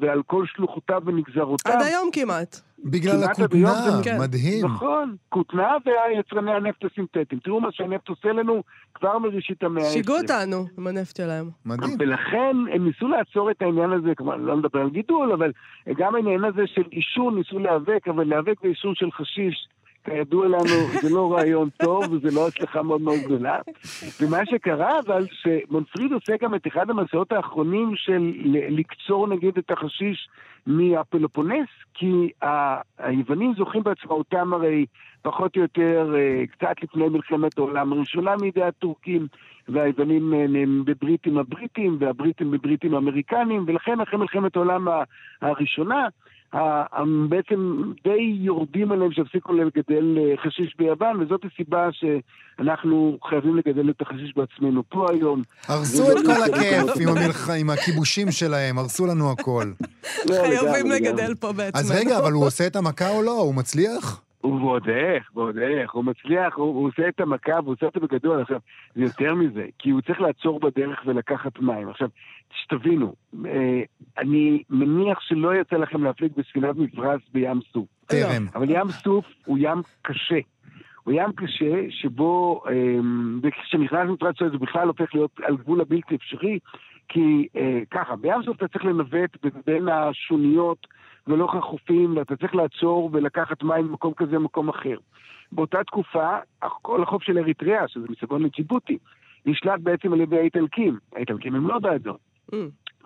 ועל 0.00 0.22
כל 0.22 0.44
שלוחותיו 0.46 1.02
ונגזרותיו. 1.06 1.72
עד 1.72 1.82
היום 1.82 2.08
כמעט. 2.12 2.60
בגלל 2.84 3.24
הכותנה, 3.24 4.00
כן. 4.04 4.16
מדהים. 4.20 4.64
נכון, 4.64 5.16
כותנה 5.28 5.76
ויצרני 5.86 6.52
הנפט 6.52 6.84
הסינתטיים. 6.84 7.40
תראו 7.44 7.60
מה 7.60 7.68
שהנפט 7.72 8.08
עושה 8.08 8.28
לנו 8.28 8.62
כבר 8.94 9.18
מראשית 9.18 9.62
המאה 9.62 9.84
ה-20. 9.84 9.92
שיגעו 9.92 10.16
אותנו 10.16 10.66
עם 10.78 10.86
הנפט 10.86 11.16
שלהם. 11.16 11.50
מדהים. 11.66 11.96
ולכן 11.98 12.56
הם 12.74 12.84
ניסו 12.86 13.08
לעצור 13.08 13.50
את 13.50 13.62
העניין 13.62 13.92
הזה, 13.92 14.14
כלומר, 14.16 14.36
לא 14.36 14.56
נדבר 14.56 14.80
על 14.80 14.90
גידול, 14.90 15.32
אבל 15.32 15.52
גם 15.98 16.14
העניין 16.14 16.44
הזה 16.44 16.62
של 16.66 16.82
עישון 16.90 17.34
ניסו 17.34 17.58
להיאבק, 17.58 18.08
אבל 18.08 18.24
להיאבק 18.24 18.62
בעישון 18.62 18.94
של 18.94 19.10
חשיש 19.10 19.68
כידוע 20.04 20.46
לנו, 20.46 21.00
זה 21.02 21.10
לא 21.14 21.32
רעיון 21.32 21.68
טוב 21.76 22.12
וזה 22.12 22.28
לא 22.34 22.48
הצלחה 22.48 22.82
מאוד 22.82 23.00
מאוד 23.00 23.18
גדולה. 23.24 23.58
ומה 24.20 24.46
שקרה, 24.46 24.98
אבל, 25.06 25.26
שמונפריד 25.30 26.12
עושה 26.12 26.32
גם 26.40 26.54
את 26.54 26.66
אחד 26.66 26.90
המסעות 26.90 27.32
האחרונים 27.32 27.92
של 27.96 28.32
לקצור 28.68 29.28
נגיד 29.28 29.58
את 29.58 29.70
החשיש 29.70 30.28
מהפלופונס, 30.66 31.68
כי 31.94 32.30
היוונים 32.98 33.54
זוכים 33.56 33.82
בעצמאותם 33.82 34.52
הרי 34.52 34.86
פחות 35.22 35.56
או 35.56 35.62
יותר 35.62 36.14
אה, 36.16 36.46
קצת 36.46 36.82
לפני 36.82 37.08
מלחמת 37.08 37.58
העולם 37.58 37.92
הראשונה 37.92 38.36
מידי 38.40 38.62
הטורקים, 38.62 39.26
והיוונים 39.68 40.34
אה, 40.34 40.44
הם 40.44 40.82
בברית 40.84 41.26
עם 41.26 41.38
הבריטים, 41.38 41.96
והבריטים 42.00 42.50
בברית 42.50 42.84
עם 42.84 42.94
האמריקנים, 42.94 43.64
ולכן 43.66 44.00
אחרי 44.00 44.18
מלחמת 44.18 44.56
העולם 44.56 44.88
הראשונה, 45.42 46.08
בעצם 47.28 47.82
די 48.04 48.36
יורדים 48.40 48.92
עליהם 48.92 49.12
שהפסיקו 49.12 49.52
לגדל 49.52 50.18
אה, 50.18 50.36
חשיש 50.44 50.76
ביוון, 50.78 51.22
וזאת 51.22 51.40
הסיבה 51.44 51.88
שאנחנו 51.92 53.18
חייבים 53.28 53.56
לגדל 53.56 53.90
את 53.90 54.02
החשיש 54.02 54.34
בעצמנו 54.36 54.82
פה 54.88 55.06
היום. 55.10 55.42
הרסו 55.68 56.12
את 56.12 56.16
כל 56.26 56.42
הכיף 56.42 56.96
עם, 57.00 57.08
המלח... 57.08 57.50
עם 57.50 57.70
הכיבושים 57.70 58.30
שלהם, 58.30 58.78
הרסו 58.78 59.06
לנו 59.06 59.32
הכל. 59.32 59.72
לא, 60.28 60.34
חייבים 60.34 60.90
לגדל 60.90 61.34
פה 61.34 61.52
בעצמנו. 61.52 61.84
אז 61.84 61.90
רגע, 61.90 62.18
אבל 62.18 62.32
הוא 62.32 62.46
עושה 62.46 62.66
את 62.66 62.76
המכה 62.76 63.10
או 63.10 63.22
לא? 63.22 63.40
הוא 63.40 63.54
מצליח? 63.54 64.20
הוא 64.40 64.60
ועוד 64.60 64.88
איך, 64.88 65.30
ועוד 65.34 65.58
איך, 65.58 65.92
הוא 65.92 66.04
מצליח, 66.04 66.54
הוא, 66.54 66.66
הוא 66.66 66.88
עושה 66.88 67.08
את 67.08 67.20
המכה 67.20 67.58
והוא 67.62 67.72
עושה 67.72 67.86
את 67.86 67.92
זה 67.94 68.00
בגדול. 68.00 68.40
עכשיו, 68.40 68.58
זה 68.94 69.02
יותר 69.02 69.34
מזה, 69.34 69.66
כי 69.78 69.90
הוא 69.90 70.00
צריך 70.00 70.20
לעצור 70.20 70.60
בדרך 70.60 71.02
ולקחת 71.06 71.58
מים. 71.60 71.88
עכשיו, 71.88 72.08
שתבינו, 72.52 73.14
אה, 73.46 73.82
אני 74.18 74.62
מניח 74.70 75.20
שלא 75.20 75.54
יצא 75.54 75.76
לכם 75.76 76.04
להפליג 76.04 76.32
בספינת 76.36 76.76
מפרש 76.76 77.22
בים 77.32 77.60
סוף. 77.72 77.86
טרם. 78.06 78.46
אבל 78.54 78.66
ים 78.68 78.88
סוף 78.88 79.24
הוא 79.44 79.58
ים 79.60 79.82
קשה. 80.02 80.38
הוא 81.04 81.14
ים 81.14 81.32
קשה 81.32 81.90
שבו, 81.90 82.62
אה, 82.68 83.50
כשנכנס 83.50 84.10
מפרץ 84.10 84.38
סואץ 84.38 84.52
זה 84.52 84.58
בכלל 84.58 84.88
הופך 84.88 85.14
להיות 85.14 85.40
על 85.42 85.56
גבול 85.56 85.80
הבלתי 85.80 86.14
אפשרי, 86.14 86.58
כי 87.08 87.48
אה, 87.56 87.80
ככה, 87.90 88.16
בים 88.16 88.42
סוף 88.44 88.56
אתה 88.56 88.68
צריך 88.68 88.84
לנווט 88.84 89.36
בין 89.66 89.88
השוניות. 89.88 90.86
ולאורך 91.26 91.54
החופים, 91.54 92.16
ואתה 92.16 92.36
צריך 92.36 92.54
לעצור 92.54 93.10
ולקחת 93.12 93.62
מים 93.62 93.86
ממקום 93.86 94.12
כזה 94.14 94.36
למקום 94.36 94.68
אחר. 94.68 94.96
באותה 95.52 95.84
תקופה, 95.84 96.36
כל 96.82 97.02
החוף 97.02 97.22
של 97.22 97.38
אריתריאה, 97.38 97.88
שזה 97.88 98.06
מסביבון 98.08 98.42
לג'יבוטי, 98.42 98.98
נשלט 99.46 99.80
בעצם 99.80 100.12
על 100.12 100.20
ידי 100.20 100.38
האיטלקים. 100.38 100.98
האיטלקים 101.16 101.54
הם 101.54 101.68
לא 101.68 101.78
בעדו. 101.78 102.16
Mm. 102.50 102.54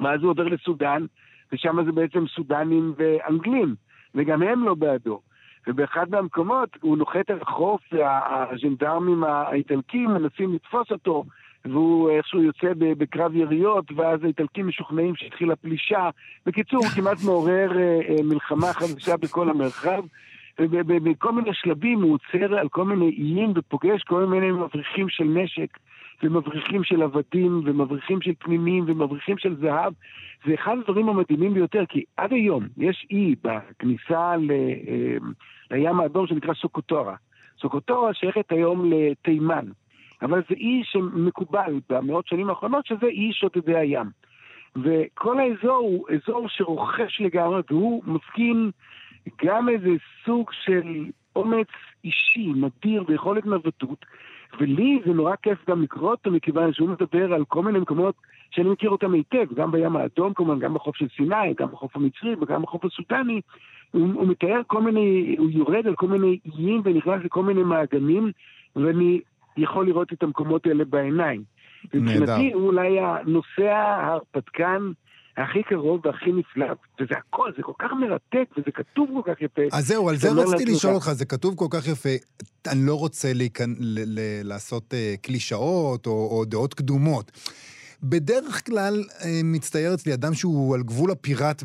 ואז 0.01 0.23
הוא 0.23 0.31
עובר 0.31 0.49
לסודאן, 0.49 1.07
ושם 1.53 1.85
זה 1.85 1.93
בעצם 1.93 2.27
סודנים 2.27 2.95
ואנגלים, 2.97 3.75
וגם 4.15 4.43
הם 4.43 4.65
לא 4.65 4.75
בעדו. 4.75 5.21
ובאחד 5.67 6.11
מהמקומות 6.11 6.69
הוא 6.81 6.97
נוחת 6.99 7.31
על 7.31 7.39
החוף, 7.41 7.81
והז'נדרמים 7.93 9.25
האיטלקים 9.25 10.11
מנסים 10.11 10.55
לתפוס 10.55 10.91
אותו, 10.91 11.25
והוא 11.65 12.11
איכשהו 12.11 12.43
יוצא 12.43 12.69
בקרב 12.79 13.35
יריות, 13.37 13.93
ואז 13.97 14.25
האיטלקים 14.25 14.69
משוכנעים 14.69 15.17
שהתחילה 15.17 15.57
פלישה. 15.57 16.11
בקיצור, 16.47 16.79
הוא 16.85 16.93
כמעט 16.95 17.19
מעורר 17.25 17.79
אה, 17.79 18.01
אה, 18.09 18.23
מלחמה 18.25 18.73
חדשה 18.73 19.17
בכל 19.17 19.51
המרחב. 19.51 20.03
ובכל 20.59 21.33
מיני 21.33 21.51
שלבים 21.53 22.03
הוא 22.03 22.15
עוצר 22.15 22.59
על 22.59 22.69
כל 22.69 22.85
מיני 22.85 23.11
איים 23.11 23.53
ופוגש 23.57 24.03
כל 24.03 24.27
מיני 24.27 24.51
מבריחים 24.51 25.09
של 25.09 25.25
נשק 25.25 25.79
ומבריחים 26.23 26.85
של 26.85 27.03
עבדים 27.03 27.61
ומבריחים 27.65 28.21
של 28.23 28.33
פנינים 28.39 28.85
ומבריחים 28.87 29.39
של 29.39 29.57
זהב. 29.61 29.93
זה 30.47 30.55
אחד 30.55 30.77
הדברים 30.79 31.09
המדהימים 31.09 31.55
ביותר, 31.55 31.87
כי 31.89 32.05
עד 32.17 32.33
היום 32.33 32.65
יש 32.77 33.07
אי 33.11 33.35
בכניסה 33.45 34.37
ל, 34.37 34.51
אה, 34.51 35.17
לים 35.71 36.01
האדום 36.01 36.27
שנקרא 36.27 36.55
סוקוטורה. 36.55 37.15
סוקוטורה 37.61 38.15
שייכת 38.15 38.53
היום 38.53 38.91
לתימן. 38.93 39.65
אבל 40.23 40.43
זה 40.49 40.55
אי 40.55 40.83
שמקובל 40.85 41.81
במאות 41.89 42.27
שנים 42.27 42.51
האחרונות, 42.51 42.87
שזה 42.87 43.07
אי 43.07 43.33
שודדי 43.33 43.77
הים. 43.77 44.07
וכל 44.77 45.41
האזור 45.41 45.77
הוא 45.77 46.07
אזור 46.09 46.49
שרוכש 46.49 47.21
לגמרי, 47.21 47.61
והוא 47.71 48.03
מפגין 48.07 48.71
גם 49.45 49.69
איזה 49.69 49.91
סוג 50.25 50.51
של 50.65 51.05
אומץ 51.37 51.67
אישי, 52.05 52.53
נדיר 52.57 53.05
ויכולת 53.07 53.47
נווטות, 53.47 54.05
ולי 54.61 55.01
זה 55.07 55.13
נורא 55.13 55.35
כיף 55.43 55.59
גם 55.71 55.83
לקרוא 55.83 56.11
אותו, 56.11 56.31
מכיוון 56.31 56.73
שהוא 56.73 56.89
מדבר 56.89 57.35
על 57.35 57.45
כל 57.45 57.63
מיני 57.63 57.79
מקומות 57.79 58.15
שאני 58.51 58.69
מכיר 58.69 58.91
אותם 58.91 59.13
היטב, 59.13 59.55
גם 59.55 59.71
בים 59.73 59.97
האדום 59.97 60.35
כמובן, 60.35 60.59
גם 60.59 60.75
בחוף 60.75 60.97
של 60.97 61.07
סיני, 61.17 61.55
גם 61.59 61.69
בחוף 61.69 61.97
המצרי 61.97 62.35
וגם 62.41 62.63
בחוף 62.63 62.85
הסודני. 62.85 63.41
הוא, 63.91 64.09
הוא 64.15 64.29
מתאר 64.29 64.61
כל 64.67 64.83
מיני, 64.83 65.37
הוא 65.39 65.51
יורד 65.51 65.87
על 65.87 65.95
כל 65.95 66.07
מיני 66.07 66.39
איים 66.47 66.81
ונכנס 66.85 67.25
לכל 67.25 67.43
מיני 67.43 67.63
מעגנים, 67.63 68.33
ואני 68.77 69.21
יכול 69.57 69.87
לראות 69.87 70.13
את 70.13 70.23
המקומות 70.23 70.67
האלה 70.67 70.85
בעיניים. 70.85 71.43
מבחינתי 71.95 72.53
הוא 72.53 72.67
אולי 72.67 73.01
הנוסע 73.01 73.77
ההרפתקן 73.77 74.93
הכי 75.37 75.63
קרוב 75.63 76.01
והכי 76.07 76.33
נפלא, 76.33 76.67
וזה 77.01 77.15
הכל, 77.19 77.51
זה 77.57 77.63
כל 77.63 77.73
כך 77.79 77.91
מרתק, 78.01 78.45
וזה 78.59 78.71
כתוב 78.75 79.11
כל 79.15 79.33
כך 79.33 79.43
יפה. 79.43 79.63
אז 79.73 79.87
זהו, 79.87 80.09
על 80.09 80.17
זה 80.17 80.29
רציתי 80.31 80.73
לשאול 80.73 80.95
אותך, 80.95 81.13
זה 81.13 81.25
כתוב 81.25 81.55
כל 81.57 81.67
כך 81.71 81.89
יפה. 81.89 82.09
אני 82.67 82.87
לא 82.87 82.95
רוצה 82.95 83.33
לעשות 84.45 84.95
uh, 84.95 85.21
קלישאות 85.23 86.07
או, 86.07 86.13
או 86.13 86.45
דעות 86.45 86.75
קדומות. 86.75 87.33
בדרך 88.09 88.67
כלל 88.67 89.05
אה, 89.25 89.41
מצטייר 89.45 89.95
אצלי 89.95 90.15
אדם 90.15 90.35
שהוא 90.35 90.75
על 90.75 90.83
גבול 90.83 91.11
הפיראט 91.11 91.63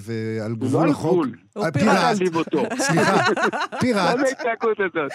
ועל 0.00 0.54
גבול 0.54 0.86
לא 0.86 0.90
החוק. 0.90 1.26
הוא 1.54 1.64
אה, 1.64 1.72
פיראט. 1.72 2.16
סליחה, 2.78 3.16
פיראט. 3.80 4.18
ההתנהגות 4.18 4.78
הזאת? 4.80 5.10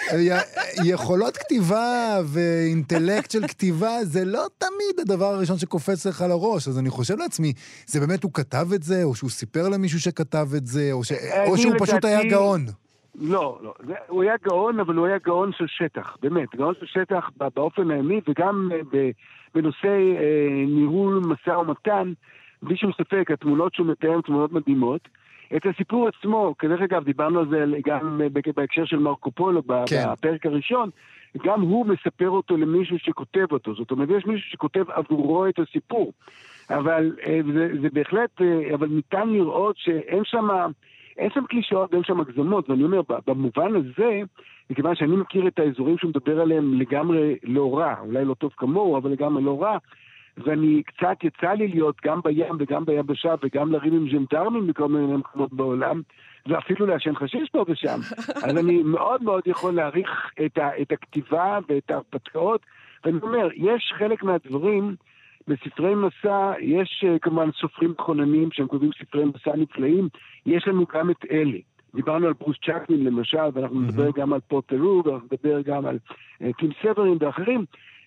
יכולות 0.84 1.36
כתיבה 1.36 2.20
ואינטלקט 2.24 3.30
של 3.30 3.46
כתיבה 3.46 4.04
זה 4.04 4.24
לא 4.24 4.46
תמיד 4.58 5.00
הדבר 5.00 5.34
הראשון 5.34 5.58
שקופץ 5.58 6.06
לך 6.06 6.24
לראש, 6.28 6.68
אז 6.68 6.78
אני 6.78 6.90
חושב 6.90 7.18
לעצמי, 7.18 7.52
זה 7.86 8.00
באמת 8.00 8.22
הוא 8.22 8.30
כתב 8.34 8.68
את 8.74 8.82
זה, 8.82 9.02
או 9.02 9.14
שהוא 9.14 9.30
סיפר 9.30 9.68
למישהו 9.68 10.00
שכתב 10.00 10.48
את 10.56 10.66
זה, 10.66 10.88
או, 10.92 11.04
ש... 11.04 11.12
או 11.46 11.58
שהוא 11.58 11.74
פשוט 11.78 12.04
היה 12.04 12.24
גאון. 12.30 12.66
לא, 13.20 13.58
לא. 13.62 13.74
זה, 13.86 13.94
הוא 14.08 14.22
היה 14.22 14.34
גאון, 14.44 14.80
אבל 14.80 14.94
הוא 14.94 15.06
היה 15.06 15.18
גאון 15.18 15.52
של 15.52 15.66
שטח, 15.66 16.16
באמת. 16.22 16.56
גאון 16.56 16.74
של 16.80 16.86
שטח 16.86 17.30
באופן 17.54 17.90
הימי, 17.90 18.20
וגם 18.28 18.68
ב... 18.92 19.10
בנושא 19.54 19.88
אה, 19.88 20.64
ניהול 20.66 21.22
משא 21.26 21.50
ומתן, 21.50 22.12
בלי 22.62 22.76
שום 22.76 22.92
ספק, 22.92 23.30
התמונות 23.30 23.74
שהוא 23.74 23.86
מתאר 23.86 24.12
הן 24.12 24.20
תמונות 24.20 24.52
מדהימות. 24.52 25.08
את 25.56 25.66
הסיפור 25.66 26.08
עצמו, 26.08 26.54
כדרך 26.58 26.80
אגב, 26.80 27.04
דיברנו 27.04 27.40
על 27.40 27.48
זה 27.48 27.64
גם 27.86 28.20
בהקשר 28.56 28.84
של 28.84 28.98
מרקו 28.98 29.30
פולו, 29.30 29.62
כן. 29.86 30.04
בפרק 30.12 30.46
הראשון, 30.46 30.90
גם 31.44 31.60
הוא 31.60 31.86
מספר 31.86 32.30
אותו 32.30 32.56
למישהו 32.56 32.98
שכותב 32.98 33.46
אותו. 33.52 33.74
זאת 33.74 33.90
אומרת, 33.90 34.08
יש 34.10 34.26
מישהו 34.26 34.50
שכותב 34.50 34.84
עבורו 34.90 35.46
את 35.46 35.58
הסיפור. 35.58 36.12
אבל 36.70 37.12
אה, 37.26 37.40
זה, 37.54 37.68
זה 37.82 37.88
בהחלט, 37.92 38.40
אה, 38.40 38.74
אבל 38.74 38.86
ניתן 38.88 39.28
לראות 39.28 39.76
שאין 39.78 40.24
שם... 40.24 40.48
אין 41.18 41.30
שם 41.34 41.44
קלישאות 41.48 41.92
ואין 41.92 42.04
שם 42.04 42.20
הגזמות, 42.20 42.70
ואני 42.70 42.84
אומר, 42.84 43.00
במובן 43.26 43.76
הזה, 43.76 44.20
מכיוון 44.70 44.94
שאני 44.94 45.16
מכיר 45.16 45.48
את 45.48 45.58
האזורים 45.58 45.98
שהוא 45.98 46.08
מדבר 46.08 46.40
עליהם 46.40 46.74
לגמרי 46.80 47.36
לא 47.42 47.78
רע, 47.78 47.94
אולי 48.00 48.24
לא 48.24 48.34
טוב 48.34 48.52
כמוהו, 48.56 48.96
אבל 48.96 49.10
לגמרי 49.10 49.42
לא 49.42 49.62
רע, 49.62 49.78
ואני 50.36 50.82
קצת, 50.86 51.24
יצא 51.24 51.52
לי 51.52 51.68
להיות 51.68 51.96
גם 52.04 52.20
בים 52.24 52.56
וגם 52.58 52.84
ביבשה 52.84 53.34
וגם 53.42 53.72
לריב 53.72 53.94
עם 53.94 54.10
ז'נדרמים 54.10 54.66
בכל 54.66 54.88
מיני 54.88 55.16
מקומות 55.16 55.52
בעולם, 55.52 56.02
ואפילו 56.46 56.86
לעשן 56.86 57.14
חשיש 57.14 57.50
פה 57.50 57.64
ושם. 57.68 57.98
אז 58.44 58.56
אני 58.56 58.82
מאוד 58.82 59.22
מאוד 59.22 59.42
יכול 59.46 59.74
להעריך 59.74 60.30
את, 60.46 60.58
ה, 60.58 60.70
את 60.82 60.92
הכתיבה 60.92 61.58
ואת 61.68 61.90
ההרפתקאות, 61.90 62.60
ואני 63.04 63.18
אומר, 63.22 63.48
יש 63.54 63.92
חלק 63.98 64.22
מהדברים, 64.22 64.96
בספרי 65.48 65.94
מסע, 65.94 66.52
יש 66.60 67.04
uh, 67.06 67.18
כמובן 67.18 67.50
סופרים 67.60 67.90
מכוננים 67.90 68.48
שהם 68.52 68.66
כותבים 68.66 68.90
ספרי 68.98 69.24
מסע 69.24 69.56
נפלאים, 69.56 70.08
יש 70.46 70.68
לנו 70.68 70.84
גם 70.94 71.10
את 71.10 71.24
אלה. 71.30 71.58
דיברנו 71.94 72.26
על 72.26 72.32
ברוס 72.32 72.56
צ'קמין 72.66 73.04
למשל, 73.04 73.38
ואנחנו 73.52 73.80
mm-hmm. 73.80 73.82
נדבר 73.82 74.10
גם 74.16 74.32
על 74.32 74.40
פוטרו, 74.40 75.02
ואנחנו 75.04 75.28
נדבר 75.32 75.60
גם 75.60 75.86
על 75.86 75.98
uh, 76.42 76.46
טים 76.58 76.70
סברין 76.82 77.16
ואחרים, 77.20 77.64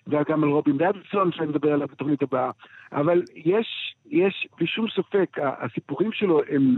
וגם 0.07 0.43
על 0.43 0.49
רובין 0.49 0.77
דאבידסון, 0.77 1.31
שאני 1.31 1.47
מדבר 1.47 1.73
עליו 1.73 1.87
בתוכנית 1.87 2.21
הבאה. 2.21 2.51
אבל 2.91 3.23
יש, 3.35 3.95
יש, 4.09 4.47
בלי 4.57 4.67
שום 4.67 4.85
ספק, 4.95 5.37
הסיפורים 5.41 6.11
שלו 6.11 6.41
הם, 6.49 6.75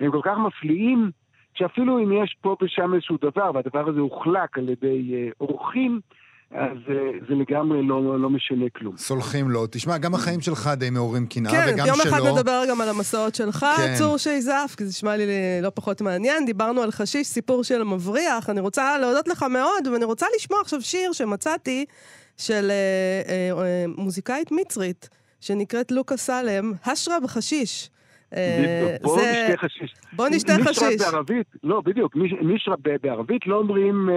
הם 0.00 0.10
כל 0.10 0.20
כך 0.22 0.38
מפליאים, 0.38 1.10
שאפילו 1.54 1.98
אם 1.98 2.12
יש 2.12 2.36
פה 2.40 2.56
ושם 2.62 2.94
איזשהו 2.94 3.16
דבר, 3.20 3.50
והדבר 3.54 3.88
הזה 3.88 4.00
הוחלק 4.00 4.58
על 4.58 4.68
ידי 4.68 5.12
uh, 5.12 5.34
אורחים, 5.40 6.00
אז 6.54 6.78
זה 7.28 7.34
לגמרי 7.34 7.82
לא, 7.82 8.20
לא 8.20 8.30
משנה 8.30 8.64
כלום. 8.76 8.96
סולחים 8.96 9.50
לו. 9.50 9.66
תשמע, 9.70 9.98
גם 9.98 10.14
החיים 10.14 10.40
שלך 10.40 10.70
די 10.76 10.90
מעוררים 10.90 11.26
קנאה, 11.26 11.52
כן, 11.52 11.64
וגם 11.74 11.86
שלו... 11.86 11.94
כן, 11.94 12.00
יום 12.00 12.00
אחד 12.00 12.38
נדבר 12.38 12.62
גם 12.70 12.80
על 12.80 12.88
המסעות 12.88 13.34
שלך, 13.34 13.66
כן. 13.76 13.94
צור 13.98 14.16
שייזף, 14.16 14.74
כי 14.76 14.84
זה 14.84 14.90
נשמע 14.90 15.16
לי 15.16 15.24
לא 15.62 15.70
פחות 15.74 16.00
מעניין. 16.00 16.44
דיברנו 16.46 16.82
על 16.82 16.90
חשיש, 16.90 17.26
סיפור 17.26 17.64
של 17.64 17.82
מבריח. 17.82 18.50
אני 18.50 18.60
רוצה 18.60 18.98
להודות 18.98 19.28
לך 19.28 19.42
מאוד, 19.42 19.86
ואני 19.92 20.04
רוצה 20.04 20.26
לשמוע 20.36 20.60
עכשיו 20.60 20.80
שיר 20.80 21.12
שמצאתי 21.12 21.84
של 22.36 22.70
אה, 22.70 23.32
אה, 23.32 23.62
אה, 23.64 23.84
מוזיקאית 23.96 24.52
מצרית, 24.52 25.08
שנקראת 25.40 25.92
לוקה 25.92 26.16
סלם, 26.16 26.72
השרה 26.84 27.20
בחשיש. 27.20 27.90
בוא 29.02 29.20
נשתה 29.20 29.56
חשיש. 29.56 29.94
בוא 30.12 30.28
נשתה 30.28 30.52
חשיש. 30.64 30.82
מישרה 30.82 31.10
בערבית, 31.10 31.46
לא, 31.64 31.80
בדיוק, 31.80 32.16
מישרה 32.42 32.74
בערבית 33.02 33.46
לא 33.46 33.56
אומרים 33.56 34.08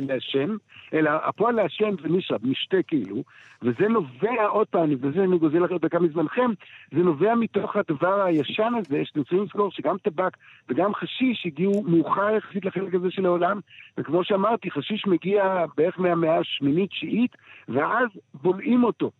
לעשן, 0.00 0.56
אלא 0.94 1.10
הפועל 1.24 1.54
לעשן 1.54 1.90
זה 2.02 2.08
מישרה, 2.08 2.38
משתה 2.42 2.82
כאילו, 2.86 3.22
וזה 3.62 3.88
נובע, 3.88 4.46
עוד 4.48 4.66
פעם, 4.66 4.90
וזה 5.00 5.24
אני 5.24 5.38
גוזל 5.38 5.58
לכם 5.58 5.76
דקה 5.76 5.98
מזמנכם, 5.98 6.50
זה 6.92 6.98
נובע 6.98 7.34
מתוך 7.34 7.76
הדבר 7.76 8.22
הישן 8.22 8.72
הזה, 8.78 9.04
שאתם 9.04 9.20
צריכים 9.22 9.42
לזכור 9.42 9.70
שגם 9.70 9.96
טבק 10.02 10.36
וגם 10.68 10.94
חשיש 10.94 11.42
הגיעו 11.46 11.82
מאוחר 11.82 12.30
יחסית 12.36 12.64
לחלק 12.64 12.94
הזה 12.94 13.10
של 13.10 13.26
העולם, 13.26 13.60
וכמו 13.98 14.24
שאמרתי, 14.24 14.70
חשיש 14.70 15.06
מגיע 15.06 15.64
בערך 15.76 15.98
מהמאה 15.98 16.38
השמינית-תשיעית, 16.38 17.36
ואז 17.68 18.08
בולעים 18.34 18.84
אותו. 18.84 19.10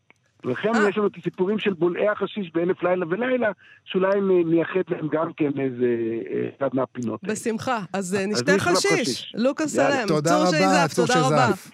ולכן 0.44 0.74
אה. 0.74 0.88
יש 0.88 0.98
לנו 0.98 1.06
את 1.06 1.12
הסיפורים 1.16 1.58
של 1.58 1.72
בולעי 1.72 2.08
החשיש 2.08 2.50
באלף 2.54 2.82
לילה 2.82 3.06
ולילה, 3.08 3.48
שאולי 3.84 4.20
נייחד 4.44 4.80
להם 4.88 5.08
גם 5.12 5.32
כן 5.36 5.50
איזה 5.60 5.86
אה, 6.30 6.48
אחד 6.58 6.68
מהפינות. 6.72 7.20
בשמחה. 7.24 7.78
אז 7.92 8.14
אה, 8.14 8.26
נשתה 8.26 8.52
חשיש. 8.58 9.32
לוקאס 9.36 9.74
סלם. 9.74 10.08
תודה 10.08 10.36
רבה, 10.36 10.88
צור 10.88 11.06
שזף. 11.06 11.70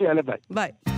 יאללה, 0.00 0.22
ביי. 0.22 0.36
ביי. 0.50 0.97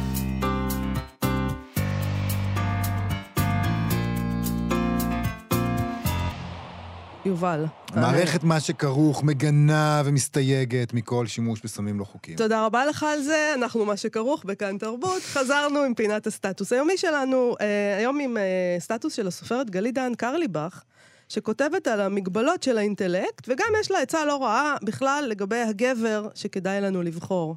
יובל. 7.25 7.64
מערכת 7.95 8.45
מה 8.45 8.61
שכרוך 8.61 9.25
מגנה 9.25 10.03
ומסתייגת 10.05 10.95
מכל 10.95 11.27
שימוש 11.27 11.61
בסמים 11.64 11.99
לא 11.99 12.05
חוקיים. 12.05 12.37
תודה 12.37 12.66
רבה 12.66 12.87
לך 12.87 13.03
על 13.03 13.23
זה, 13.23 13.53
אנחנו 13.55 13.85
מה 13.85 13.97
שכרוך 13.97 14.45
בכאן 14.45 14.79
תרבות. 14.79 15.23
חזרנו 15.23 15.83
עם 15.83 15.95
פינת 15.95 16.27
הסטטוס 16.27 16.73
היומי 16.73 16.97
שלנו, 16.97 17.55
אה, 17.61 17.97
היום 17.97 18.21
עם 18.21 18.37
אה, 18.37 18.77
סטטוס 18.79 19.14
של 19.14 19.27
הסופרת 19.27 19.71
גלית 19.71 19.95
דהן 19.95 20.14
קרליבך, 20.14 20.83
שכותבת 21.29 21.87
על 21.87 22.01
המגבלות 22.01 22.62
של 22.62 22.79
האינטלקט, 22.79 23.49
וגם 23.49 23.68
יש 23.81 23.91
לה 23.91 24.03
עצה 24.03 24.25
לא 24.25 24.43
רעה 24.43 24.77
בכלל 24.83 25.25
לגבי 25.29 25.61
הגבר 25.61 26.29
שכדאי 26.35 26.81
לנו 26.81 27.03
לבחור. 27.03 27.57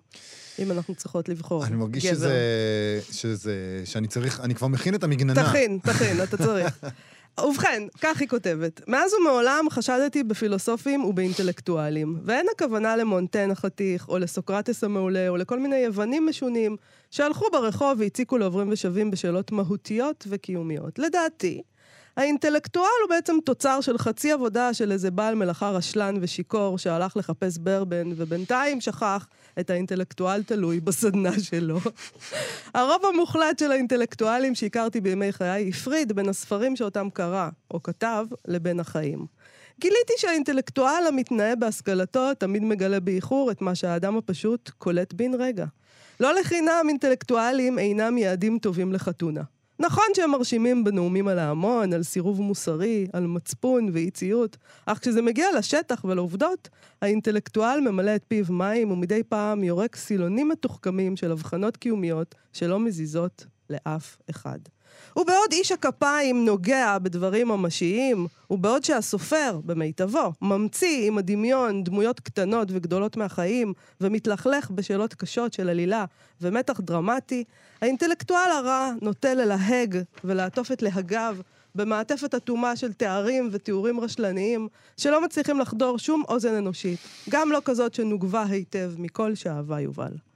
אם 0.59 0.72
אנחנו 0.72 0.95
צריכות 0.95 1.30
לבחור. 1.30 1.66
אני 1.66 1.76
מרגיש 1.76 2.05
שזה, 2.05 2.34
שזה, 3.11 3.82
שאני 3.86 4.07
צריך, 4.07 4.39
אני 4.39 4.55
כבר 4.55 4.68
מכין 4.68 4.95
את 4.95 5.03
המגננה. 5.03 5.43
תכין, 5.43 5.80
תכין, 5.84 6.24
אתה 6.24 6.38
צריך. 6.38 6.80
ובכן, 7.39 7.84
כך 8.01 8.19
היא 8.19 8.27
כותבת, 8.27 8.81
מאז 8.88 9.13
ומעולם 9.13 9.65
חשדתי 9.69 10.23
בפילוסופים 10.23 11.05
ובאינטלקטואלים, 11.05 12.19
ואין 12.25 12.45
הכוונה 12.55 12.95
למונטן 12.95 13.51
החתיך, 13.51 14.09
או 14.09 14.19
לסוקרטס 14.19 14.84
המעולה, 14.84 15.29
או 15.29 15.38
לכל 15.38 15.59
מיני 15.59 15.75
יוונים 15.75 16.25
משונים, 16.25 16.77
שהלכו 17.11 17.45
ברחוב 17.51 17.99
והציקו 17.99 18.38
לעוברים 18.38 18.69
ושבים 18.71 19.11
בשאלות 19.11 19.51
מהותיות 19.51 20.25
וקיומיות. 20.29 20.99
לדעתי, 20.99 21.61
האינטלקטואל 22.18 22.88
הוא 23.01 23.09
בעצם 23.09 23.38
תוצר 23.45 23.82
של 23.82 23.97
חצי 23.97 24.32
עבודה 24.32 24.74
של 24.74 24.91
איזה 24.91 25.11
בעל 25.11 25.36
מלאכה 25.36 25.70
רשלן 25.70 26.16
ושיכור 26.22 26.78
שהלך 26.78 27.18
לחפש 27.18 27.57
ברבן, 27.57 28.09
ובינתיים 28.16 28.82
שכח 28.82 29.28
את 29.59 29.70
האינטלקטואל 29.70 30.43
תלוי 30.43 30.80
בסדנה 30.80 31.39
שלו. 31.39 31.80
הרוב 32.74 33.05
המוחלט 33.05 33.59
של 33.59 33.72
האינטלקטואלים 33.72 34.55
שהכרתי 34.55 35.01
בימי 35.01 35.32
חיי 35.32 35.70
הפריד 35.70 36.11
בין 36.11 36.30
הספרים 36.30 36.76
שאותם 36.76 37.07
קרא 37.14 37.49
או 37.72 37.84
כתב 37.84 38.26
לבין 38.47 38.80
החיים. 38.80 39.26
גיליתי 39.80 40.14
שהאינטלקטואל 40.18 41.03
המתנאה 41.07 41.55
בהשכלתו 41.55 42.34
תמיד 42.34 42.64
מגלה 42.64 42.99
באיחור 42.99 43.51
את 43.51 43.61
מה 43.61 43.76
שהאדם 43.76 44.18
הפשוט 44.18 44.70
קולט 44.78 45.14
בן 45.14 45.34
רגע. 45.34 45.66
לא 46.20 46.34
לחינם 46.34 46.86
אינטלקטואלים 46.89 47.80
אינם 47.80 48.18
יעדים 48.18 48.59
טובים 48.59 48.93
לחתונה. 48.93 49.52
נכון 49.80 50.03
שהם 50.15 50.32
מרשימים 50.32 50.84
בנאומים 50.84 51.28
על 51.28 51.39
ההמון, 51.39 51.93
על 51.93 52.03
סירוב 52.03 52.41
מוסרי, 52.41 53.07
על 53.13 53.28
מצפון 53.28 53.89
ואי 53.93 54.11
ציות, 54.11 54.57
אך 54.86 54.99
כשזה 54.99 55.21
מגיע 55.21 55.47
לשטח 55.57 56.05
ולעובדות, 56.05 56.69
האינטלקטואל 57.01 57.80
ממלא 57.80 58.15
את 58.15 58.24
פיו 58.28 58.45
מים 58.49 58.91
ומדי 58.91 59.24
פעם 59.24 59.63
יורק 59.63 59.95
סילונים 59.95 60.49
מתוחכמים 60.49 61.15
של 61.15 61.32
הבחנות 61.32 61.78
קיומיות 61.78 62.36
שלא 62.53 62.80
מזיזות 62.80 63.45
לאף 63.69 64.17
אחד. 64.30 64.59
ובעוד 65.16 65.51
איש 65.51 65.72
הכפיים 65.72 66.45
נוגע 66.45 66.97
בדברים 66.99 67.47
ממשיים, 67.47 68.28
ובעוד 68.49 68.84
שהסופר, 68.84 69.59
במיטבו, 69.66 70.34
ממציא 70.41 71.07
עם 71.07 71.18
הדמיון 71.18 71.84
דמויות 71.84 72.20
קטנות 72.20 72.68
וגדולות 72.72 73.18
מהחיים, 73.18 73.74
ומתלכלך 74.01 74.72
בשאלות 74.72 75.14
קשות 75.14 75.53
של 75.53 75.70
עלילה 75.70 76.05
ומתח 76.41 76.80
דרמטי, 76.80 77.43
האינטלקטואל 77.82 78.49
הרע 78.51 78.91
נוטה 79.01 79.34
ללהג 79.34 79.97
ולעטוף 80.24 80.72
את 80.72 80.82
להגיו 80.82 81.38
במעטפת 81.76 82.36
אטומה 82.36 82.76
של 82.76 82.93
תארים 82.93 83.49
ותיאורים 83.51 83.99
רשלניים, 83.99 84.68
שלא 84.97 85.24
מצליחים 85.24 85.59
לחדור 85.59 85.99
שום 85.99 86.24
אוזן 86.28 86.53
אנושית, 86.53 86.99
גם 87.30 87.51
לא 87.51 87.61
כזאת 87.66 87.93
שנוגבה 87.93 88.43
היטב 88.49 88.91
מכל 88.97 89.36
שאהבה 89.36 89.80
יובל. 89.80 90.32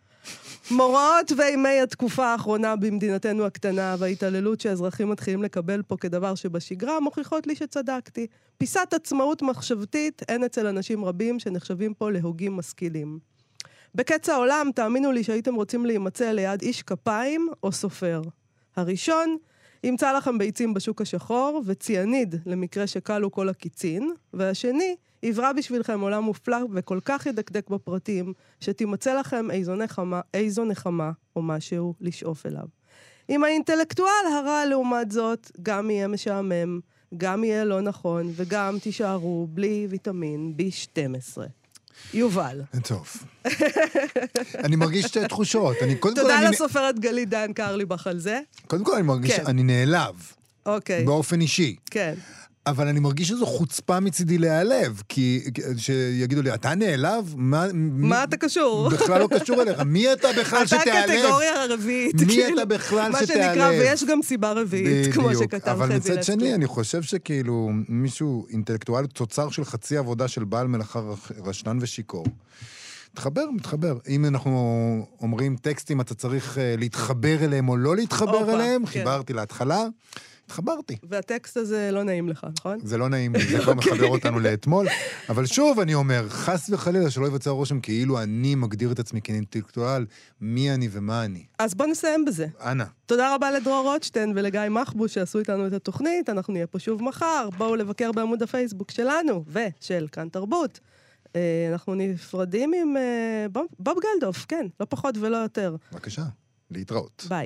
מוראות 0.72 1.32
ואימי 1.38 1.80
התקופה 1.80 2.26
האחרונה 2.26 2.76
במדינתנו 2.76 3.46
הקטנה 3.46 3.96
וההתעללות 4.00 4.62
שהאזרחים 4.62 5.10
מתחילים 5.10 5.44
לקבל 5.44 5.82
פה 5.82 5.98
כדבר 5.98 6.36
שבשגרה 6.36 7.00
מוכיחות 7.00 7.48
לי 7.48 7.56
שצדקתי. 7.56 8.28
פיסת 8.58 8.94
עצמאות 8.94 9.42
מחשבתית 9.42 10.22
אין 10.28 10.44
אצל 10.44 10.68
אנשים 10.68 11.06
רבים 11.06 11.40
שנחשבים 11.40 11.94
פה 11.94 12.12
להוגים 12.12 12.56
משכילים. 12.56 13.20
בקץ 13.96 14.30
העולם, 14.30 14.70
תאמינו 14.76 15.12
לי 15.12 15.24
שהייתם 15.24 15.56
רוצים 15.56 15.86
להימצא 15.86 16.32
ליד 16.32 16.62
איש 16.62 16.84
כפיים 16.84 17.50
או 17.64 17.72
סופר. 17.72 18.22
הראשון, 18.76 19.38
ימצא 19.84 20.18
לכם 20.18 20.38
ביצים 20.38 20.74
בשוק 20.74 21.02
השחור 21.02 21.62
וציאניד 21.66 22.36
למקרה 22.46 22.88
שכלו 22.88 23.32
כל 23.32 23.50
הקיצין, 23.50 24.12
והשני, 24.34 24.96
יברא 25.24 25.53
בשבילכם 25.53 25.99
עולם 25.99 26.24
מופלא 26.24 26.57
וכל 26.74 26.99
כך 27.05 27.26
ידקדק 27.26 27.70
בפרטים, 27.70 28.34
שתימצא 28.61 29.13
לכם 29.13 29.51
איזו 29.51 29.76
נחמה, 29.76 30.22
איזו 30.34 30.65
נחמה 30.65 31.11
או 31.36 31.41
משהו 31.41 31.93
לשאוף 32.01 32.45
אליו. 32.45 32.65
עם 33.28 33.43
האינטלקטואל 33.43 34.34
הרע, 34.34 34.65
לעומת 34.65 35.11
זאת, 35.11 35.51
גם 35.61 35.89
יהיה 35.89 36.07
משעמם, 36.07 36.80
גם 37.18 37.43
יהיה 37.43 37.65
לא 37.65 37.82
נכון, 37.82 38.32
וגם 38.36 38.78
תישארו 38.80 39.47
בלי 39.49 39.88
ויטמין 39.89 40.53
B12. 40.57 41.41
יובל. 42.13 42.61
טוב. 42.84 43.07
אני 44.65 44.76
מרגיש 44.76 45.05
שתי 45.05 45.28
תחושות. 45.28 45.78
אני, 45.82 45.95
קודם 45.95 46.15
תודה 46.15 46.39
כל, 46.39 46.49
לסופרת 46.49 46.99
גלית 46.99 47.30
דן 47.30 47.53
קרליבך 47.53 48.07
על 48.07 48.20
זה. 48.20 48.39
קודם 48.68 48.84
כל 48.84 48.93
אני 48.93 49.01
מרגיש, 49.01 49.34
כן. 49.34 49.45
אני 49.45 49.63
נעלב. 49.63 50.32
אוקיי. 50.65 51.05
באופן 51.05 51.41
אישי. 51.41 51.76
כן. 51.91 52.13
אבל 52.70 52.88
אני 52.88 52.99
מרגיש 52.99 53.28
שזו 53.28 53.45
חוצפה 53.45 53.99
מצידי 53.99 54.38
להיעלב, 54.38 55.01
כי 55.09 55.43
שיגידו 55.78 56.41
לי, 56.41 56.53
אתה 56.53 56.76
נעלב? 56.76 57.34
מה, 57.38 57.65
מה 57.74 58.24
אתה 58.24 58.38
קשור? 58.38 58.89
בכלל 58.89 59.20
לא 59.20 59.28
קשור 59.39 59.61
אליך. 59.61 59.80
מי 59.80 60.13
אתה 60.13 60.28
בכלל 60.39 60.68
שתיעלב? 60.68 60.88
אתה 60.88 61.13
קטגוריה 61.24 61.65
רביעית. 61.70 62.15
מי 62.22 62.28
כאילו, 62.28 62.57
אתה 62.57 62.65
בכלל 62.65 63.11
מה 63.11 63.20
שתיעלב? 63.24 63.53
שנקרא, 63.53 63.70
ויש 63.70 64.03
גם 64.03 64.22
סיבה 64.22 64.51
רביעית, 64.51 65.13
כמו 65.13 65.28
בדיוק. 65.28 65.43
שכתב 65.43 65.70
אבל 65.70 65.86
חזי 65.86 65.95
מצד 65.97 66.20
לסקי. 66.20 66.24
שני, 66.24 66.53
אני 66.55 66.68
חושב 66.68 67.01
שכאילו 67.01 67.70
מישהו 67.89 68.47
אינטלקטואל, 68.49 69.05
תוצר 69.05 69.49
של 69.49 69.65
חצי 69.65 69.97
עבודה 69.97 70.28
של 70.28 70.43
בעל 70.43 70.68
מלאכה 70.68 71.01
רשלן 71.45 71.78
ושיכור. 71.82 72.26
מתחבר, 73.13 73.45
מתחבר. 73.51 73.97
אם 74.07 74.26
אנחנו 74.26 75.05
אומרים 75.22 75.55
טקסטים, 75.55 76.01
אתה 76.01 76.15
צריך 76.15 76.57
אה, 76.57 76.76
להתחבר 76.78 77.43
אליהם 77.43 77.70
או 77.70 77.78
לא 77.78 77.95
להתחבר 77.95 78.53
אליהם, 78.53 78.86
כן. 78.86 78.91
חיברתי 78.91 79.34
להתחלה, 79.34 79.86
התחברתי. 80.48 80.95
והטקסט 81.10 81.58
הזה 81.58 81.89
לא 81.91 82.04
נעים 82.04 82.30
לך, 82.30 82.48
נכון? 82.60 82.78
זה 82.84 82.98
לא 82.98 83.10
נעים 83.10 83.36
לי, 83.36 83.45
זה 83.45 83.60
כבר 83.60 83.74
מחבר 83.74 84.08
אותנו 84.08 84.39
לאתמול. 84.39 84.88
אבל 85.30 85.45
שוב, 85.45 85.80
אני 85.80 85.93
אומר, 85.93 86.30
חס 86.30 86.70
וחלילה 86.70 87.10
שלא 87.10 87.26
ייווצר 87.26 87.50
רושם 87.50 87.80
כאילו 87.80 88.22
אני 88.22 88.56
מגדיר 88.56 88.91
את 88.91 89.00
עצמי 89.00 89.22
כאינטלקטואל, 89.22 90.06
מי 90.41 90.72
אני 90.74 90.88
ומה 90.91 91.26
אני. 91.26 91.43
אז 91.60 91.76
בוא 91.76 91.86
נסיים 91.86 92.26
בזה. 92.26 92.48
אנא. 92.62 92.84
תודה 93.06 93.36
רבה 93.36 93.52
לדרור 93.52 93.91
רוטשטיין 93.93 94.34
ולגיא 94.36 94.62
מחבוש 94.70 95.14
שעשו 95.14 95.39
איתנו 95.39 95.68
את 95.68 95.74
התוכנית. 95.74 96.30
אנחנו 96.30 96.54
נהיה 96.54 96.68
פה 96.68 96.80
שוב 96.80 97.04
מחר. 97.04 97.50
בואו 97.58 97.76
לבקר 97.76 98.12
בעמוד 98.12 98.43
הפייסבוק 98.43 98.91
שלנו 98.91 99.43
ושל 99.48 100.08
כאן 100.12 100.30
תרבות. 100.30 100.80
אה, 101.36 101.70
אנחנו 101.72 101.95
נפרדים 101.95 102.72
עם 102.74 102.98
אה, 102.98 103.45
בוב 103.80 103.98
גלדוף, 104.04 104.45
כן, 104.48 104.68
לא 104.80 104.86
פחות 104.89 105.16
ולא 105.18 105.38
יותר. 105.38 105.76
בבקשה, 105.91 106.24
להתראות. 106.72 107.26
ביי. 107.30 107.45